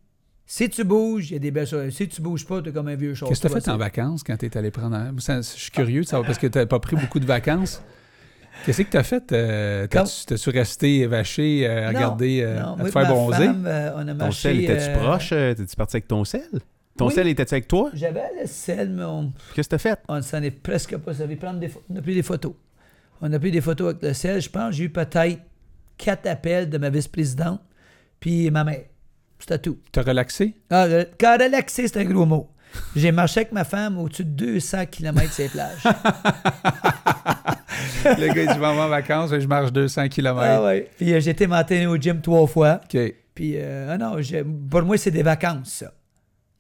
[0.48, 1.92] Si tu bouges, il y a des belles choses.
[1.94, 3.30] Si tu bouges pas, tu es comme un vieux chose.
[3.30, 4.96] Qu'est-ce que tu as fait en vacances quand tu es allé prendre.
[4.96, 7.82] un- je suis curieux de savoir parce que tu n'as pas pris beaucoup de vacances.
[8.66, 9.32] Qu'est-ce que tu as fait?
[9.32, 13.48] Euh, T'as-tu resté vaché euh, à regarder, euh, à te faire bronzer?
[13.50, 15.30] on a Ton marché, sel, étais-tu euh, proche?
[15.34, 16.42] Euh, T'es-tu parti avec ton sel?
[16.98, 17.14] Ton oui.
[17.14, 17.90] sel était-tu avec toi?
[17.94, 20.00] J'avais le sel, mais on Qu'est-ce que t'as fait?
[20.08, 21.36] on s'en est presque pas servi.
[21.36, 22.54] Prendre des on a pris des photos.
[23.22, 24.42] On a pris des photos avec le sel.
[24.42, 25.40] Je pense que j'ai eu peut-être
[25.98, 27.62] quatre appels de ma vice-présidente,
[28.20, 28.84] puis ma mère.
[29.40, 29.78] C'était tout.
[29.92, 30.56] T'as relaxé?
[30.70, 30.88] Ah,
[31.20, 32.50] quand relaxer, c'est un gros mot.
[32.96, 35.84] J'ai marché avec ma femme au-dessus de 200 km ces plages.
[38.06, 40.40] Le gars, il dit, en vacances, je marche 200 km.
[40.42, 40.90] ah ouais.
[40.98, 42.80] Puis euh, j'ai été m'entraîner au gym trois fois.
[42.84, 42.98] OK.
[43.34, 44.16] Puis, euh, ah non,
[44.70, 45.92] pour moi, c'est des vacances, ça.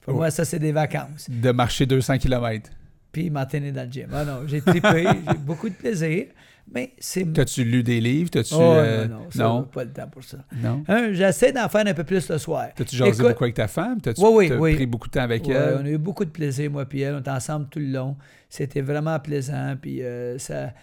[0.05, 0.17] Pour Oh.
[0.17, 1.27] moi, ça, c'est des vacances.
[1.29, 2.69] De marcher 200 km.
[3.11, 4.07] Puis m'entraîner dans le gym.
[4.13, 6.25] Ah non, j'ai trippé, j'ai beaucoup de plaisir.
[6.73, 7.31] Mais c'est.
[7.31, 8.29] T'as-tu lu des livres?
[8.31, 8.55] T'as-tu.
[8.55, 9.63] Oh, euh, non, non, ça, non?
[9.63, 10.37] pas le temps pour ça.
[10.55, 10.83] Non?
[10.87, 12.69] Hein, J'essaie d'en faire un peu plus le soir.
[12.75, 14.01] T'as-tu jasé Écoute- beaucoup avec ta femme?
[14.01, 14.75] T'as-tu Oui, oui, t'as oui.
[14.75, 15.77] pris beaucoup de temps avec elle?
[15.81, 17.15] on a eu beaucoup de plaisir, moi et elle.
[17.15, 18.17] On était ensemble tout le long.
[18.49, 19.75] C'était vraiment plaisant.
[19.79, 20.73] Puis euh, ça,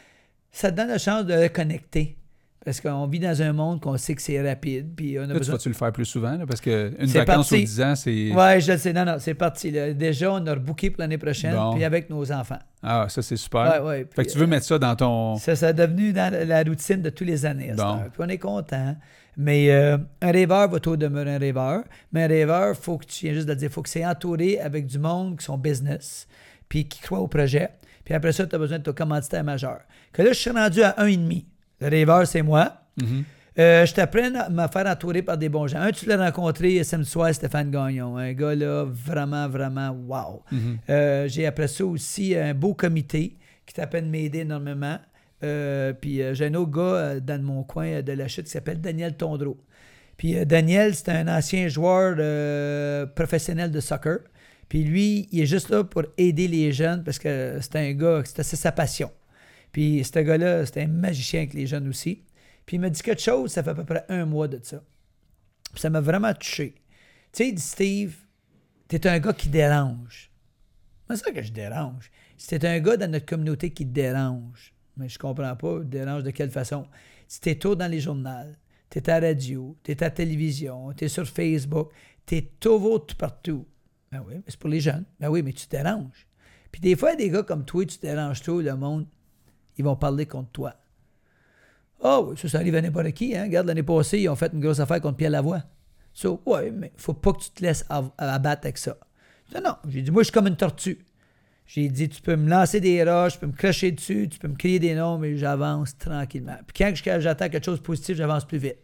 [0.53, 2.17] ça te donne la chance de reconnecter.
[2.65, 4.95] Parce qu'on vit dans un monde qu'on sait que c'est rapide.
[4.95, 6.37] Puis on a Là, tu vas-tu le faire plus souvent?
[6.37, 6.47] là?
[6.47, 7.55] parce qu'une vacance parti.
[7.55, 8.33] aux 10 ans, c'est.
[8.33, 8.93] Ouais, je le sais.
[8.93, 9.71] Non, non, c'est parti.
[9.73, 9.93] là.
[9.93, 11.55] Déjà, on a rebooké pour l'année prochaine.
[11.57, 11.75] Bon.
[11.75, 12.61] Puis avec nos enfants.
[12.83, 13.63] Ah, ça, c'est super.
[13.83, 13.99] Ouais, ouais.
[13.99, 15.35] Fait Puis, que tu veux mettre ça dans ton.
[15.35, 17.73] euh, Ça, ça est devenu dans la- routine de tous les années.
[17.77, 17.99] Bon.
[18.13, 18.97] Puis on est content.
[19.37, 21.83] Mais euh, un rêveur va toujours demeurer un rêveur.
[22.13, 24.61] Mais un rêveur, faut que tu viens juste de le dire, faut que c'est entouré
[24.61, 26.29] avec du monde qui sont business,
[26.69, 27.71] puis qui croient au projet.
[28.05, 29.81] Puis après ça, tu as besoin de ton commanditaire majeur.
[30.13, 31.45] Que là, je suis rendu à 1,5.
[31.83, 32.73] Le rêveur, c'est moi.
[33.01, 33.25] Mhm.
[33.59, 35.81] Euh, je t'apprends à me faire entourer par des bons gens.
[35.81, 38.17] Un, tu l'as rencontré samedi soir, Stéphane Gagnon.
[38.17, 40.43] Un gars là, vraiment, vraiment wow.
[40.51, 40.79] Mhm.
[40.89, 44.99] Euh, J'ai après ça aussi un beau comité qui t'appelle m'aider énormément.
[45.45, 48.53] Euh, puis euh, j'ai un autre gars euh, dans mon coin de la chute qui
[48.53, 49.59] s'appelle Daniel Tondreau.
[50.17, 52.15] Puis Daniel, c'est un ancien joueur
[53.17, 54.19] professionnel de soccer.
[54.69, 58.23] Puis lui, il est juste là pour aider les jeunes parce que c'est un gars,
[58.25, 59.11] c'est sa passion.
[59.73, 62.23] Puis ce gars-là, c'est un magicien avec les jeunes aussi.
[62.67, 64.83] Puis il m'a dit quelque chose, ça fait à peu près un mois de ça.
[65.73, 66.75] Puis ça m'a vraiment touché.
[67.33, 68.15] Tu sais, il dit Steve,
[68.89, 70.31] t'es un gars qui dérange.
[71.09, 72.11] C'est ça que je dérange.
[72.47, 76.31] T'es un gars dans notre communauté qui te dérange, mais je comprends pas, dérange de
[76.31, 76.87] quelle façon.
[77.29, 78.53] Si t'es tôt dans les journaux,
[78.91, 81.91] t'es à la radio, t'es à la télévision, t'es sur Facebook,
[82.27, 83.67] t'es tout partout.
[84.11, 85.05] Ben oui, c'est pour les jeunes.
[85.19, 86.27] Ben oui, mais tu te déranges.
[86.71, 89.07] Puis des fois, des gars comme toi, tu te déranges trop, le monde,
[89.79, 90.75] ils vont parler contre toi.
[92.05, 93.37] Oui, ça, ça arrive à n'importe qui.
[93.37, 93.45] Hein?
[93.45, 95.63] Regarde, l'année passée, ils ont fait une grosse affaire contre Pierre Lavoie.
[96.13, 98.97] Ça, ouais, mais faut pas que tu te laisses av- abattre avec ça.
[99.55, 99.75] Non, non.
[99.89, 100.99] J'ai dit, moi, je suis comme une tortue.
[101.65, 104.49] J'ai dit, tu peux me lancer des roches, tu peux me cracher dessus, tu peux
[104.49, 106.57] me crier des noms, mais j'avance tranquillement.
[106.67, 108.77] Puis quand j'attends quelque chose de positif, j'avance plus vite.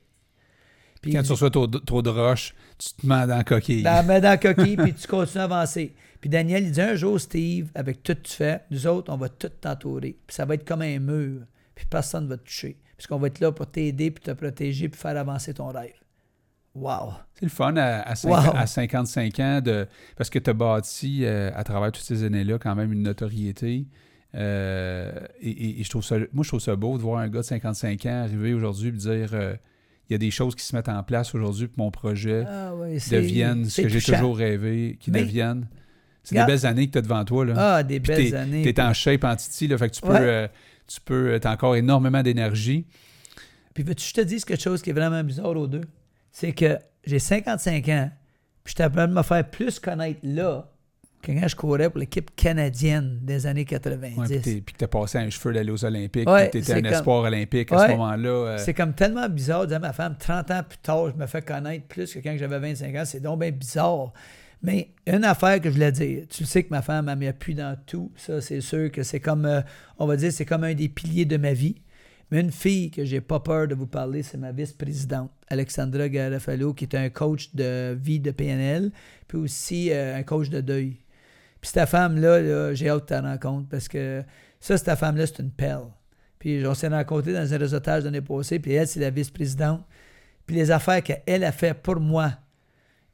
[1.02, 3.82] Puis Quand tu reçois trop, de- trop de roches, tu te mets dans la coquille.
[3.82, 5.94] ben, mets dans la coquille, puis tu continues à avancer.
[6.20, 9.16] Puis Daniel, il dit un jour, Steve, avec tout que tu fais, nous autres, on
[9.16, 10.16] va tout t'entourer.
[10.26, 11.42] Puis ça va être comme un mur,
[11.74, 12.76] puis personne ne va te toucher.
[12.96, 15.92] Puisqu'on va être là pour t'aider, puis te protéger, puis faire avancer ton rêve.
[16.74, 17.12] Wow!
[17.34, 18.56] C'est le fun à, à, Wow.
[18.56, 19.86] à 55 ans de,
[20.16, 23.86] parce que tu as bâti euh, à travers toutes ces années-là quand même une notoriété.
[24.34, 27.28] Euh, et, et- et je trouve ça, moi, je trouve ça beau de voir un
[27.28, 29.54] gars de 55 ans arriver aujourd'hui et dire euh,
[30.08, 32.72] il y a des choses qui se mettent en place aujourd'hui pour mon projet Ah
[32.98, 35.66] c'est- deviennent ce que j'ai toujours rêvé, qui Mais- deviennent.
[36.24, 37.44] C'est des belles années que tu as devant toi.
[37.46, 37.54] Là.
[37.56, 38.62] Ah, des Puis belles années.
[38.62, 40.18] Tu es en shape en titi, là, fait que tu peux, Ouais.
[40.20, 40.48] euh,
[40.86, 42.86] tu peux, as encore énormément d'énergie.
[43.72, 45.82] Puis veux-tu que je te dise quelque chose qui est vraiment bizarre aux deux?
[46.30, 48.10] C'est que j'ai 55 ans,
[48.64, 50.70] puis je capable de me faire plus connaître là
[51.34, 54.16] quand je courais pour l'équipe canadienne des années 90.
[54.18, 56.76] Ouais, puis que tu as passé un cheveu d'aller aux Olympiques, Ouais, tu étais un
[56.82, 58.28] comme- espoir olympique à ce moment-là.
[58.28, 61.16] euh, C'est comme tellement bizarre de dire à ma femme, 30 ans plus tard, je
[61.20, 63.04] me fais connaître plus que quand j'avais 25 ans.
[63.04, 64.12] C'est donc bien bizarre.
[64.62, 67.76] Mais une affaire que je voulais dire, tu sais que ma femme, elle m'appuie dans
[67.86, 68.10] tout.
[68.16, 69.60] Ça, c'est sûr que c'est comme, euh,
[69.98, 71.76] on va dire, c'est comme un des piliers de ma vie.
[72.30, 76.74] Mais une fille que j'ai pas peur de vous parler, c'est ma vice-présidente, Alexandra Garofalo,
[76.74, 78.90] qui est un coach de vie de PNL,
[79.28, 80.96] puis aussi euh, un coach de deuil.
[81.60, 84.22] Puis cette femme-là, là, j'ai hâte de te rencontre parce que
[84.60, 85.88] ça, cette femme-là, c'est une perle.
[86.38, 89.84] Puis on s'est rencontrés dans un réseautage l'année passée, puis elle, c'est la vice-présidente.
[90.46, 92.32] Puis les affaires qu'elle a fait pour moi,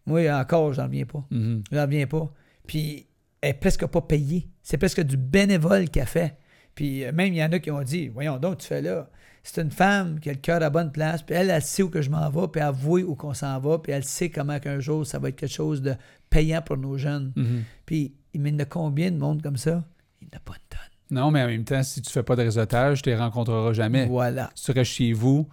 [0.06, 1.24] moi, encore, j'en reviens pas.
[1.30, 1.64] mhm.
[1.72, 2.32] J'en reviens pas.
[2.66, 3.06] Puis
[3.40, 4.48] elle est presque pas payée.
[4.62, 6.36] C'est presque du bénévole qu'elle fait.
[6.74, 9.08] Puis euh, même, il y en a qui ont dit Voyons donc, tu fais là.
[9.42, 11.90] C'est une femme qui a le cœur à bonne place, puis elle, elle sait où
[11.90, 14.58] que je m'en vais, puis elle voit où qu'on s'en va, puis elle sait comment
[14.58, 15.94] qu'un jour, ça va être quelque chose de
[16.30, 17.32] payant pour nos jeunes.
[17.36, 17.62] Mhm.
[17.84, 19.84] Puis il y en a combien de monde comme ça?
[20.20, 20.80] Il n'y en a pas une tonne.
[21.10, 24.06] Non, mais en même temps, si tu fais pas de réseautage, tu les rencontreras jamais.
[24.06, 24.50] Voilà.
[24.54, 25.48] Si tu restes chez vous,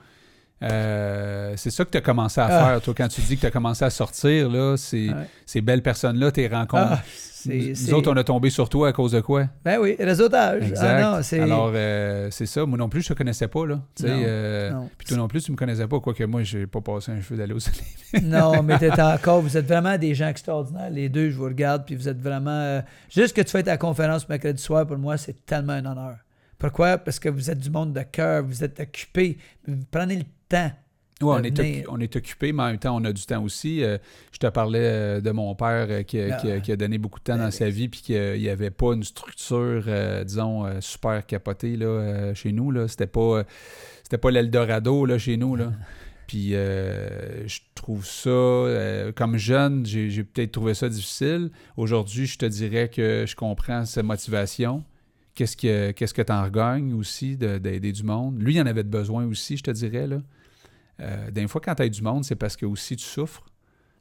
[0.64, 2.66] euh, c'est ça que tu as commencé à Ah.
[2.66, 2.82] faire.
[2.82, 5.10] Toi, quand tu dis que tu as commencé à sortir, là, Ouais.
[5.46, 6.92] ces belles personnes-là, tes rencontres.
[6.94, 7.02] Ah,
[7.48, 9.46] nous, autres, on a tombé sur toi à cause de quoi?
[9.66, 10.62] Ben oui, réseautage.
[10.62, 10.86] Exact.
[10.86, 11.40] Ah non, c'est.
[11.40, 12.68] Alors, euh, c'est ça.
[12.68, 13.80] Moi non plus, je te connaissais pas, là.
[14.04, 14.72] Euh.
[14.98, 17.38] Puis toi non plus, tu me connaissais pas, quoique moi, j'ai pas passé un cheveu
[17.38, 17.82] d'aller au soleil.
[18.24, 20.92] Non, mais t'es encore, vous êtes vraiment des gens extraordinaires.
[20.92, 22.84] Les deux, je vous regarde, puis vous êtes vraiment.
[23.10, 26.18] juste que tu fais ta conférence mercredi soir, pour moi, c'est tellement un honneur.
[26.60, 27.00] Pourquoi?
[27.00, 29.40] Parce que vous êtes du monde de cœur, vous êtes occupé.
[29.68, 30.72] Vous prenez le temps.
[31.22, 33.84] Ouais, on, est on est occupé, mais en même temps, on a du temps aussi.
[33.84, 34.00] Euh,
[34.32, 36.38] je te parlais euh, de mon père euh, qui, a- Ah.
[36.42, 37.52] qui a, qui a donné beaucoup de temps Ben dans oui.
[37.52, 42.34] sa vie, puis qu'il n'y avait pas une structure, euh, disons, euh, super capotée là,
[42.34, 42.72] chez nous.
[42.72, 42.88] Là.
[42.88, 43.44] C'était pas,
[44.02, 45.56] c'était pas l'Eldorado là, chez nous.
[45.56, 45.72] Là.
[46.28, 51.52] Puis je trouve ça, comme jeune, j'ai, peut-être trouvé ça difficile.
[51.78, 54.84] Aujourd'hui, je te dirais que je comprends sa motivation.
[55.36, 58.42] Qu'est-ce que qu'est-ce que tu en regagnes aussi de- d'aider du monde?
[58.42, 60.08] Lui, il en avait besoin aussi, je te dirais.
[60.08, 60.18] Là.
[61.02, 63.44] Euh, des fois, quand tu aides du monde, c'est parce que aussi tu souffres.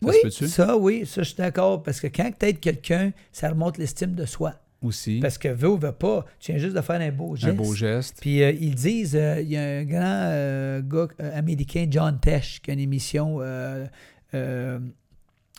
[0.03, 1.83] Ça oui, se ça, oui, ça, je suis d'accord.
[1.83, 4.55] Parce que quand tu aides quelqu'un, ça remonte l'estime de soi.
[4.83, 5.21] Aussi.
[5.21, 7.53] Parce que veut ou veut pas, tu viens juste de faire un beau geste.
[7.53, 8.17] un beau geste.
[8.19, 12.63] Puis euh, ils disent, euh, il y a un grand euh, gars américain, John Tesh,
[12.63, 13.89] qui a une émission à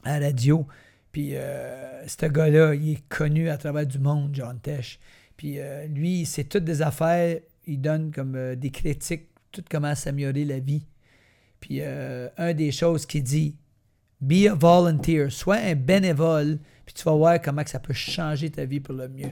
[0.03, 0.65] radio.
[1.11, 4.99] Puis euh, ce gars-là, il est connu à travers du monde, John Tesh.
[5.37, 5.59] Puis
[5.89, 7.37] lui, c'est toutes des affaires,
[7.67, 10.83] il donne comme des critiques, tout comment s'améliorer la vie.
[11.61, 13.55] Puis euh, un des choses qu'il dit,
[14.19, 18.49] be a volunteer, sois un bénévole, puis tu vas voir comment que ça peut changer
[18.49, 19.31] ta vie pour le mieux.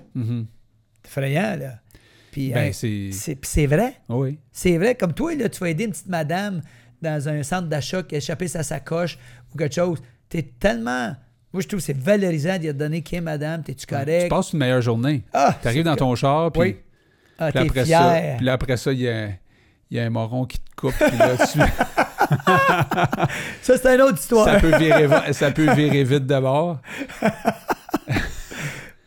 [1.04, 1.80] C'est effrayant, là.
[2.32, 3.10] Puis Ben, hein, c'est.
[3.12, 3.96] c'est puis c'est vrai.
[4.08, 4.40] Oh oui.
[4.52, 6.62] C'est vrai, comme toi, là, tu vas aider une petite madame
[7.02, 9.18] dans un centre d'achat qui a échappé sa sacoche
[9.54, 10.00] ou quelque chose.
[10.30, 11.16] T'es tellement.
[11.52, 14.24] Moi, je trouve que c'est valorisant d'y donner qui est madame, t'es-tu correct?
[14.24, 15.24] Tu passes une meilleure journée.
[15.34, 15.58] Ah!
[15.60, 16.76] Tu arrives c'est dans ton char, puis Oui.
[17.40, 18.00] Ah, Puis après, fier.
[18.00, 19.30] ça, puis là, après ça, il y a,
[19.92, 20.94] il y a un moron qui te coupe.
[20.94, 21.60] Puis là, tu-
[23.62, 24.46] Ça, c'est une autre histoire.
[24.46, 26.80] ça, peut virer, va- ça peut virer vite d'abord.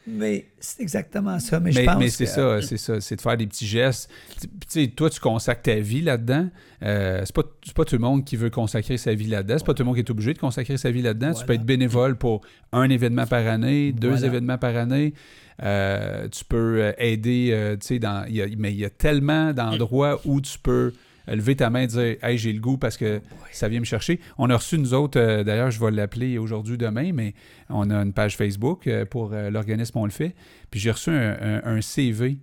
[0.05, 1.61] Mais c'est exactement ça.
[1.61, 3.01] Mais, je pense mais c'est que- ça, c'est ça.
[3.01, 4.11] C'est de faire des petits gestes.
[4.41, 6.49] Tu sais, toi, tu consacres ta vie là-dedans.
[6.83, 7.43] Euh, c'est pas,
[7.77, 9.55] pas tout le monde qui veut consacrer sa vie là-dedans.
[9.59, 11.33] C'est pas tout le monde qui est obligé de consacrer sa vie là-dedans.
[11.33, 12.41] Tu peux être bénévole pour
[12.73, 14.27] un événement par année, deux Voilà.
[14.27, 15.15] événements par année.
[15.63, 18.27] Euh, tu peux euh, aider, euh, tu sais, dans,
[18.59, 20.93] mais il y a tellement d'endroits où tu peux
[21.29, 23.21] lever ta main et dire Hey, j'ai le goût parce que
[23.53, 24.21] ça vient me chercher.
[24.39, 27.35] On a reçu, nous autres, d'ailleurs, je vais l'appeler aujourd'hui, demain, mais
[27.69, 30.35] on a une page Facebook pour l'organisme On le fait.
[30.71, 32.39] Puis j'ai reçu un, CV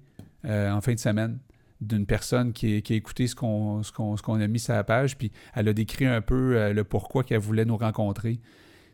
[0.46, 1.40] en fin de semaine
[1.82, 5.32] d'une personne qui, a écouté ce qu'on ce qu'on- a mis sur la page, puis
[5.56, 8.40] elle a décrit un peu le pourquoi qu'elle voulait nous rencontrer.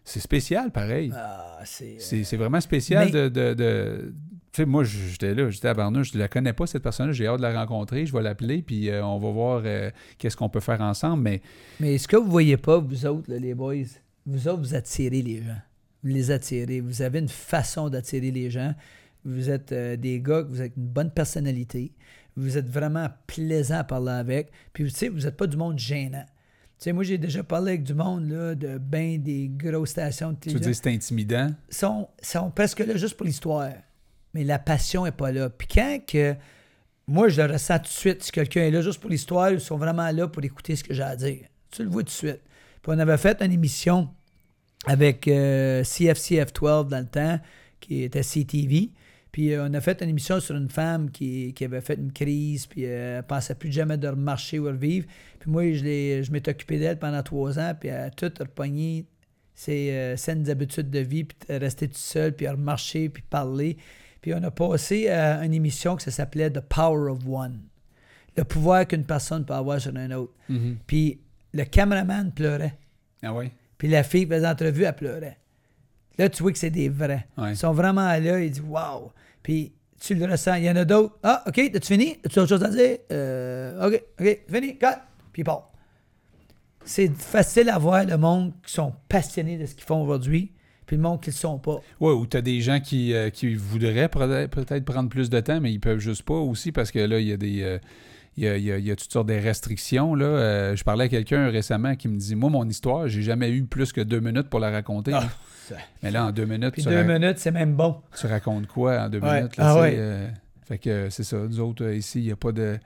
[0.06, 1.12] C'est spécial, pareil.
[1.16, 2.36] Ah, c'est.
[2.38, 3.28] Vraiment spécial Mais- de...
[3.30, 4.14] de, de-
[4.54, 7.28] Tu sais, moi, j'étais là, j'étais à Barnouche, je la connais pas, cette personne-là, j'ai
[7.28, 10.48] hâte de la rencontrer, je vais l'appeler, puis euh, on va voir euh, qu'est-ce qu'on
[10.48, 11.42] peut faire ensemble, mais
[11.82, 13.76] Mais ce que vous voyez pas, vous autres, là, les boys,
[14.26, 15.58] vous autres, vous attirez les gens.
[16.04, 16.80] Vous les attirez.
[16.82, 18.74] Vous avez une façon d'attirer les gens.
[19.26, 21.92] Vous êtes euh, des gars, vous avez une bonne personnalité.
[22.38, 24.52] Vous êtes vraiment plaisant à parler avec.
[24.72, 26.26] Puis, tu sais, vous n'êtes pas du monde gênant.
[26.78, 30.34] Tu sais, moi, j'ai déjà parlé avec du monde, là, de ben des grosses stations
[30.34, 31.52] de tu veux dire c'est intimidant?
[31.70, 33.72] sont, sont presque là juste pour l'histoire.
[34.34, 35.50] Mais la passion n'est pas là.
[35.50, 36.36] Puis quand que.
[37.08, 38.24] Moi, je le ressens tout de suite.
[38.24, 40.92] Si quelqu'un est là juste pour l'histoire, ils sont vraiment là pour écouter ce que
[40.92, 41.46] j'ai à dire.
[41.70, 42.42] Tu le vois tout de suite.
[42.82, 44.10] Puis on avait fait une émission
[44.88, 47.40] avec euh, CFCF12 dans le temps,
[47.80, 48.92] qui était CTV.
[49.36, 52.14] Puis euh, on a fait une émission sur une femme qui, qui avait fait une
[52.14, 55.08] crise, puis euh, elle pensait plus jamais de remarcher ou revivre.
[55.40, 59.06] Puis moi, je, je m'étais occupé d'elle pendant trois ans, puis elle a tout repogné
[59.54, 63.76] ses euh, saines habitudes de vie, puis de rester tout seul, puis remarcher, puis parler.
[64.22, 67.60] Puis on a passé à une émission que ça s'appelait The Power of One.
[68.38, 70.32] Le pouvoir qu'une personne peut avoir sur un autre.
[70.88, 71.20] Puis
[71.54, 72.78] le caméraman pleurait.
[73.22, 73.52] Ah ouais?
[73.78, 75.38] Puis la fille qui faisait l'entrevue, elle pleurait.
[76.18, 77.28] Là, tu vois que c'est des vrais.
[77.38, 77.52] Ouais.
[77.52, 79.12] Ils sont vraiment là, ils disent Waouh!
[79.44, 80.56] Puis tu le ressens.
[80.56, 81.18] Il y en a d'autres.
[81.24, 82.18] Ah, OK, t'as-tu fini?
[82.26, 82.98] As-tu autre chose à dire?
[83.12, 84.86] Euh, OK, OK, fini, cut.
[85.34, 85.72] Puis part.
[86.84, 90.52] C'est facile à voir le monde qui sont passionnés de ce qu'ils font aujourd'hui,
[90.86, 91.80] puis le monde qui ne le sont pas.
[92.00, 95.40] Ouais, ou tu as des gens qui, euh, qui voudraient peut- peut-être prendre plus de
[95.40, 97.64] temps, mais ils peuvent juste pas aussi parce que là, il y a des.
[97.64, 97.80] euh,
[98.38, 100.14] il y a, il y a- il y a toutes sortes de restrictions.
[100.16, 100.26] Là.
[100.26, 103.64] Euh, je parlais à quelqu'un récemment qui me dit Moi, mon histoire, j'ai jamais eu
[103.64, 105.12] plus que deux minutes pour la raconter.
[105.14, 105.24] Ah,
[105.68, 107.98] ça- Mais là, en deux minutes, Puis tu, deux minutes, c'est même bon.
[108.20, 109.38] tu racontes quoi en deux Ouais.
[109.38, 109.58] minutes?
[109.58, 109.96] là, Ah ouais.
[109.98, 110.28] euh,
[110.68, 111.38] fait que c'est ça.
[111.38, 112.78] Nous autres, euh, ici, il n'y a pas de.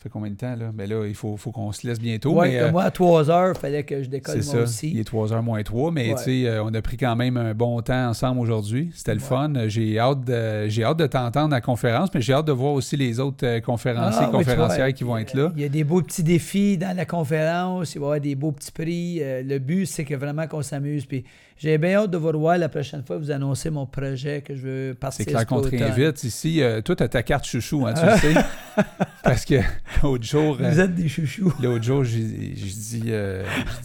[0.00, 0.70] Ça fait combien de temps, là?
[0.74, 2.32] Mais là, il faut, faut qu'on se laisse bientôt.
[2.32, 4.58] Comme euh, moi, à 3 heures, il fallait que je décolle moi ça.
[4.62, 4.92] aussi.
[4.92, 6.14] Il est 3h moins 3, mais Ouais.
[6.14, 8.90] tu sais, euh, on a pris quand même un bon temps ensemble aujourd'hui.
[8.94, 9.26] C'était le Ouais.
[9.26, 9.52] fun.
[9.56, 12.52] Euh, J'ai hâte de, j'ai hâte de t'entendre à la conférence, mais j'ai hâte de
[12.52, 15.52] voir aussi les autres conférenciers, Ah, oui, tu conférencières qui vont être là.
[15.54, 18.34] Il y a des beaux petits défis dans la conférence, il va y avoir des
[18.36, 19.18] beaux petits prix.
[19.20, 21.04] Le but, c'est que vraiment qu'on s'amuse.
[21.04, 21.24] Puis
[21.60, 24.62] j'ai bien hâte de vous revoir la prochaine fois, vous annoncer mon projet que je
[24.62, 26.62] veux partir C'est clair qu'on te réinvite ici.
[26.62, 28.40] Euh, toi, tu as ta carte chouchou, hein, tu le sais.
[29.22, 29.56] Parce que
[30.02, 31.52] l'autre jour, euh, Vous êtes des chouchous.
[31.62, 33.44] L'autre jour, j'ai dit, euh,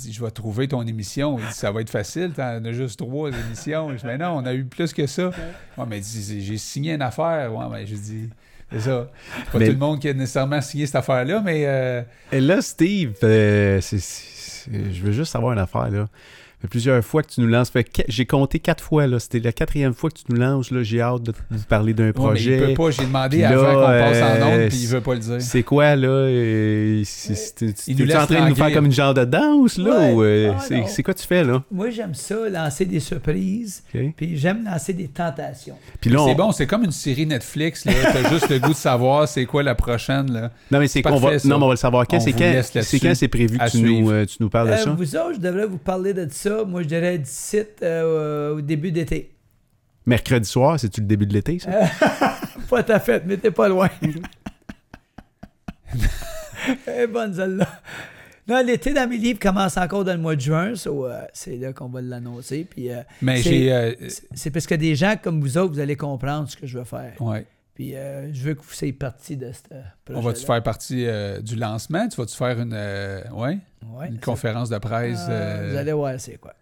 [0.09, 1.37] je vais trouver ton émission.
[1.37, 3.89] Il dit, ça va être facile, t'en as juste trois émissions.
[3.91, 5.31] Je dis, mais non, on a eu plus que ça.
[5.77, 7.53] Ouais, mais j'ai signé une affaire.
[7.53, 8.29] Ouais, mais je dis,
[8.71, 9.11] c'est ça.
[9.37, 12.39] C'est pas Mais- tout le monde qui a nécessairement signé cette affaire-là, mais euh, Et
[12.39, 16.07] là, Steve, euh, je veux juste savoir une affaire, là.
[16.65, 17.69] Fait plusieurs fois que tu nous lances.
[17.69, 19.19] Fait que J'ai compté quatre fois, là.
[19.19, 20.83] C'était la quatrième fois que tu nous lances, là.
[20.83, 21.37] J'ai hâte de te
[21.69, 22.57] parler d'un ouais, mais projet.
[22.57, 22.91] il peut pas.
[22.91, 25.19] J'ai demandé Puis là, avant qu'on passe en euh, onde, puis il veut pas le
[25.19, 25.41] dire.
[25.41, 26.07] C'est quoi, là?
[26.07, 29.77] euh, c'est- c'est- Tu es en train de nous faire comme une genre de danse,
[29.77, 29.89] là?
[29.99, 30.13] Ouais.
[30.13, 31.63] ou, euh, Ah, c'est quoi tu fais, là?
[31.71, 33.83] Moi, j'aime ça, lancer des surprises.
[34.15, 35.75] Puis j'aime lancer des tentations.
[36.01, 37.85] Puis là, on- C'est bon, c'est comme une série Netflix.
[37.85, 37.93] là.
[38.11, 40.31] T'as juste le goût de savoir c'est quoi la prochaine.
[40.31, 40.51] Là.
[40.71, 41.31] Non, mais c'est qu'on va...
[41.45, 42.19] Non, mais on va le savoir quand.
[42.19, 42.99] C'est vous quand, c'est là-dessus.
[42.99, 44.11] quand c'est prévu que tu nous, suivre.
[44.13, 44.89] euh, tu nous parles de Euh, ça?
[44.91, 46.54] vous autres, je devrais vous parler de ça.
[46.63, 49.31] Moi, je dirais d'ici euh, au début d'été.
[50.05, 51.71] Mercredi soir, c'est-tu le début de l'été, ça?
[52.69, 53.89] Pas ta fête, mais t'es pas loin.
[56.87, 57.67] Est bonne celle-là.
[58.47, 61.57] Non, l'été dans mes livres commence encore dans le mois de juin, so, euh, c'est
[61.57, 62.65] là qu'on va l'annoncer.
[62.69, 63.39] Puis euh, Mais
[63.71, 66.67] euh, c'est- c'est parce que des gens comme vous autres, vous allez comprendre ce que
[66.67, 67.13] je veux faire.
[67.19, 67.45] ouais.
[67.75, 69.59] Puis euh, je veux que vous soyez partie de ce
[70.05, 70.17] projet.
[70.17, 72.07] On va-tu faire partie euh, du lancement?
[72.07, 73.59] Tu vas-tu faire une, euh, ouais,
[73.93, 75.19] Ouais, une conférence de presse?
[75.27, 76.53] Ah, euh, Vous allez voir c'est quoi.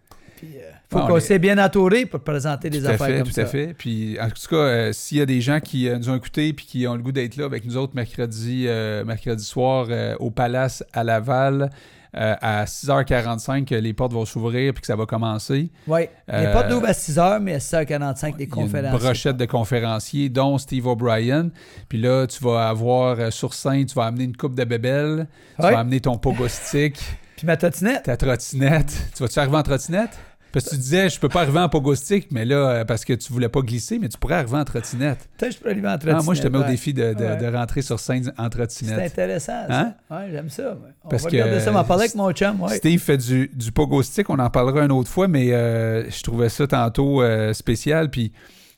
[0.42, 0.46] Euh,
[0.90, 3.42] faut qu'on s'est bien entouré pour présenter des Tout à affaires fait, comme tout ça.
[3.42, 3.72] à fait.
[3.72, 6.86] Puis, en tout cas, s'il y a des gens qui nous ont écoutés puis qui
[6.86, 8.66] ont le goût d'être là avec nous autres mercredi,
[9.06, 9.86] mercredi soir
[10.18, 11.70] au Palace à Laval,
[12.16, 15.70] euh, à 6h45 que les portes vont s'ouvrir puis que ça va commencer.
[15.86, 16.00] Oui.
[16.28, 18.92] Les Euh, portes d'ouvre à 6h, mais à 6h45, les Il y a conférences.
[18.92, 21.50] une brochette de conférenciers, dont Steve O'Brien.
[21.88, 25.26] Puis là, tu vas avoir euh, sur scène, tu vas amener une coupe de bébelle,
[25.56, 26.98] tu vas amener ton pogo stick,
[27.36, 28.04] Puis ma trottinette.
[28.04, 28.92] ta trottinette.
[29.16, 30.18] Tu vas-tu arriver en trottinette?
[30.54, 33.04] Parce que tu disais, je peux pas arriver en pogo stick, mais là, euh, parce
[33.04, 35.28] que tu voulais pas glisser, mais tu pourrais arriver en trottinette.
[35.36, 36.16] Peut-être je peux arriver en trottinette.
[36.20, 37.36] Ah, moi, je te mets au défi de, de- Ouais.
[37.36, 38.98] de rentrer sur scène en C'est trottinette.
[39.12, 39.94] intéressant, Hein?
[40.08, 40.16] ça.
[40.16, 40.78] Ouais, j'aime ça.
[41.04, 42.60] On Parce va que, regarder ça, on va en parler avec mon chum.
[42.62, 42.76] Ouais.
[42.76, 46.22] Steve fait du, du pogo stick, on en parlera une autre fois, mais euh, je
[46.22, 48.08] trouvais ça tantôt euh, spécial.
[48.10, 48.32] Puis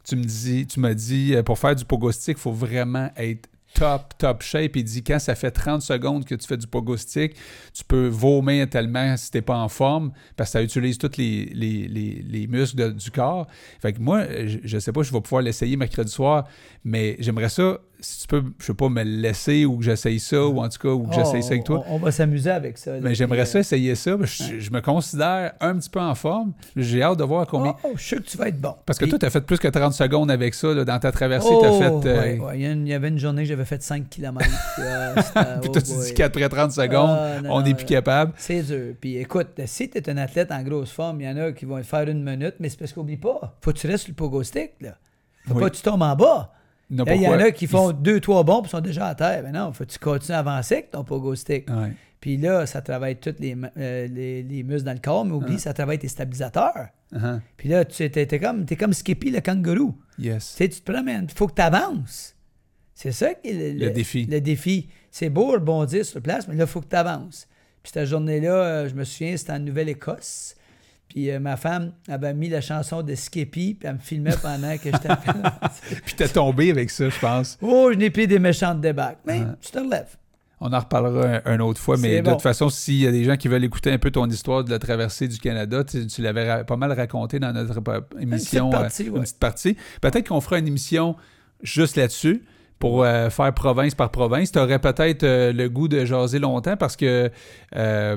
[0.09, 3.49] tu me dis, tu m'as dit, pour faire du pogo stick, il faut vraiment être
[3.77, 4.77] top, top shape.
[4.77, 7.35] Il dit, quand ça fait 30 secondes que tu fais du pogo stick,
[7.73, 11.47] tu peux vomir tellement si t'es pas en forme, parce que ça utilise tous les,
[11.55, 13.47] les, les, les muscles du corps.
[13.81, 16.47] Fait que moi, je, je sais pas, je vais pouvoir l'essayer mercredi soir,
[16.85, 20.21] mais j'aimerais ça, si tu peux, je sais pas, me le laisser ou que j'essaye
[20.21, 21.83] ça, ou en tout cas, ou que j'essaye ça avec toi.
[21.83, 22.93] Oh, On, on va s'amuser avec ça.
[23.03, 24.17] Mais j'aimerais ça essayer ça.
[24.21, 26.53] Je, je me considère un petit peu en forme.
[26.77, 27.75] J'ai hâte de voir euh, combien.
[27.83, 28.75] Oh, oh, je sûr que tu vas être bon.
[28.87, 30.73] Parce que toi, tu as fait plus que 30 secondes avec ça.
[30.73, 32.09] là, dans ta traversée, oh, as fait.
[32.09, 32.61] euh, ouais, ouais.
[32.61, 34.47] Il, y avait une journée j'avais fait 5 km.
[35.63, 38.33] Puis toi, tu dis qu'après 30 secondes, Ah, non, on n'est plus capable.
[38.37, 38.95] C'est dur.
[39.01, 41.65] Puis écoute, si tu es un athlète en grosse forme, il y en a qui
[41.65, 44.17] vont faire une minute, mais c'est parce qu'oublie pas, faut que tu restes sur le
[44.17, 44.73] pogo stick.
[44.81, 44.97] Là.
[45.47, 45.61] Faut Oui.
[45.63, 46.53] pas que tu tombes en bas.
[46.91, 49.43] Il y en a qui font deux, trois bons puis sont déjà à terre.
[49.45, 51.69] Mais non, faut que tu continues à avancer avec ton pogo stick?
[51.69, 51.93] Ouais.
[52.21, 55.55] Puis là, ça travaille tous les, euh, les, les muscles dans le corps, mais oublie,
[55.57, 55.61] Ah.
[55.61, 56.89] ça travaille tes stabilisateurs.
[57.15, 57.41] Uh-huh.
[57.57, 59.95] Puis là, tu es, comme, t'es comme Skippy le kangourou.
[60.19, 60.51] Yes.
[60.53, 62.35] Tu sais, tu te promènes, il faut que tu avances.
[62.95, 64.25] C'est ça qui est le, Le défi.
[64.27, 64.89] Le défi.
[65.11, 67.47] C'est beau rebondir sur place, mais là, il faut que tu avances.
[67.83, 70.57] Puis cette journée-là, euh, je me souviens, c'était en Nouvelle-Écosse.
[71.17, 74.77] Puis euh, ma femme avait mis la chanson de Skippy, puis elle me filmait pendant
[74.77, 75.09] que j'étais.
[76.05, 77.57] Puis t'es tombé avec ça, je pense.
[77.63, 79.21] oh, je n'ai pris des méchantes débarques.
[79.25, 79.57] Mais Ah.
[79.59, 80.19] tu te relèves.
[80.61, 82.33] On en reparlera un, une autre fois, mais de bon.
[82.33, 84.71] toute façon, s'il y a des gens qui veulent écouter un peu ton histoire de
[84.71, 88.69] la traversée du Canada, tu, tu l'avais pas mal raconté dans notre euh, émission.
[88.69, 89.19] petite partie, euh, ouais.
[89.21, 89.77] une partie.
[90.03, 91.17] Peut-être qu'on fera une émission
[91.63, 92.43] juste là-dessus
[92.79, 94.53] pour euh, faire province par province.
[94.53, 97.31] Tu aurais peut-être euh, le goût de jaser longtemps parce que
[97.75, 98.17] euh,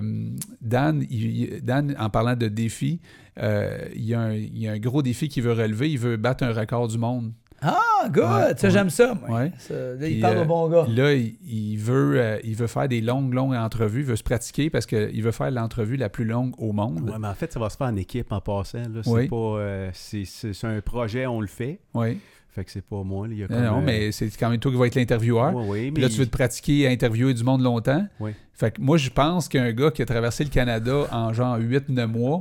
[0.61, 2.99] Dan, il- Dan, en parlant de défis,
[3.41, 5.89] euh, il, y a un, il y a un gros défi qu'il veut relever.
[5.89, 7.31] Il veut battre un record du monde.
[7.61, 8.23] Ah, good!
[8.23, 8.73] Ouais, ça, ouais.
[8.73, 9.37] j'aime ça, moi.
[9.39, 9.51] Ouais.
[9.57, 10.85] Ça, là, Puis, il parle au bon gars.
[10.89, 13.99] Là, il, il veut, il veut faire des longues, longues entrevues.
[13.99, 17.09] Il veut se pratiquer parce qu'il veut faire l'entrevue la plus longue au monde.
[17.09, 18.83] Ouais, mais en fait, ça va se faire en équipe en passant.
[19.03, 19.27] C'est Oui.
[19.27, 19.89] pas.
[19.93, 21.79] c'est un projet, on le fait.
[21.93, 22.17] Oui.
[22.51, 23.27] Fait que c'est pas moi.
[23.27, 23.33] là.
[23.33, 24.95] Il y a Non, comme, non, euh, mais c'est quand même toi qui vas être
[24.95, 25.53] l'intervieweur.
[25.55, 28.05] ouais, Puis mais là, tu veux te pratiquer à interviewer du monde longtemps.
[28.19, 28.31] Oui.
[28.53, 32.07] Fait que moi, je pense qu'un gars qui a traversé le Canada en genre 8-9
[32.07, 32.39] mois,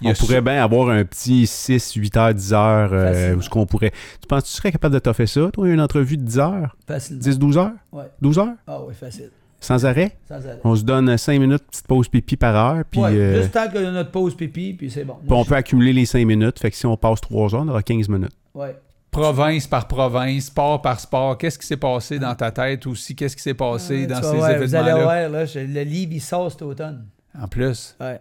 [0.00, 3.48] il on pourrait bien avoir un petit 6, 8 heures, 10 heures euh, où ce
[3.48, 3.92] qu'on pourrait.
[4.20, 6.76] Tu penses que tu serais capable de toffer ça, toi, une entrevue de 10 heures?
[6.86, 7.22] Facilement.
[7.22, 7.72] 10, 12 heures?
[7.92, 8.04] Ouais.
[8.20, 8.54] 12 heures?
[8.66, 9.30] Ah oui, facile.
[9.60, 10.16] Sans arrêt?
[10.28, 10.60] Sans arrêt.
[10.64, 13.68] On se donne 5 minutes, petite pause pipi par heure, puis Ouais, euh, Juste tant
[13.70, 15.14] qu'il y a notre pause pipi, puis c'est bon.
[15.22, 16.58] puis on peut accumuler les 5 minutes.
[16.58, 18.36] Fait que si on passe 3 heures, on aura 15 minutes.
[18.54, 18.76] Ouais.
[19.20, 23.36] Province par province, sport par sport, qu'est-ce qui s'est passé dans ta tête aussi, qu'est-ce
[23.36, 25.02] qui s'est passé Ouais, dans ces Vous allez événements-là?
[25.02, 27.06] voir, là, je- le livre, il sort cet automne.
[27.38, 27.96] En plus?
[28.00, 28.20] Ouais.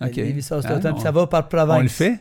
[0.00, 0.16] OK.
[0.16, 1.78] Le livre, il sort cet Ah, automne, on- puis ça va par province.
[1.78, 2.18] On le fait?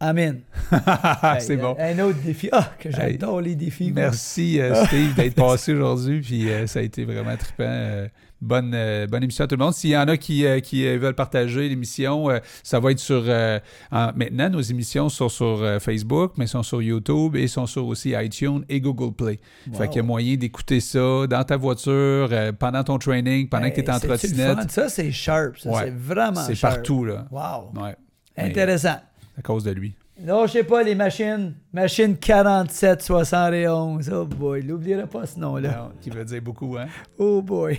[0.00, 0.40] Amen.
[1.38, 1.76] c'est Hey, bon.
[1.78, 2.48] Un autre défi.
[2.50, 3.92] Ah, que j'adore les défis.
[3.94, 7.62] Merci euh, Steve d'être passé aujourd'hui, puis euh, ça a été vraiment trippant.
[7.64, 8.08] euh,
[8.42, 9.72] bonne, euh, bonne émission à tout le monde.
[9.72, 12.28] S'il y en a qui, euh, qui euh, veulent partager l'émission,
[12.62, 13.22] ça va être sur...
[13.22, 18.12] en- maintenant, nos émissions sont sur Facebook, mais sont sur YouTube et sont sur aussi
[18.16, 19.38] iTunes et Google Play.
[19.72, 19.88] Fait Wow.
[19.88, 22.28] qu'il y a moyen d'écouter ça dans ta voiture,
[22.58, 24.70] pendant ton training, pendant que tu es en trottinette.
[24.70, 25.58] Ça, c'est sharp.
[25.58, 25.80] Ça, Ouais.
[25.84, 27.26] c'est vraiment C'est partout, là.
[27.30, 27.80] Wow.
[27.82, 27.96] Ouais,
[28.36, 28.96] Intéressant.
[29.38, 29.94] à cause de lui.
[30.20, 31.54] Non, je sais pas, les machines.
[31.72, 34.10] Machine 4771.
[34.14, 35.90] Oh boy, l'oubliera pas ce nom-là.
[36.00, 36.86] Qui veut dire beaucoup, hein?
[37.18, 37.78] Oh boy.